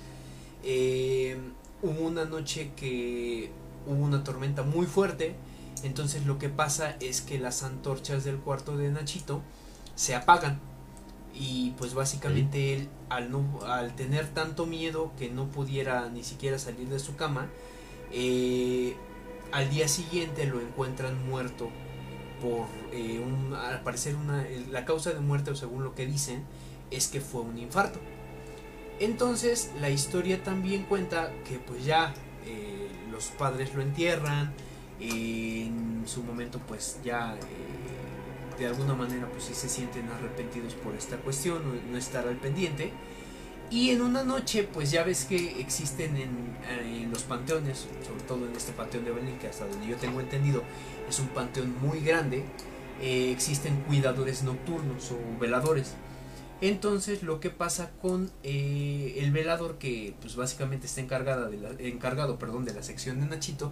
[0.64, 1.38] Eh,
[1.84, 3.52] hubo una noche que
[3.86, 5.36] hubo una tormenta muy fuerte,
[5.84, 9.44] entonces lo que pasa es que las antorchas del cuarto de Nachito
[9.94, 10.60] se apagan
[11.40, 16.60] y pues básicamente él al, no, al tener tanto miedo que no pudiera ni siquiera
[16.60, 17.48] salir de su cama,
[18.12, 18.96] eh,
[19.54, 21.70] al día siguiente lo encuentran muerto
[22.42, 26.44] por eh, un, al parecer una, la causa de muerte o según lo que dicen
[26.92, 28.00] es que fue un infarto.
[29.00, 32.14] Entonces la historia también cuenta que pues ya
[32.46, 34.54] eh, los padres lo entierran,
[35.00, 37.38] en su momento pues ya
[38.60, 41.62] de alguna manera pues sí se sienten arrepentidos por esta cuestión,
[41.92, 42.92] no, estar al pendiente.
[43.72, 46.50] Y en una noche, pues ya ves que existen en,
[47.12, 50.64] los panteones, sobre todo en este panteón de Belén, que hasta donde yo tengo entendido
[51.08, 52.44] es un panteón muy grande,
[53.02, 55.96] eh, existen cuidadores nocturnos o veladores.
[56.62, 61.50] Entonces lo que pasa con eh, el velador que pues básicamente está encargada
[61.80, 63.72] encargado perdón, de la sección de Nachito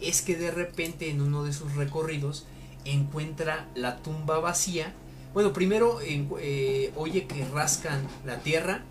[0.00, 2.46] es que de repente en uno de sus recorridos
[2.84, 4.92] encuentra la tumba vacía.
[5.34, 8.82] Bueno, primero eh, oye que rascan la tierra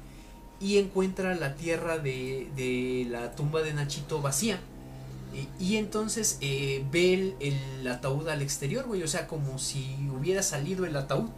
[0.60, 4.60] y encuentra la tierra de, la tumba de Nachito vacía.
[5.60, 9.04] Y, entonces eh, ve el, ataúd al exterior, güey.
[9.04, 11.30] O sea, como si hubiera salido el ataúd.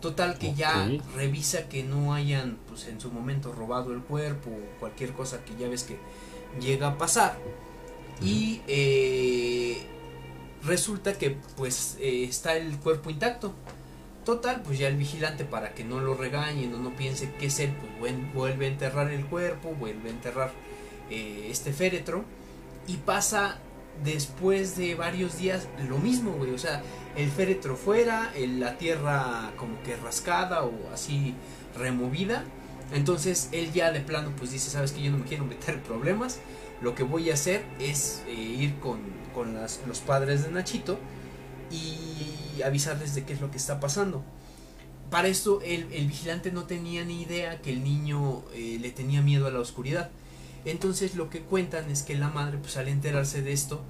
[0.00, 4.78] Total que ya revisa que no hayan, pues en su momento, robado el cuerpo o
[4.78, 5.98] cualquier cosa que ya ves que
[6.60, 7.36] llega a pasar.
[8.22, 9.84] Y eh,
[10.64, 13.52] resulta que pues eh, está el cuerpo intacto.
[14.24, 17.58] Total, pues ya el vigilante para que no lo regañen o no piense que es
[17.60, 20.52] él, pues vuelve a enterrar el cuerpo, vuelve a enterrar
[21.10, 22.24] eh, este féretro
[22.86, 23.58] y pasa
[24.04, 26.52] después de varios días lo mismo, güey.
[26.52, 26.82] O sea,
[27.16, 31.34] el féretro fuera, la tierra como que rascada o así
[31.76, 32.44] removida.
[32.92, 36.40] Entonces él ya de plano pues dice, sabes que yo no me quiero meter problemas.
[36.80, 39.00] Lo que voy a hacer es eh, ir con
[39.34, 40.98] con los padres de Nachito
[41.70, 44.24] y avisarles de qué es lo que está pasando.
[45.10, 49.46] Para esto el, vigilante no tenía ni idea que el niño eh, le tenía miedo
[49.46, 50.10] a la oscuridad.
[50.64, 53.80] Entonces lo que cuentan es que la madre pues al enterarse de esto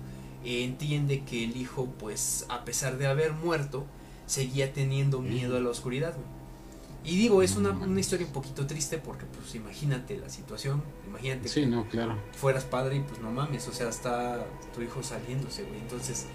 [0.45, 3.85] entiende que el hijo pues a pesar de haber muerto
[4.27, 6.15] seguía teniendo miedo a la oscuridad.
[7.05, 11.49] Y digo, es una, una, historia un poquito triste porque, pues, imagínate la situación, imagínate
[11.49, 12.17] sí, no, claro.
[12.33, 15.79] fueras padre y pues no mames, o sea, está tu hijo saliéndose, güey.
[15.81, 16.27] Entonces,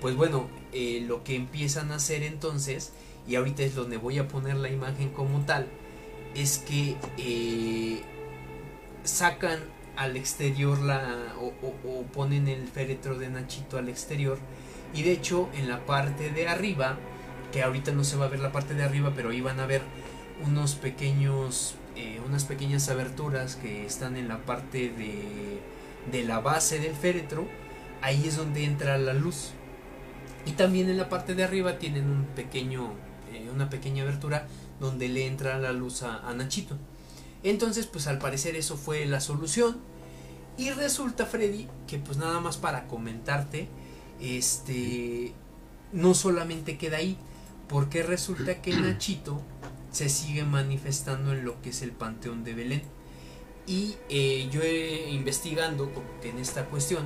[0.00, 2.92] pues bueno, eh, lo que empiezan a hacer entonces,
[3.26, 5.66] y ahorita es donde voy a poner la imagen como tal,
[6.34, 8.02] es que eh,
[9.04, 9.60] sacan
[9.96, 11.52] al exterior la o,
[11.88, 14.38] o, ponen el féretro de Nachito al exterior
[14.94, 16.98] y de hecho en la parte de arriba
[17.52, 19.82] que ahorita no se va a ver la parte de arriba pero iban a ver
[20.46, 25.60] unos pequeños, eh, unas pequeñas aberturas que están en la parte de,
[26.12, 27.48] de la base del féretro,
[28.02, 29.50] ahí es donde entra la luz.
[30.46, 32.92] Y también en la parte de arriba tienen un pequeño,
[33.32, 34.46] eh, una pequeña abertura
[34.78, 36.76] donde le entra la luz a, Nachito.
[37.42, 39.78] Entonces, pues al parecer eso fue la solución.
[40.56, 43.68] Y resulta, Freddy, que pues nada más para comentarte,
[44.20, 45.32] este,
[45.92, 47.16] no solamente queda ahí,
[47.68, 49.42] porque resulta que Nachito
[49.98, 52.82] se sigue manifestando en lo que es el Panteón de Belén.
[53.66, 57.04] Y eh, yo investigando como que en esta cuestión,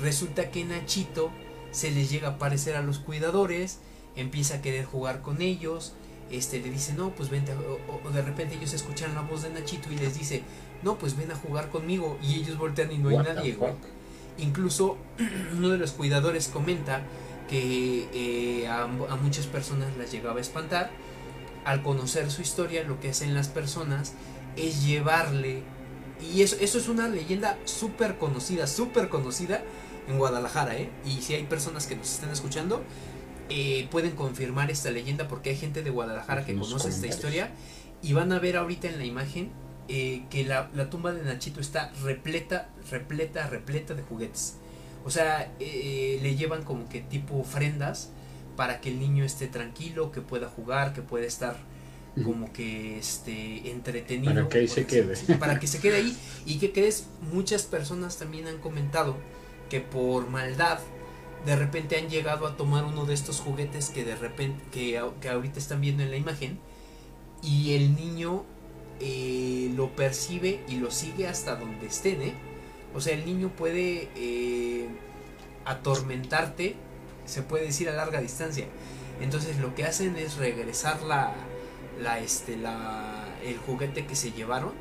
[0.00, 1.30] resulta que Nachito
[1.70, 3.78] se les llega a aparecer a los cuidadores,
[4.16, 5.92] empieza a querer jugar con ellos,
[6.32, 9.92] este le dice, no, pues vente, o, de repente ellos escuchan la voz de Nachito
[9.92, 10.42] y les dice,
[10.82, 13.56] no, pues ven a jugar conmigo, y ellos voltean y no hay nadie,
[14.38, 14.98] Incluso
[15.56, 17.02] uno de los cuidadores comenta
[17.48, 18.86] que eh, a,
[19.22, 20.90] muchas personas las llegaba a espantar.
[21.68, 24.14] Al conocer su historia, lo que hacen las personas
[24.56, 25.62] es llevarle,
[26.32, 29.62] y eso, eso es una leyenda súper conocida, súper conocida
[30.08, 30.88] en Guadalajara, ¿eh?
[31.04, 32.82] Y si hay personas que nos están escuchando,
[33.50, 37.50] eh, pueden confirmar esta leyenda porque hay gente de Guadalajara que conoce esta historia
[38.02, 39.50] y van a ver ahorita en la imagen
[39.88, 44.56] eh, que la, tumba de Nachito está repleta, repleta, repleta de juguetes.
[45.04, 48.10] O sea, eh, le llevan como que tipo ofrendas
[48.58, 51.56] para que el niño esté tranquilo, que pueda jugar, que pueda estar
[52.24, 54.34] como que este entretenido.
[54.34, 55.14] Para que ahí se quede.
[55.36, 56.18] Para que se quede ahí.
[56.44, 59.16] Y que crees, muchas personas también han comentado
[59.70, 60.80] que por maldad
[61.46, 65.28] de repente han llegado a tomar uno de estos juguetes que de repente que, que
[65.28, 66.58] ahorita están viendo en la imagen
[67.44, 68.44] y el niño
[68.98, 72.34] eh, lo percibe y lo sigue hasta donde estén ¿eh?
[72.92, 74.88] o sea el niño puede eh,
[75.64, 76.87] atormentarte
[77.28, 78.66] se puede decir a larga distancia
[79.20, 81.34] entonces lo que hacen es regresar la,
[82.00, 84.72] la este la el juguete que se llevaron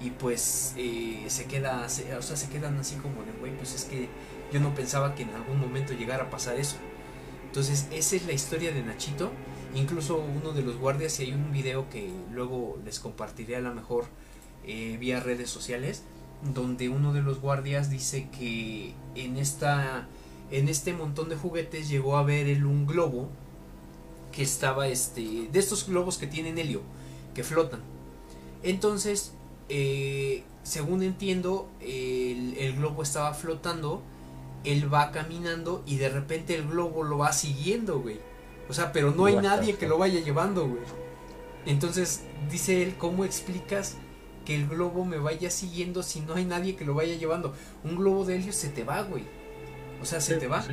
[0.00, 3.84] y pues eh, se queda o sea se quedan así como de güey pues es
[3.84, 4.08] que
[4.54, 6.76] yo no pensaba que en algún momento llegara a pasar eso.
[7.46, 9.32] Entonces, esa es la historia de Nachito.
[9.74, 13.74] Incluso uno de los guardias, y hay un video que luego les compartiré a lo
[13.74, 14.04] mejor
[14.64, 16.04] eh, vía redes sociales,
[16.54, 20.06] donde uno de los guardias dice que en esta
[20.50, 23.28] en este montón de juguetes llegó a ver él un globo
[24.32, 26.82] que estaba este de estos globos que tienen helio
[27.34, 27.80] que flotan
[28.62, 29.34] entonces
[29.68, 34.02] eh, según entiendo el, el, globo estaba flotando
[34.64, 38.18] él va caminando y de repente el globo lo va siguiendo, güey.
[38.68, 40.80] O sea, pero no hay nadie que lo vaya llevando, güey.
[41.66, 43.96] Entonces, dice él, ¿cómo explicas
[44.44, 47.54] que el globo me vaya siguiendo si no hay nadie que lo vaya llevando?
[47.84, 49.24] Un globo de helio se te va, güey.
[50.00, 50.64] O sea, se te va.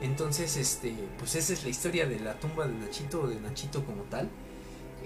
[0.00, 3.84] Entonces, este, pues esa es la historia de la tumba de Nachito o de Nachito
[3.84, 4.28] como tal.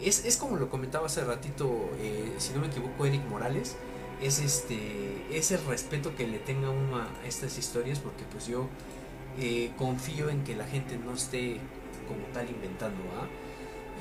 [0.02, 3.76] Es, es como lo comentaba hace ratito, eh, si no me equivoco, Eric Morales
[4.22, 4.78] es este
[5.32, 8.68] es el respeto que le tenga uno a estas historias porque pues yo
[9.38, 11.58] eh, confío en que la gente no esté
[12.06, 13.26] como tal inventando ¿ah?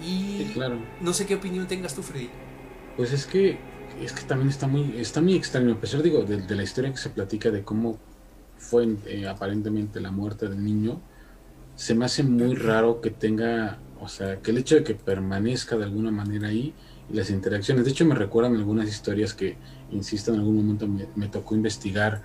[0.04, 0.78] y claro.
[1.00, 2.30] no sé qué opinión tengas tú Freddy
[2.98, 3.58] pues es que
[4.02, 6.98] es que también está muy está muy extraño a pesar digo de, la historia que
[6.98, 7.98] se platica de cómo
[8.60, 11.02] fue eh, aparentemente la muerte del niño
[11.76, 15.78] se me hace muy raro que tenga o sea que el hecho de que permanezca
[15.78, 16.74] de alguna manera ahí
[17.10, 17.86] y las interacciones.
[17.86, 19.58] De hecho me recuerdan algunas historias que
[19.92, 22.22] insisto, en algún momento me, tocó investigar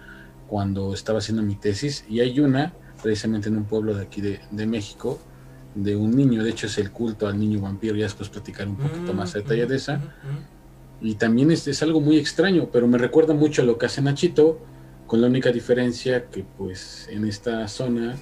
[0.48, 4.66] cuando estaba haciendo mi tesis y hay una, precisamente en un pueblo de aquí de,
[4.66, 5.18] México,
[5.74, 8.76] de un niño, de hecho es el culto al niño vampiro, ya después platicar un
[8.76, 10.00] poquito más a detalle de esa.
[11.00, 14.00] Y también es, es, algo muy extraño, pero me recuerda mucho a lo que hace
[14.00, 14.60] Nachito,
[15.06, 18.16] con la única diferencia que pues en esta zona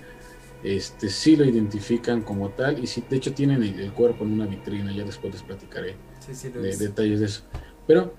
[0.62, 4.46] este sí lo identifican como tal y sí, de hecho tienen el, cuerpo en una
[4.46, 5.96] vitrina, ya después les platicaré
[6.54, 7.42] de, detalles de eso.
[7.86, 8.14] Pero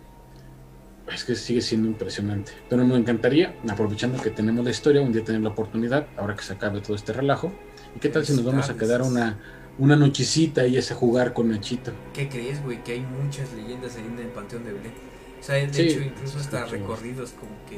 [1.11, 2.51] es que sigue siendo impresionante.
[2.69, 6.43] Pero me encantaría, aprovechando que tenemos la historia, un día tener la oportunidad, ahora que
[6.43, 7.51] se acabe todo este relajo.
[7.95, 9.39] ¿Y qué tal si nos vamos a quedar una,
[9.77, 11.91] una nochecita y ese jugar con Nachito?
[12.13, 12.83] ¿Qué crees, güey?
[12.83, 14.93] Que hay muchas leyendas ahí en el Panteón de Belén.
[15.39, 17.77] O sea, de hecho, incluso hasta recorridos como que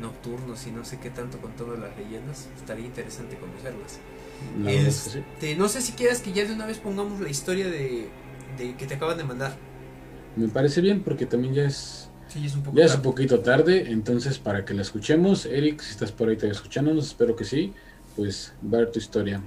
[0.00, 2.48] nocturnos y no sé qué tanto con todas las leyendas.
[2.56, 3.98] Estaría interesante conocerlas.
[4.66, 8.08] Este, no sé si quieras que ya de una vez pongamos la historia de,
[8.58, 9.56] de que te acaban de mandar.
[10.36, 12.10] Me parece bien porque también ya es
[12.74, 16.36] ya es un poquito tarde, entonces para que la escuchemos, Eric, si estás por ahí
[16.36, 17.72] te escuchándonos, espero que sí,
[18.16, 19.40] pues va a ver tu historia.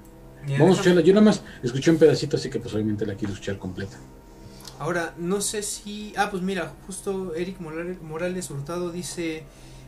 [0.51, 3.33] Vamos a escucharla, yo nada más escuché un pedacito, así que pues obviamente la quiero
[3.33, 3.97] escuchar completa.
[4.79, 6.13] Ahora, no sé si...
[6.17, 9.43] Ah, pues mira, justo Eric Morales Hurtado dice,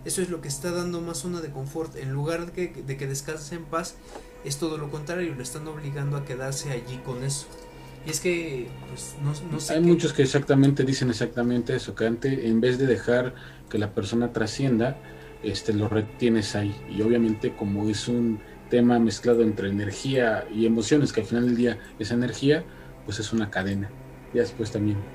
[0.06, 2.98] eso es lo que está dando más zona de confort, en lugar de que, de
[2.98, 3.96] que descanse en paz,
[4.44, 7.48] es todo lo contrario, lo están obligando a quedarse allí con eso.
[8.06, 9.74] Y es que, pues, no, sé.
[9.74, 13.36] Hay muchos que exactamente dicen exactamente eso, que antes, en vez de dejar
[13.70, 14.98] que la persona trascienda,
[15.44, 16.76] este, lo retienes ahí.
[16.90, 18.40] Y obviamente, como es un
[18.70, 22.64] tema mezclado entre energía y emociones, que al final del día es energía,
[23.06, 23.90] pues es una cadena.
[24.32, 25.10] Ya después también.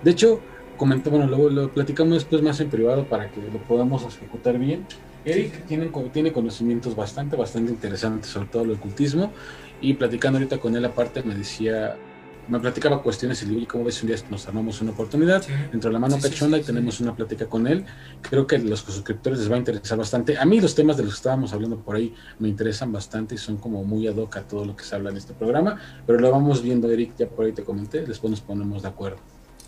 [0.00, 0.44] De hecho,
[0.76, 4.88] comenté, bueno, luego lo platicamos después más en privado para que lo podamos ejecutar bien.
[5.24, 9.34] Eric tiene, tiene conocimientos bastante, bastante interesantes sobre todo el ocultismo
[9.78, 12.00] y platicando ahorita con él aparte me decía,
[12.48, 15.44] me platicaba cuestiones y le dije, ¿cómo ves un día nos armamos una oportunidad?
[15.72, 17.84] Entre la mano cachonda y tenemos una plática con él.
[18.22, 20.38] Creo que a los suscriptores les va a interesar bastante.
[20.38, 23.38] A mí los temas de los que estábamos hablando por ahí me interesan bastante y
[23.38, 26.18] son como muy ad hoc a todo lo que se habla en este programa, pero
[26.18, 29.18] lo vamos viendo, Eric, ya por ahí te comenté, después nos ponemos de acuerdo.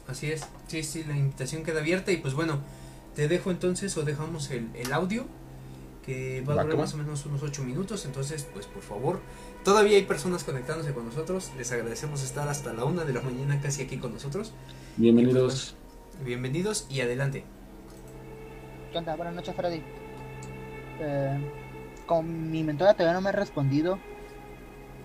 [0.08, 2.60] Así es, sí, sí, la invitación queda abierta y pues bueno,
[3.14, 5.24] te dejo entonces o dejamos el, el audio
[6.04, 9.20] que va a durar más o menos unos 8 minutos, entonces pues por favor,
[9.64, 13.60] todavía hay personas conectándose con nosotros, les agradecemos estar hasta la una de la mañana
[13.60, 14.52] casi aquí con nosotros.
[14.96, 15.76] Bienvenidos.
[16.12, 17.44] Pues, bienvenidos y adelante.
[18.92, 19.16] ¿Qué onda?
[19.16, 19.82] Buenas noches Freddy.
[21.00, 21.52] Eh,
[22.06, 23.98] con mi mentora todavía no me ha respondido,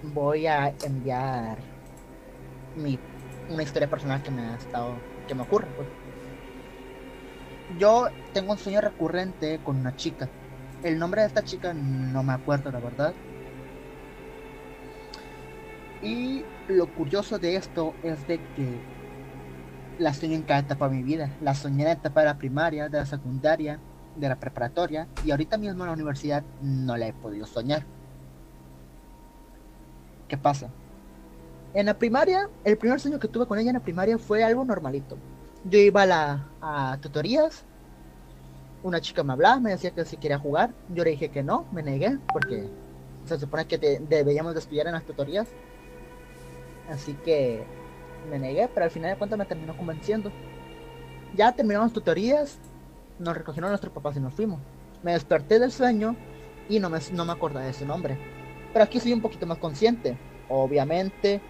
[0.04, 1.58] voy a enviar
[2.76, 3.00] mi
[3.50, 4.96] una historia personal que me ha estado,
[5.28, 5.68] que me ocurre.
[5.76, 5.88] Pues.
[7.80, 10.30] Yo tengo un sueño recurrente con una chica.
[10.84, 13.14] El nombre de esta chica no me acuerdo, la verdad.
[16.02, 18.80] Y lo curioso de esto es de que
[20.00, 21.30] la sueño en cada etapa de mi vida.
[21.42, 23.80] La soñé en la etapa de la primaria, de la secundaria,
[24.16, 27.86] de la preparatoria y ahorita mismo en la universidad no la he podido soñar.
[30.28, 30.70] ¿Qué pasa?
[31.74, 34.64] En la primaria, el primer sueño que tuve con ella en la primaria fue algo
[34.64, 35.18] normalito.
[35.66, 37.66] Yo iba a, la, a tutorías,
[38.84, 41.66] una chica me hablaba, me decía que si quería jugar, yo le dije que no,
[41.72, 42.70] me negué, porque
[43.26, 45.48] se supone que deberíamos de estudiar en las tutorías.
[46.90, 47.64] Así que
[48.30, 50.32] me negué, pero al final de cuentas me terminó convenciendo.
[51.36, 52.60] Ya terminamos tutorías,
[53.20, 54.60] nos recogieron nuestros papás y nos fuimos.
[55.04, 56.16] Me desperté del sueño
[56.70, 58.18] y no me, no me acordaba de su nombre.
[58.74, 60.18] Pero aquí soy un poquito más consciente.
[60.50, 61.42] Obviamente,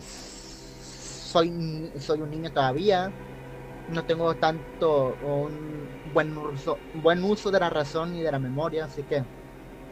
[0.00, 3.12] soy, soy un niño todavía,
[3.88, 8.86] no tengo tanto un buen uso, buen uso de la razón y de la memoria,
[8.86, 9.24] así que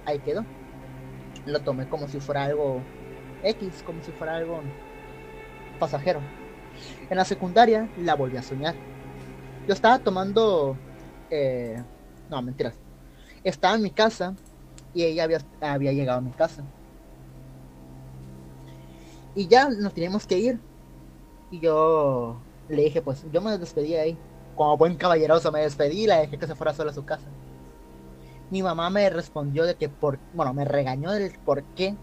[0.04, 0.46] ahí quedó.
[1.44, 2.80] Lo tomé como si fuera algo
[3.42, 4.60] X, como si fuera algo
[5.78, 6.20] pasajero.
[7.10, 8.74] En la secundaria la volví a soñar.
[9.66, 10.76] Yo estaba tomando...
[11.30, 11.82] Eh,
[12.28, 12.74] no, mentiras.
[13.44, 14.34] Estaba en mi casa
[14.94, 16.62] y ella había, había llegado a mi casa.
[19.34, 20.60] Y ya nos teníamos que ir.
[21.50, 22.36] Y yo
[22.68, 24.18] le dije, pues yo me despedí ahí.
[24.56, 27.26] Como buen caballeroso me despedí y la dejé que se fuera sola a su casa.
[28.50, 31.96] Mi mamá me respondió de que por, bueno, me regañó del por qué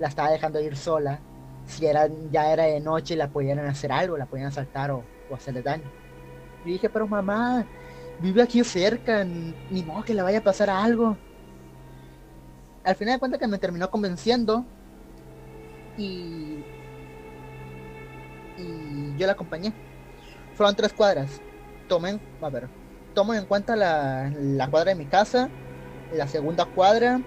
[0.00, 1.20] la estaba dejando ir sola.
[1.66, 5.04] Si era, ya era de noche y la podían hacer algo, la podían asaltar o,
[5.32, 5.84] hacerle daño.
[6.64, 7.64] Y dije, pero mamá,
[8.20, 11.16] vive aquí cerca, ni modo que le vaya a pasar algo.
[12.82, 14.64] Al final de cuentas que me terminó convenciendo
[15.96, 16.64] y,
[19.16, 19.72] yo la acompañé.
[20.54, 21.40] Fueron tres cuadras.
[21.88, 22.68] Tomen, a ver,
[23.14, 25.50] tomo en cuenta la, cuadra de mi casa,
[26.12, 27.20] la segunda cuadra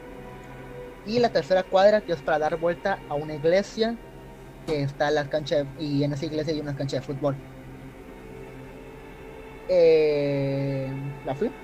[1.06, 3.98] y la tercera cuadra que es para dar vuelta a una iglesia
[4.66, 7.42] que está en la cancha y en esa iglesia hay una cancha de fútbol.
[9.68, 10.94] Eh,
[11.24, 11.56] la fui,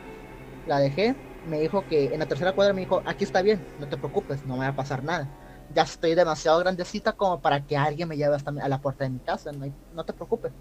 [0.66, 3.88] la dejé, me dijo que en la tercera cuadra me dijo, aquí está bien, no
[3.90, 5.30] te preocupes, no me va a pasar nada
[5.70, 9.12] ya estoy demasiado grandecita como para que alguien me lleve hasta a la puerta de
[9.12, 9.52] mi casa.
[9.92, 10.54] No, te preocupes.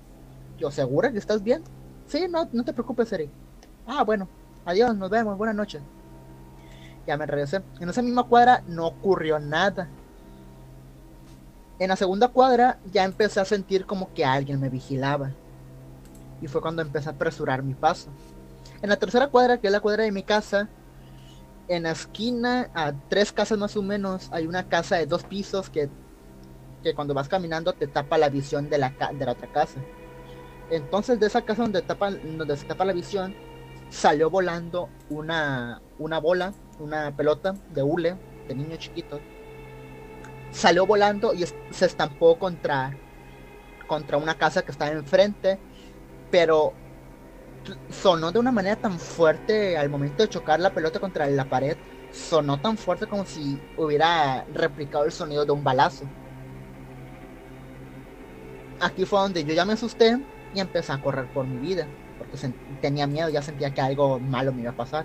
[0.59, 1.65] Yo, ¿segura que estás bien?
[2.07, 3.33] Sí, no, no te preocupes, Eric.
[3.87, 4.31] Ah, bueno.
[4.65, 5.37] Adiós, nos vemos.
[5.39, 5.83] Buenas noches.
[7.09, 7.63] Ya me regresé.
[7.81, 9.89] En esa misma cuadra no ocurrió nada.
[11.79, 15.33] En la segunda cuadra ya empecé a sentir como que alguien me vigilaba.
[16.43, 18.11] Y fue cuando empecé a apresurar mi paso.
[18.83, 20.69] En la tercera cuadra, que es la cuadra de mi casa,
[21.69, 25.71] en la esquina, a tres casas más o menos, hay una casa de dos pisos
[25.71, 25.89] que,
[26.83, 29.81] que cuando vas caminando te tapa la visión de la, de la otra casa.
[30.69, 33.35] Entonces de esa casa donde, tapa, donde se tapa la visión,
[33.89, 39.21] salió volando una, una bola, una pelota de hule, de niño chiquito.
[40.51, 42.97] Salió volando y se estampó contra,
[43.87, 45.59] contra una casa que estaba enfrente,
[46.31, 46.73] pero
[47.91, 51.77] sonó de una manera tan fuerte al momento de chocar la pelota contra la pared.
[52.11, 56.05] Sonó tan fuerte como si hubiera replicado el sonido de un balazo.
[58.81, 60.19] Aquí fue donde yo ya me asusté
[60.55, 61.87] y empecé a correr por mi vida.
[62.17, 62.39] Porque
[62.81, 65.05] tenía miedo, ya sentía que algo malo me iba a pasar.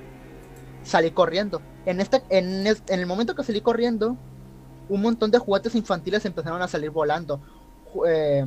[0.83, 1.61] Salí corriendo.
[1.85, 4.17] En, este, en, el momento que salí corriendo,
[4.89, 7.41] un montón de juguetes infantiles empezaron a salir volando.
[8.07, 8.45] Eh,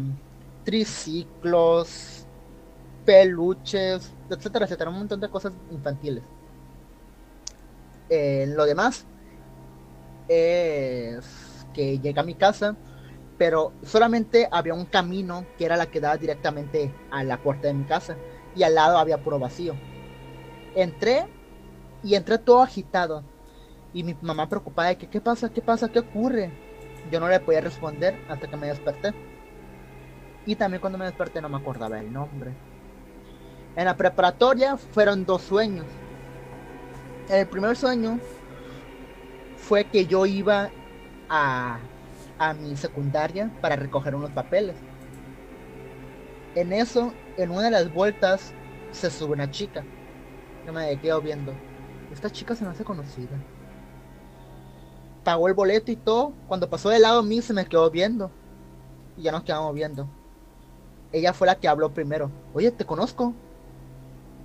[0.64, 2.26] triciclos,
[3.04, 6.24] peluches, etcétera, etcétera, un montón de cosas infantiles.
[8.08, 9.06] Eh, lo demás,
[10.28, 12.76] es que llegué a mi casa,
[13.38, 17.74] pero solamente había un camino que era la que daba directamente a la puerta de
[17.74, 18.16] mi casa
[18.54, 19.74] y al lado había puro vacío.
[20.74, 21.26] Entré
[22.02, 23.24] y entré todo agitado
[23.92, 26.52] y mi mamá preocupada de que qué pasa, qué pasa, qué ocurre.
[27.10, 29.14] Yo no le podía responder hasta que me desperté.
[30.44, 32.52] Y también cuando me desperté no me acordaba el nombre.
[33.74, 35.86] En la preparatoria fueron dos sueños.
[37.28, 38.20] El primer sueño
[39.56, 40.70] fue que yo iba
[41.28, 41.78] a,
[42.38, 44.76] a mi secundaria para recoger unos papeles.
[46.54, 48.54] En eso, en una de las vueltas,
[48.90, 49.84] se sube una chica.
[50.66, 51.65] Yo me quedo viendo.
[52.16, 53.36] Esta chica se me hace conocida.
[55.22, 56.32] Pagó el boleto y todo.
[56.48, 58.32] Cuando pasó del lado a mí se me quedó viendo.
[59.16, 60.08] Y ya nos quedamos viendo
[61.12, 62.30] ella fue la que habló primero.
[62.52, 63.32] Oye, te conozco.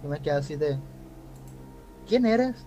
[0.03, 0.77] Yo me quedé así de.
[2.07, 2.65] ¿Quién eres?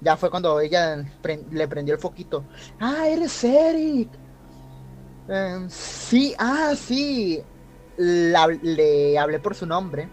[0.00, 1.04] Ya fue cuando ella
[1.50, 2.44] le prendió el foquito.
[2.80, 4.08] Ah, eres Eric.
[5.28, 7.42] Em, sí, ah, sí.
[7.96, 10.08] le hablé por su nombre.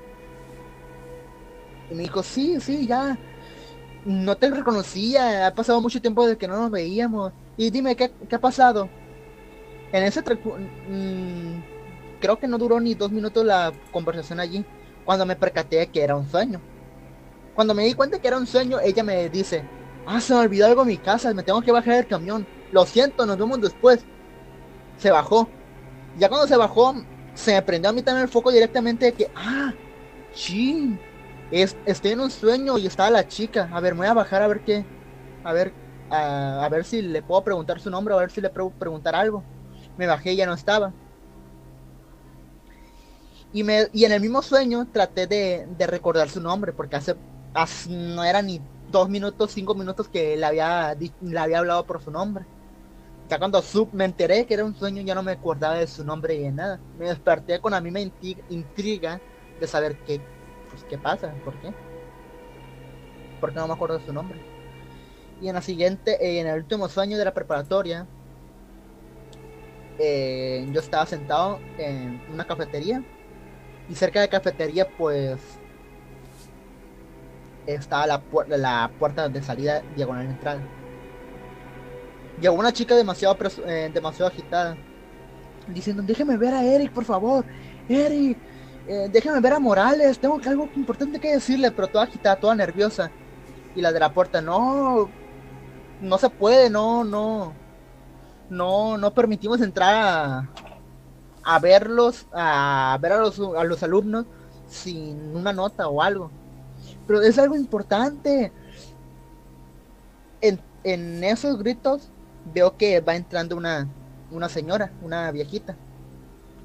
[1.90, 3.18] Y me dijo, sí, sí, ya.
[4.06, 5.48] No te reconocía.
[5.48, 7.34] Ha pasado mucho tiempo desde que no nos veíamos.
[7.58, 8.90] Y dime, ¿qué, qué ha pasado?
[9.92, 10.22] En ese
[12.20, 14.66] creo que no duró ni dos minutos la conversación allí
[15.06, 16.62] cuando me percaté que era un sueño.
[17.56, 19.64] Cuando me di cuenta que era un sueño, ella me dice,
[20.06, 22.46] ah, se me olvidó algo en mi casa, me tengo que bajar del camión.
[22.72, 24.06] Lo siento, nos vemos después.
[24.98, 25.48] Se bajó.
[26.18, 26.96] Ya cuando se bajó,
[27.34, 29.74] se me prendió a mí también el foco directamente de que, ah,
[30.34, 31.00] sí,
[31.52, 33.70] es, estoy en un sueño y estaba la chica.
[33.72, 34.86] A ver, me voy a bajar a ver qué,
[35.44, 35.74] a ver,
[36.10, 39.44] a, ver si le puedo preguntar su nombre, a ver si le puedo preguntar algo.
[39.98, 40.94] Me bajé y ya no estaba.
[43.54, 47.16] Y, me, y en el mismo sueño traté de, recordar su nombre, porque hace,
[47.90, 48.62] no era ni
[48.92, 52.46] dos minutos, cinco minutos que le había, le había hablado por su nombre.
[53.30, 56.04] Ya cuando sub, me enteré que era un sueño, ya no me acordaba de su
[56.04, 56.80] nombre y de nada.
[56.98, 58.00] Me desperté con la misma
[58.50, 59.20] intriga
[59.60, 60.22] de saber qué,
[60.70, 61.74] pues, qué pasa, por qué.
[63.40, 64.40] Porque no me acuerdo de su nombre.
[65.42, 68.08] Y en la siguiente, en el último sueño de la preparatoria,
[70.00, 73.04] eh, yo estaba sentado en una cafetería
[73.90, 75.40] y cerca de cafetería, pues,
[77.68, 78.24] estaba la,
[78.58, 80.62] la puerta de salida diagonal entrada.
[82.42, 83.38] Llegó una chica demasiado,
[83.68, 84.78] eh, demasiado agitada,
[85.68, 87.46] diciendo, déjeme ver a Eric, por favor.
[87.90, 88.38] Eric,
[88.88, 93.12] eh, ver a Morales, tengo algo importante que decirle, pero toda agitada, toda nerviosa.
[93.76, 95.10] Y la de la puerta, no,
[96.02, 97.54] no se puede, no, no,
[98.50, 100.50] no, no permitimos entrar a,
[101.44, 104.26] a verlos, a ver a los, a los alumnos
[104.68, 106.32] sin una nota o algo.
[107.06, 108.52] Pero es algo importante.
[110.42, 112.12] En, en esos gritos
[112.54, 113.88] veo que va entrando una,
[114.32, 115.78] una señora, una viejita.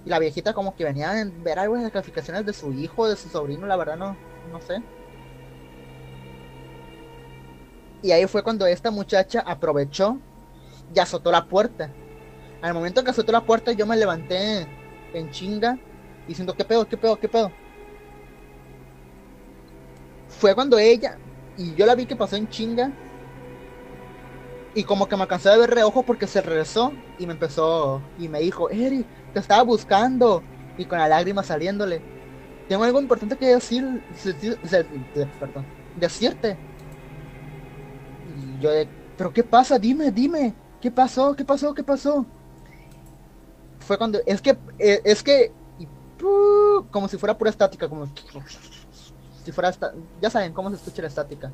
[0.05, 3.09] Y la viejita como que venía a ver algo de las calificaciones de su hijo,
[3.09, 4.85] de su sobrino, la verdad no, no sé.
[8.01, 10.25] Y ahí fue cuando esta muchacha aprovechó
[10.89, 11.97] y azotó la puerta.
[12.61, 14.75] Al momento que azotó la puerta, yo me levanté
[15.13, 15.81] en chinga,
[16.27, 17.59] diciendo, ¿qué pedo, qué pedo, qué pedo?
[20.27, 21.21] Fue cuando ella,
[21.55, 22.97] y yo la vi que pasó en chinga,
[24.75, 28.29] y como que me alcancé de ver reojo porque se regresó y me empezó, y
[28.29, 30.43] me dijo, Eric, te estaba buscando,
[30.77, 32.03] y con la lágrima saliéndole.
[32.69, 34.03] Tengo algo importante que decir,
[35.39, 35.67] perdón,
[35.97, 36.57] decirte.
[38.25, 39.79] Y yo de, pero ¿qué pasa?
[39.79, 40.55] Dime, dime.
[40.81, 41.35] ¿Qué pasó?
[41.37, 41.75] ¿Qué pasó?
[41.75, 42.27] ¿Qué pasó?
[43.79, 44.21] Fue cuando.
[44.27, 44.59] Es que.
[44.79, 45.53] Eh, es que.
[46.91, 47.89] como si fuera pura estática.
[47.89, 48.07] Como.
[49.45, 49.73] Si fuera.
[50.21, 51.53] Ya saben cómo se escucha la estática.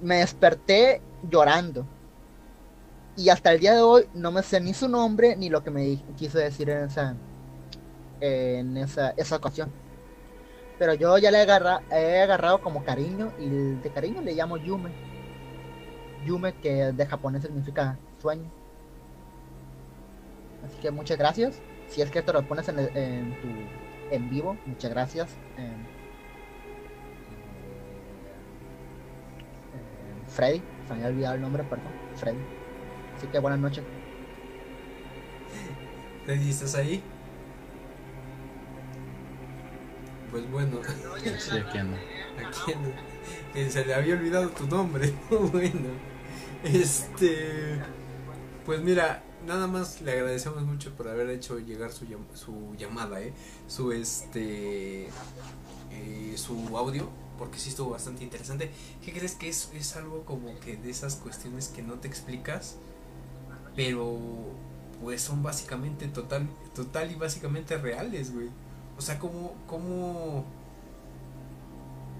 [0.00, 1.86] Me desperté llorando.
[3.16, 5.70] Y hasta el día de hoy no me sé ni su nombre ni lo que
[5.70, 7.16] me quiso decir en esa.
[8.20, 9.74] En esa, esa ocasión.
[10.78, 13.34] Pero yo ya le he agarrado como cariño.
[13.38, 14.98] Y de cariño le llamo Yume.
[16.20, 18.52] Yume que de japonés significa sueño.
[20.60, 21.62] Así que muchas gracias.
[21.86, 23.48] Si es que esto lo pones en, en tu
[24.10, 25.40] en vivo, muchas gracias.
[30.38, 31.88] Freddy, se me había olvidado el nombre, perdón.
[32.14, 32.38] Freddy.
[33.16, 33.82] Así que buenas noches.
[36.24, 37.02] Freddy, ¿estás ahí?
[40.30, 40.78] Pues bueno.
[41.40, 41.96] Sí, aquí ando.
[42.36, 43.70] Aquí ando.
[43.72, 45.12] Se le había olvidado tu nombre.
[45.28, 45.88] bueno.
[46.62, 47.80] Este.
[48.64, 53.32] Pues mira, nada más le agradecemos mucho por haber hecho llegar su, su llamada, ¿eh?
[53.66, 55.08] su este
[55.90, 57.27] eh, su audio.
[57.38, 58.70] Porque sí estuvo bastante interesante.
[59.04, 62.76] ¿Qué crees que es, es algo como que de esas cuestiones que no te explicas,
[63.76, 64.18] pero
[65.02, 68.48] pues son básicamente total, total y básicamente reales, güey?
[68.96, 70.44] O sea, como, como...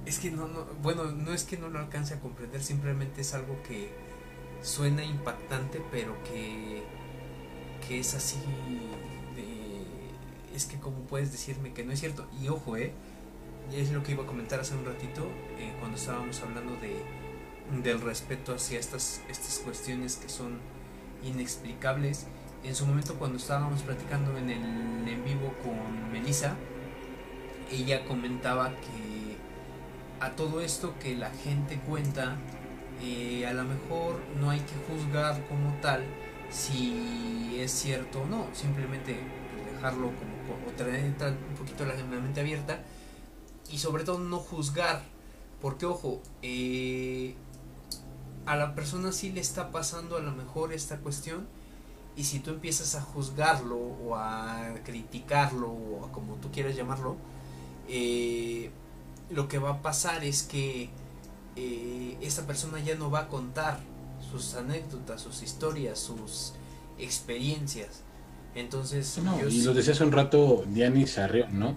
[0.07, 3.35] Es que no, no, bueno, no es que no lo alcance a comprender, simplemente es
[3.35, 3.90] algo que
[4.62, 6.82] suena impactante, pero que,
[7.86, 8.39] que es así
[10.59, 12.27] es que como puedes decirme que no es cierto.
[12.43, 12.93] Y ojo, eh,
[13.73, 15.28] es lo que iba a comentar hace un ratito
[15.59, 16.97] eh, cuando estábamos hablando de
[17.82, 20.59] del respeto hacia estas, estas cuestiones que son
[21.23, 22.27] inexplicables.
[22.65, 26.57] En su momento cuando estábamos platicando en el en vivo con Melissa,
[27.70, 29.36] ella comentaba que
[30.20, 32.36] a todo esto que la gente cuenta,
[33.03, 36.05] eh, a lo mejor no hay que juzgar como tal
[36.51, 39.19] si es cierto o no, simplemente
[39.73, 42.82] dejarlo como o tener un poquito la, mente abierta
[43.70, 45.03] y sobre todo no juzgar
[45.61, 47.35] porque ojo eh,
[48.47, 51.47] a la persona sí le está pasando a lo mejor esta cuestión
[52.16, 57.16] y si tú empiezas a juzgarlo o a criticarlo o a como tú quieras llamarlo
[57.89, 58.70] eh,
[59.31, 60.90] lo que va a pasar es que
[61.57, 63.81] eh, esta persona ya no va a contar
[64.31, 66.53] sus anécdotas, sus historias, sus
[66.99, 68.03] experiencias.
[68.55, 69.19] Entonces,
[69.51, 71.77] y lo decía hace un rato Diani Sarrión, ¿no?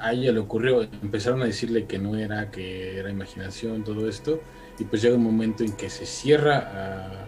[0.00, 4.40] A ella le ocurrió, empezaron a decirle que no era, que era imaginación, todo esto,
[4.78, 7.26] y pues llega un momento en que se cierra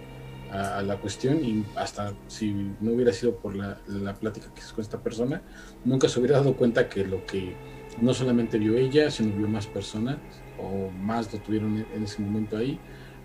[0.51, 3.79] a, la cuestión y hasta si no hubiera sido por la,
[4.21, 5.41] plática que hizo con esta persona,
[5.85, 7.55] nunca se hubiera dado cuenta que lo que
[8.01, 10.19] no solamente vio ella, sino vio más personas
[10.59, 12.79] o más lo tuvieron en ese momento ahí,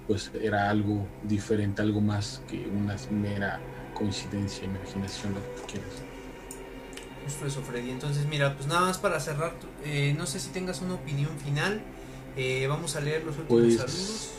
[0.07, 3.59] pues era algo diferente, algo más que una mera
[3.93, 6.06] coincidencia, imaginación, lo que quieras.
[7.35, 7.89] Freddy.
[7.91, 9.53] Entonces, mira, pues nada más para cerrar,
[9.85, 11.81] eh, no sé si tengas una opinión final.
[12.35, 14.31] Eh, vamos a leer los últimos pues, saludos.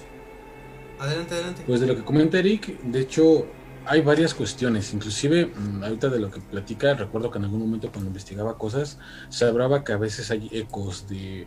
[0.98, 1.62] Adelante, adelante.
[1.66, 3.46] Pues de lo que comenta Eric, de hecho,
[3.84, 7.90] hay varias cuestiones, inclusive mm, ahorita de lo que platica, recuerdo que en algún momento
[7.90, 8.98] cuando investigaba cosas,
[9.30, 11.46] se hablaba que a veces hay ecos de,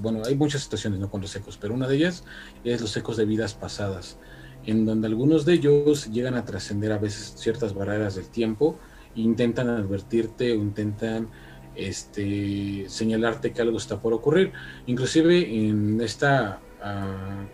[0.00, 1.10] bueno, hay muchas situaciones ¿no?
[1.10, 2.24] con los ecos, pero una de ellas
[2.64, 4.18] es los ecos de vidas pasadas,
[4.66, 8.78] en donde algunos de ellos llegan a trascender a veces ciertas barreras del tiempo
[9.14, 11.28] intentan advertirte o intentan
[11.74, 14.52] este, señalarte que algo está por ocurrir.
[14.86, 16.60] Inclusive en esta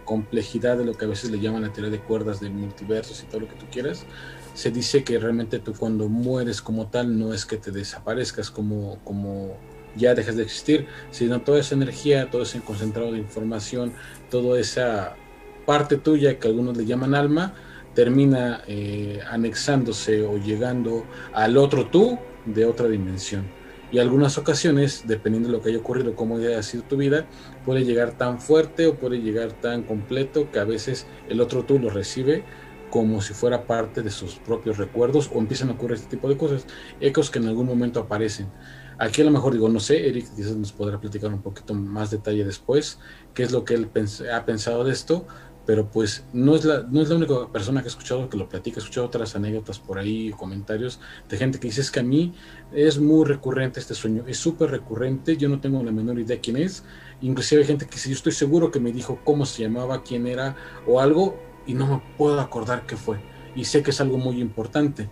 [0.04, 3.26] complejidad de lo que a veces le llaman la teoría de cuerdas de multiversos y
[3.26, 4.06] todo lo que tú quieras,
[4.54, 8.98] se dice que realmente tú cuando mueres como tal no es que te desaparezcas como,
[9.02, 9.56] como
[9.96, 13.92] ya dejas de existir, sino toda esa energía, todo ese concentrado de información,
[14.30, 15.16] toda esa
[15.66, 17.54] parte tuya que algunos le llaman alma,
[17.96, 23.56] termina eh, anexándose o llegando al otro tú de otra dimensión
[23.92, 27.26] y algunas ocasiones, dependiendo de lo que haya ocurrido, cómo haya sido tu vida,
[27.64, 31.78] puede llegar tan fuerte o puede llegar tan completo que a veces el otro tú
[31.78, 32.44] lo recibe
[32.90, 36.36] como si fuera parte de sus propios recuerdos o empiezan a ocurrir este tipo de
[36.36, 36.66] cosas,
[37.00, 38.48] ecos que en algún momento aparecen.
[38.98, 42.10] Aquí a lo mejor digo, no sé, Eric quizás nos podrá platicar un poquito más
[42.10, 42.98] detalle después,
[43.34, 43.90] qué es lo que él
[44.32, 45.26] ha pensado de esto,
[45.66, 48.48] pero pues no es la, no es la única persona que he escuchado que lo
[48.48, 52.04] platica, he escuchado otras anécdotas por ahí, comentarios de gente que dice es que a
[52.04, 52.32] mí
[52.72, 56.56] es muy recurrente este sueño, es súper recurrente, yo no tengo la menor idea quién
[56.56, 56.84] es,
[57.20, 60.26] inclusive hay gente que si yo estoy seguro que me dijo cómo se llamaba, quién
[60.26, 60.56] era
[60.86, 61.36] o algo
[61.66, 63.18] y no me puedo acordar qué fue
[63.56, 65.08] y sé que es algo muy importante.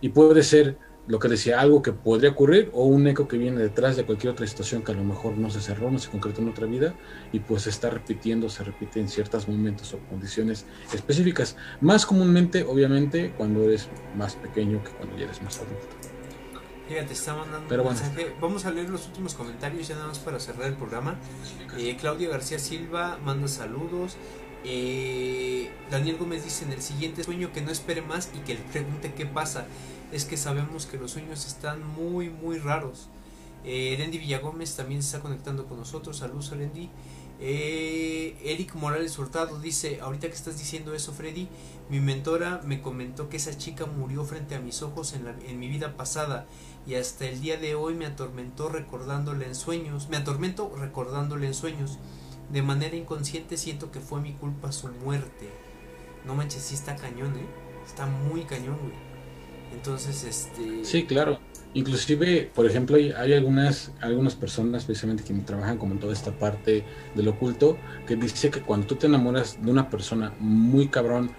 [0.00, 0.76] Y puede ser
[1.06, 4.32] lo que decía, algo que podría ocurrir o un eco que viene detrás de cualquier
[4.32, 6.94] otra situación que a lo mejor no se cerró, no se concretó en otra vida
[7.32, 11.56] y pues se está repitiendo, se repite en ciertos momentos o condiciones específicas.
[11.80, 16.14] Más comúnmente, obviamente, cuando eres más pequeño que cuando ya eres más adulto.
[16.88, 18.34] Fíjate, está mandando un mensaje.
[18.40, 21.16] Vamos a leer los últimos comentarios ya nada más para cerrar el programa.
[21.78, 24.16] Eh, Claudia García Silva manda saludos.
[24.64, 28.60] Eh, Daniel Gómez dice en el siguiente sueño que no espere más y que le
[28.60, 29.66] pregunte qué pasa
[30.14, 33.08] es que sabemos que los sueños están muy, muy raros.
[33.64, 36.18] Eh, Erendi Villagómez también se está conectando con nosotros.
[36.18, 36.88] Saludos, Erendi.
[37.40, 41.48] Eh, Eric Morales Hurtado dice, ahorita que estás diciendo eso, Freddy,
[41.90, 45.58] mi mentora me comentó que esa chica murió frente a mis ojos en, la, en
[45.58, 46.46] mi vida pasada
[46.86, 51.54] y hasta el día de hoy me atormentó recordándole en sueños, me atormento recordándole en
[51.54, 51.98] sueños.
[52.52, 55.50] De manera inconsciente siento que fue mi culpa su muerte.
[56.24, 57.46] No manches, sí está cañón, ¿eh?
[57.84, 59.03] Está muy cañón, güey.
[59.74, 60.84] Entonces, este...
[60.84, 61.38] Sí, claro.
[61.74, 66.84] Inclusive, por ejemplo, hay, algunas, algunas personas, precisamente que trabajan como en toda esta parte
[67.16, 67.76] del oculto,
[68.06, 71.32] que dice que cuando tú te enamoras de una persona muy cabrón,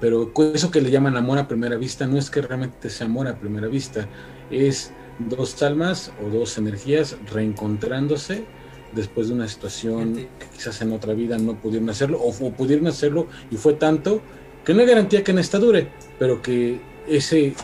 [0.00, 3.28] pero eso que le llaman amor a primera vista no es que realmente sea amor
[3.28, 4.08] a primera vista,
[4.50, 8.44] es dos almas o dos energías reencontrándose
[8.92, 12.86] después de una situación que quizás en otra vida no pudieron hacerlo o, o, pudieron
[12.86, 14.22] hacerlo y fue tanto
[14.64, 15.88] que no hay garantía que en esta dure,
[16.18, 17.54] pero que ese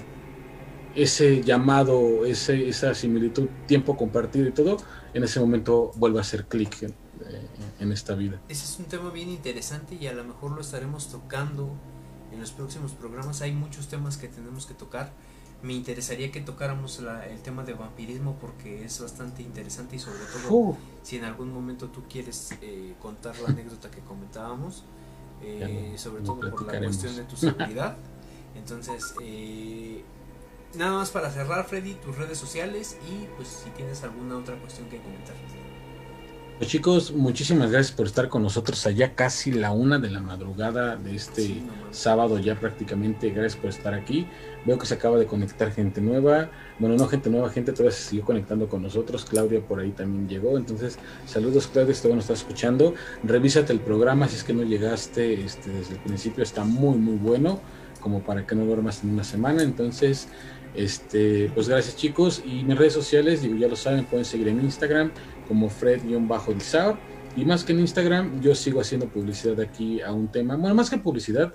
[0.94, 4.78] ese llamado, ese, esa similitud, tiempo compartido y todo,
[5.14, 6.94] en ese momento vuelve a hacer clic en,
[7.78, 8.40] en, esta vida.
[8.48, 11.70] Ese es un tema bien interesante y a lo mejor lo estaremos tocando
[12.32, 13.40] en los próximos programas.
[13.42, 15.12] Hay muchos temas que tenemos que tocar.
[15.62, 20.20] Me interesaría que tocáramos la, el tema de vampirismo porque es bastante interesante y sobre
[20.32, 20.76] todo uh.
[21.02, 24.84] si en algún momento tú quieres eh, contar la anécdota que comentábamos,
[25.42, 27.96] eh, no, sobre todo por la cuestión de tu seguridad.
[28.54, 30.02] Entonces, eh,
[30.74, 34.88] nada más para cerrar, Freddy, tus redes sociales y pues si tienes alguna otra cuestión
[34.88, 35.34] que comentar.
[36.60, 40.94] Pues chicos, muchísimas gracias por estar con nosotros allá casi la una de la madrugada
[40.94, 43.30] de este sí, no sábado ya prácticamente.
[43.30, 44.26] Gracias por estar aquí.
[44.66, 46.50] Veo que se acaba de conectar gente nueva.
[46.78, 49.24] Bueno, no gente nueva, gente todavía se siguió conectando con nosotros.
[49.24, 50.58] Claudia por ahí también llegó.
[50.58, 52.92] Entonces, saludos Claudia, este bueno está escuchando.
[53.22, 56.42] Revísate el programa si es que no llegaste este, desde el principio.
[56.42, 57.58] Está muy, muy bueno
[58.00, 59.62] como para que no duermas en una semana.
[59.62, 60.28] Entonces,
[60.74, 62.42] este, pues gracias chicos.
[62.44, 65.10] Y mis redes sociales, digo, ya lo saben, pueden seguir en Instagram
[65.48, 66.98] como Fred-Dizao.
[67.36, 70.56] Y más que en Instagram, yo sigo haciendo publicidad aquí a un tema.
[70.56, 71.54] Bueno, más que publicidad,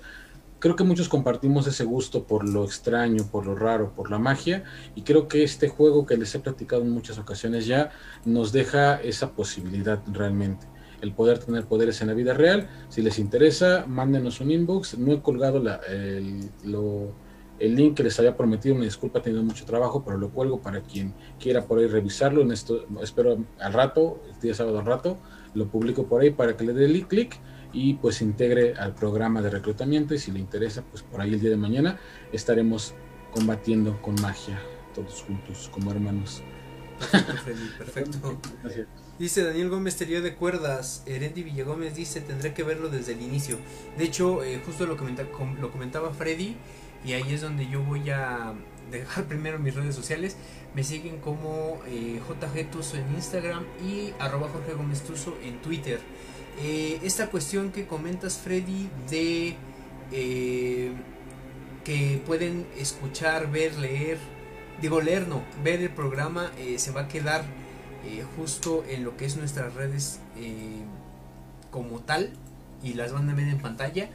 [0.59, 4.63] creo que muchos compartimos ese gusto por lo extraño, por lo raro, por la magia.
[4.95, 7.91] Y creo que este juego que les he platicado en muchas ocasiones ya
[8.23, 10.65] nos deja esa posibilidad realmente.
[11.01, 12.69] El poder tener poderes en la vida real.
[12.89, 14.97] Si les interesa, mándenos un inbox.
[14.97, 17.13] No he colgado la, el, lo,
[17.59, 20.61] el link que les había prometido, me disculpa, he tenido mucho trabajo, pero lo cuelgo
[20.61, 22.41] para quien quiera por ahí revisarlo.
[22.41, 25.17] En esto, espero al rato, el día sábado al rato,
[25.53, 27.39] lo publico por ahí para que le dé clic
[27.71, 30.13] y pues integre al programa de reclutamiento.
[30.13, 31.99] Y si le interesa, pues por ahí el día de mañana
[32.31, 32.93] estaremos
[33.31, 34.59] combatiendo con magia,
[34.93, 36.41] todos juntos, como hermanos.
[37.11, 38.95] Perfecto, perfecto.
[39.17, 43.57] Dice Daniel Gómez Tería de Cuerdas, Erendi Villagómez dice, tendré que verlo desde el inicio.
[43.97, 45.23] De hecho, eh, justo lo, comenta,
[45.59, 46.57] lo comentaba Freddy,
[47.05, 48.53] y ahí es donde yo voy a
[48.91, 50.37] dejar primero mis redes sociales.
[50.73, 55.99] Me siguen como eh, JG Tuso en Instagram y arroba Jorge Gómez Tuso en Twitter.
[56.61, 59.55] Eh, esta cuestión que comentas, Freddy, de
[60.11, 60.91] eh,
[61.83, 64.17] que pueden escuchar, ver, leer,
[64.81, 67.43] digo leer no, ver el programa, eh, se va a quedar
[68.37, 70.19] justo en lo que es nuestras redes
[71.71, 72.33] como tal
[72.83, 74.09] y las van a ver en pantalla.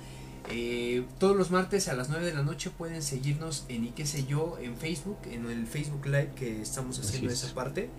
[0.49, 4.07] Eh, todos los martes a las 9 de la noche pueden seguirnos en y qué
[4.07, 7.91] sé yo en Facebook, en el Facebook Live que estamos haciendo esa parte.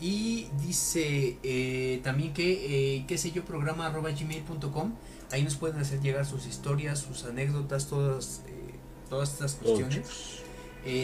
[0.00, 4.92] Y dice eh, también que, eh, qué sé yo, programa arroba gmail.com.
[5.30, 8.74] Ahí nos pueden hacer llegar sus historias, sus anécdotas, todas, eh,
[9.08, 10.42] todas estas cuestiones.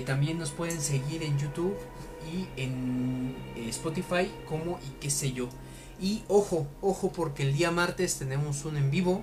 [0.04, 1.74] también nos pueden seguir en YouTube
[2.30, 3.34] y en
[3.68, 5.48] Spotify como y qué sé yo.
[6.00, 9.22] Y ojo, ojo porque el día martes tenemos un en vivo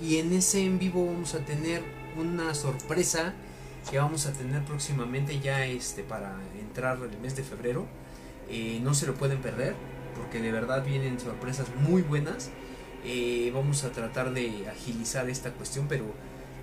[0.00, 1.82] y en ese en vivo vamos a tener
[2.16, 3.34] una sorpresa
[3.90, 7.86] que vamos a tener próximamente ya este para entrar el mes de febrero.
[8.50, 9.74] Eh, no se lo pueden perder
[10.16, 12.50] porque de verdad vienen sorpresas muy buenas.
[13.04, 16.04] Eh, vamos a tratar de agilizar esta cuestión, pero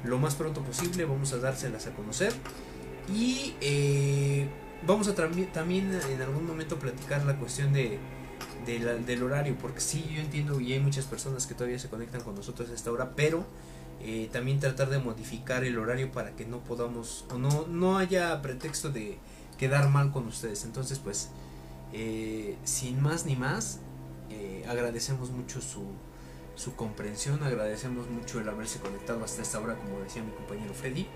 [0.04, 2.34] lo más pronto posible vamos a dárselas a conocer.
[3.14, 4.48] Y eh,
[4.86, 8.00] vamos a también en algún momento platicar la cuestión de,
[8.66, 12.36] del horario, porque sí, yo entiendo y hay muchas personas que todavía se conectan con
[12.36, 13.46] nosotros a esta hora, pero
[14.02, 18.42] eh, también tratar de modificar el horario para que no podamos, o no, no haya
[18.42, 19.18] pretexto de
[19.58, 20.64] quedar mal con ustedes.
[20.66, 21.30] Entonces, pues,
[21.94, 23.80] eh, sin más ni más,
[24.30, 25.84] eh, agradecemos mucho su,
[26.56, 31.08] su comprensión, agradecemos mucho el haberse conectado hasta esta hora, como decía mi compañero Freddy.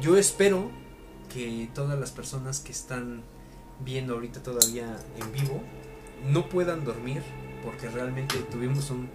[0.00, 0.70] Yo espero
[1.32, 3.22] que todas las personas que están
[3.84, 5.62] viendo ahorita todavía en vivo
[6.28, 7.22] no puedan dormir
[7.64, 9.08] porque realmente tuvimos un,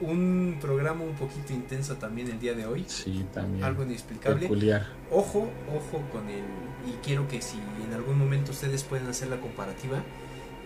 [0.00, 2.84] un programa un poquito intenso también el día de hoy.
[2.86, 3.64] Sí, también.
[3.64, 4.42] Algo inexplicable.
[4.42, 4.86] Peculiar.
[5.10, 6.42] Ojo, ojo con el...
[6.86, 10.02] Y quiero que si en algún momento ustedes pueden hacer la comparativa,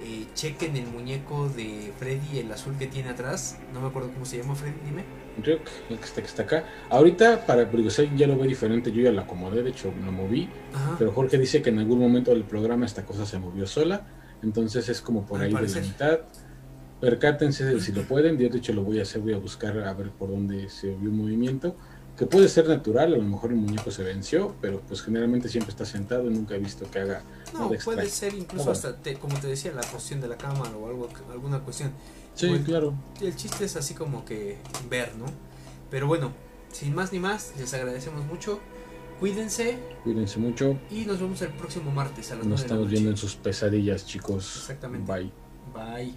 [0.05, 3.59] eh, chequen el muñeco de Freddy, el azul que tiene atrás.
[3.73, 5.05] No me acuerdo cómo se llama Freddy, dime.
[5.43, 6.65] Creo que está, que está acá.
[6.90, 10.49] Ahorita, para Brigosel ya lo ve diferente, yo ya lo acomodé, de hecho lo moví.
[10.74, 10.97] Ajá.
[10.99, 14.07] Pero Jorge dice que en algún momento del programa esta cosa se movió sola.
[14.43, 15.82] Entonces es como por ahí parecer.
[15.82, 16.19] de la mitad.
[17.01, 18.39] Percátense de si lo pueden.
[18.39, 20.89] Yo de hecho lo voy a hacer, voy a buscar a ver por dónde se
[20.94, 21.74] vio un movimiento.
[22.16, 25.70] Que puede ser natural, a lo mejor el muñeco se venció, pero pues generalmente siempre
[25.70, 27.23] está sentado y nunca he visto que haga
[27.55, 30.86] No, puede ser incluso hasta, te- como te decía, la cuestión de la cámara o
[30.89, 31.90] algo, alguna cuestión.
[32.35, 32.94] Sí, Bueno, claro.
[33.20, 34.59] El chiste es así como que
[34.90, 35.24] ver, ¿no?
[35.90, 36.32] Pero bueno,
[36.70, 38.60] sin más ni más, les agradecemos mucho.
[39.23, 40.77] Cuídense Cuídense mucho.
[40.90, 42.90] y nos vemos el próximo martes a las Nos 9 de la estamos noche.
[42.90, 44.57] viendo en sus pesadillas, chicos.
[44.57, 45.12] Exactamente.
[45.12, 45.31] Bye.
[45.73, 46.12] Bye.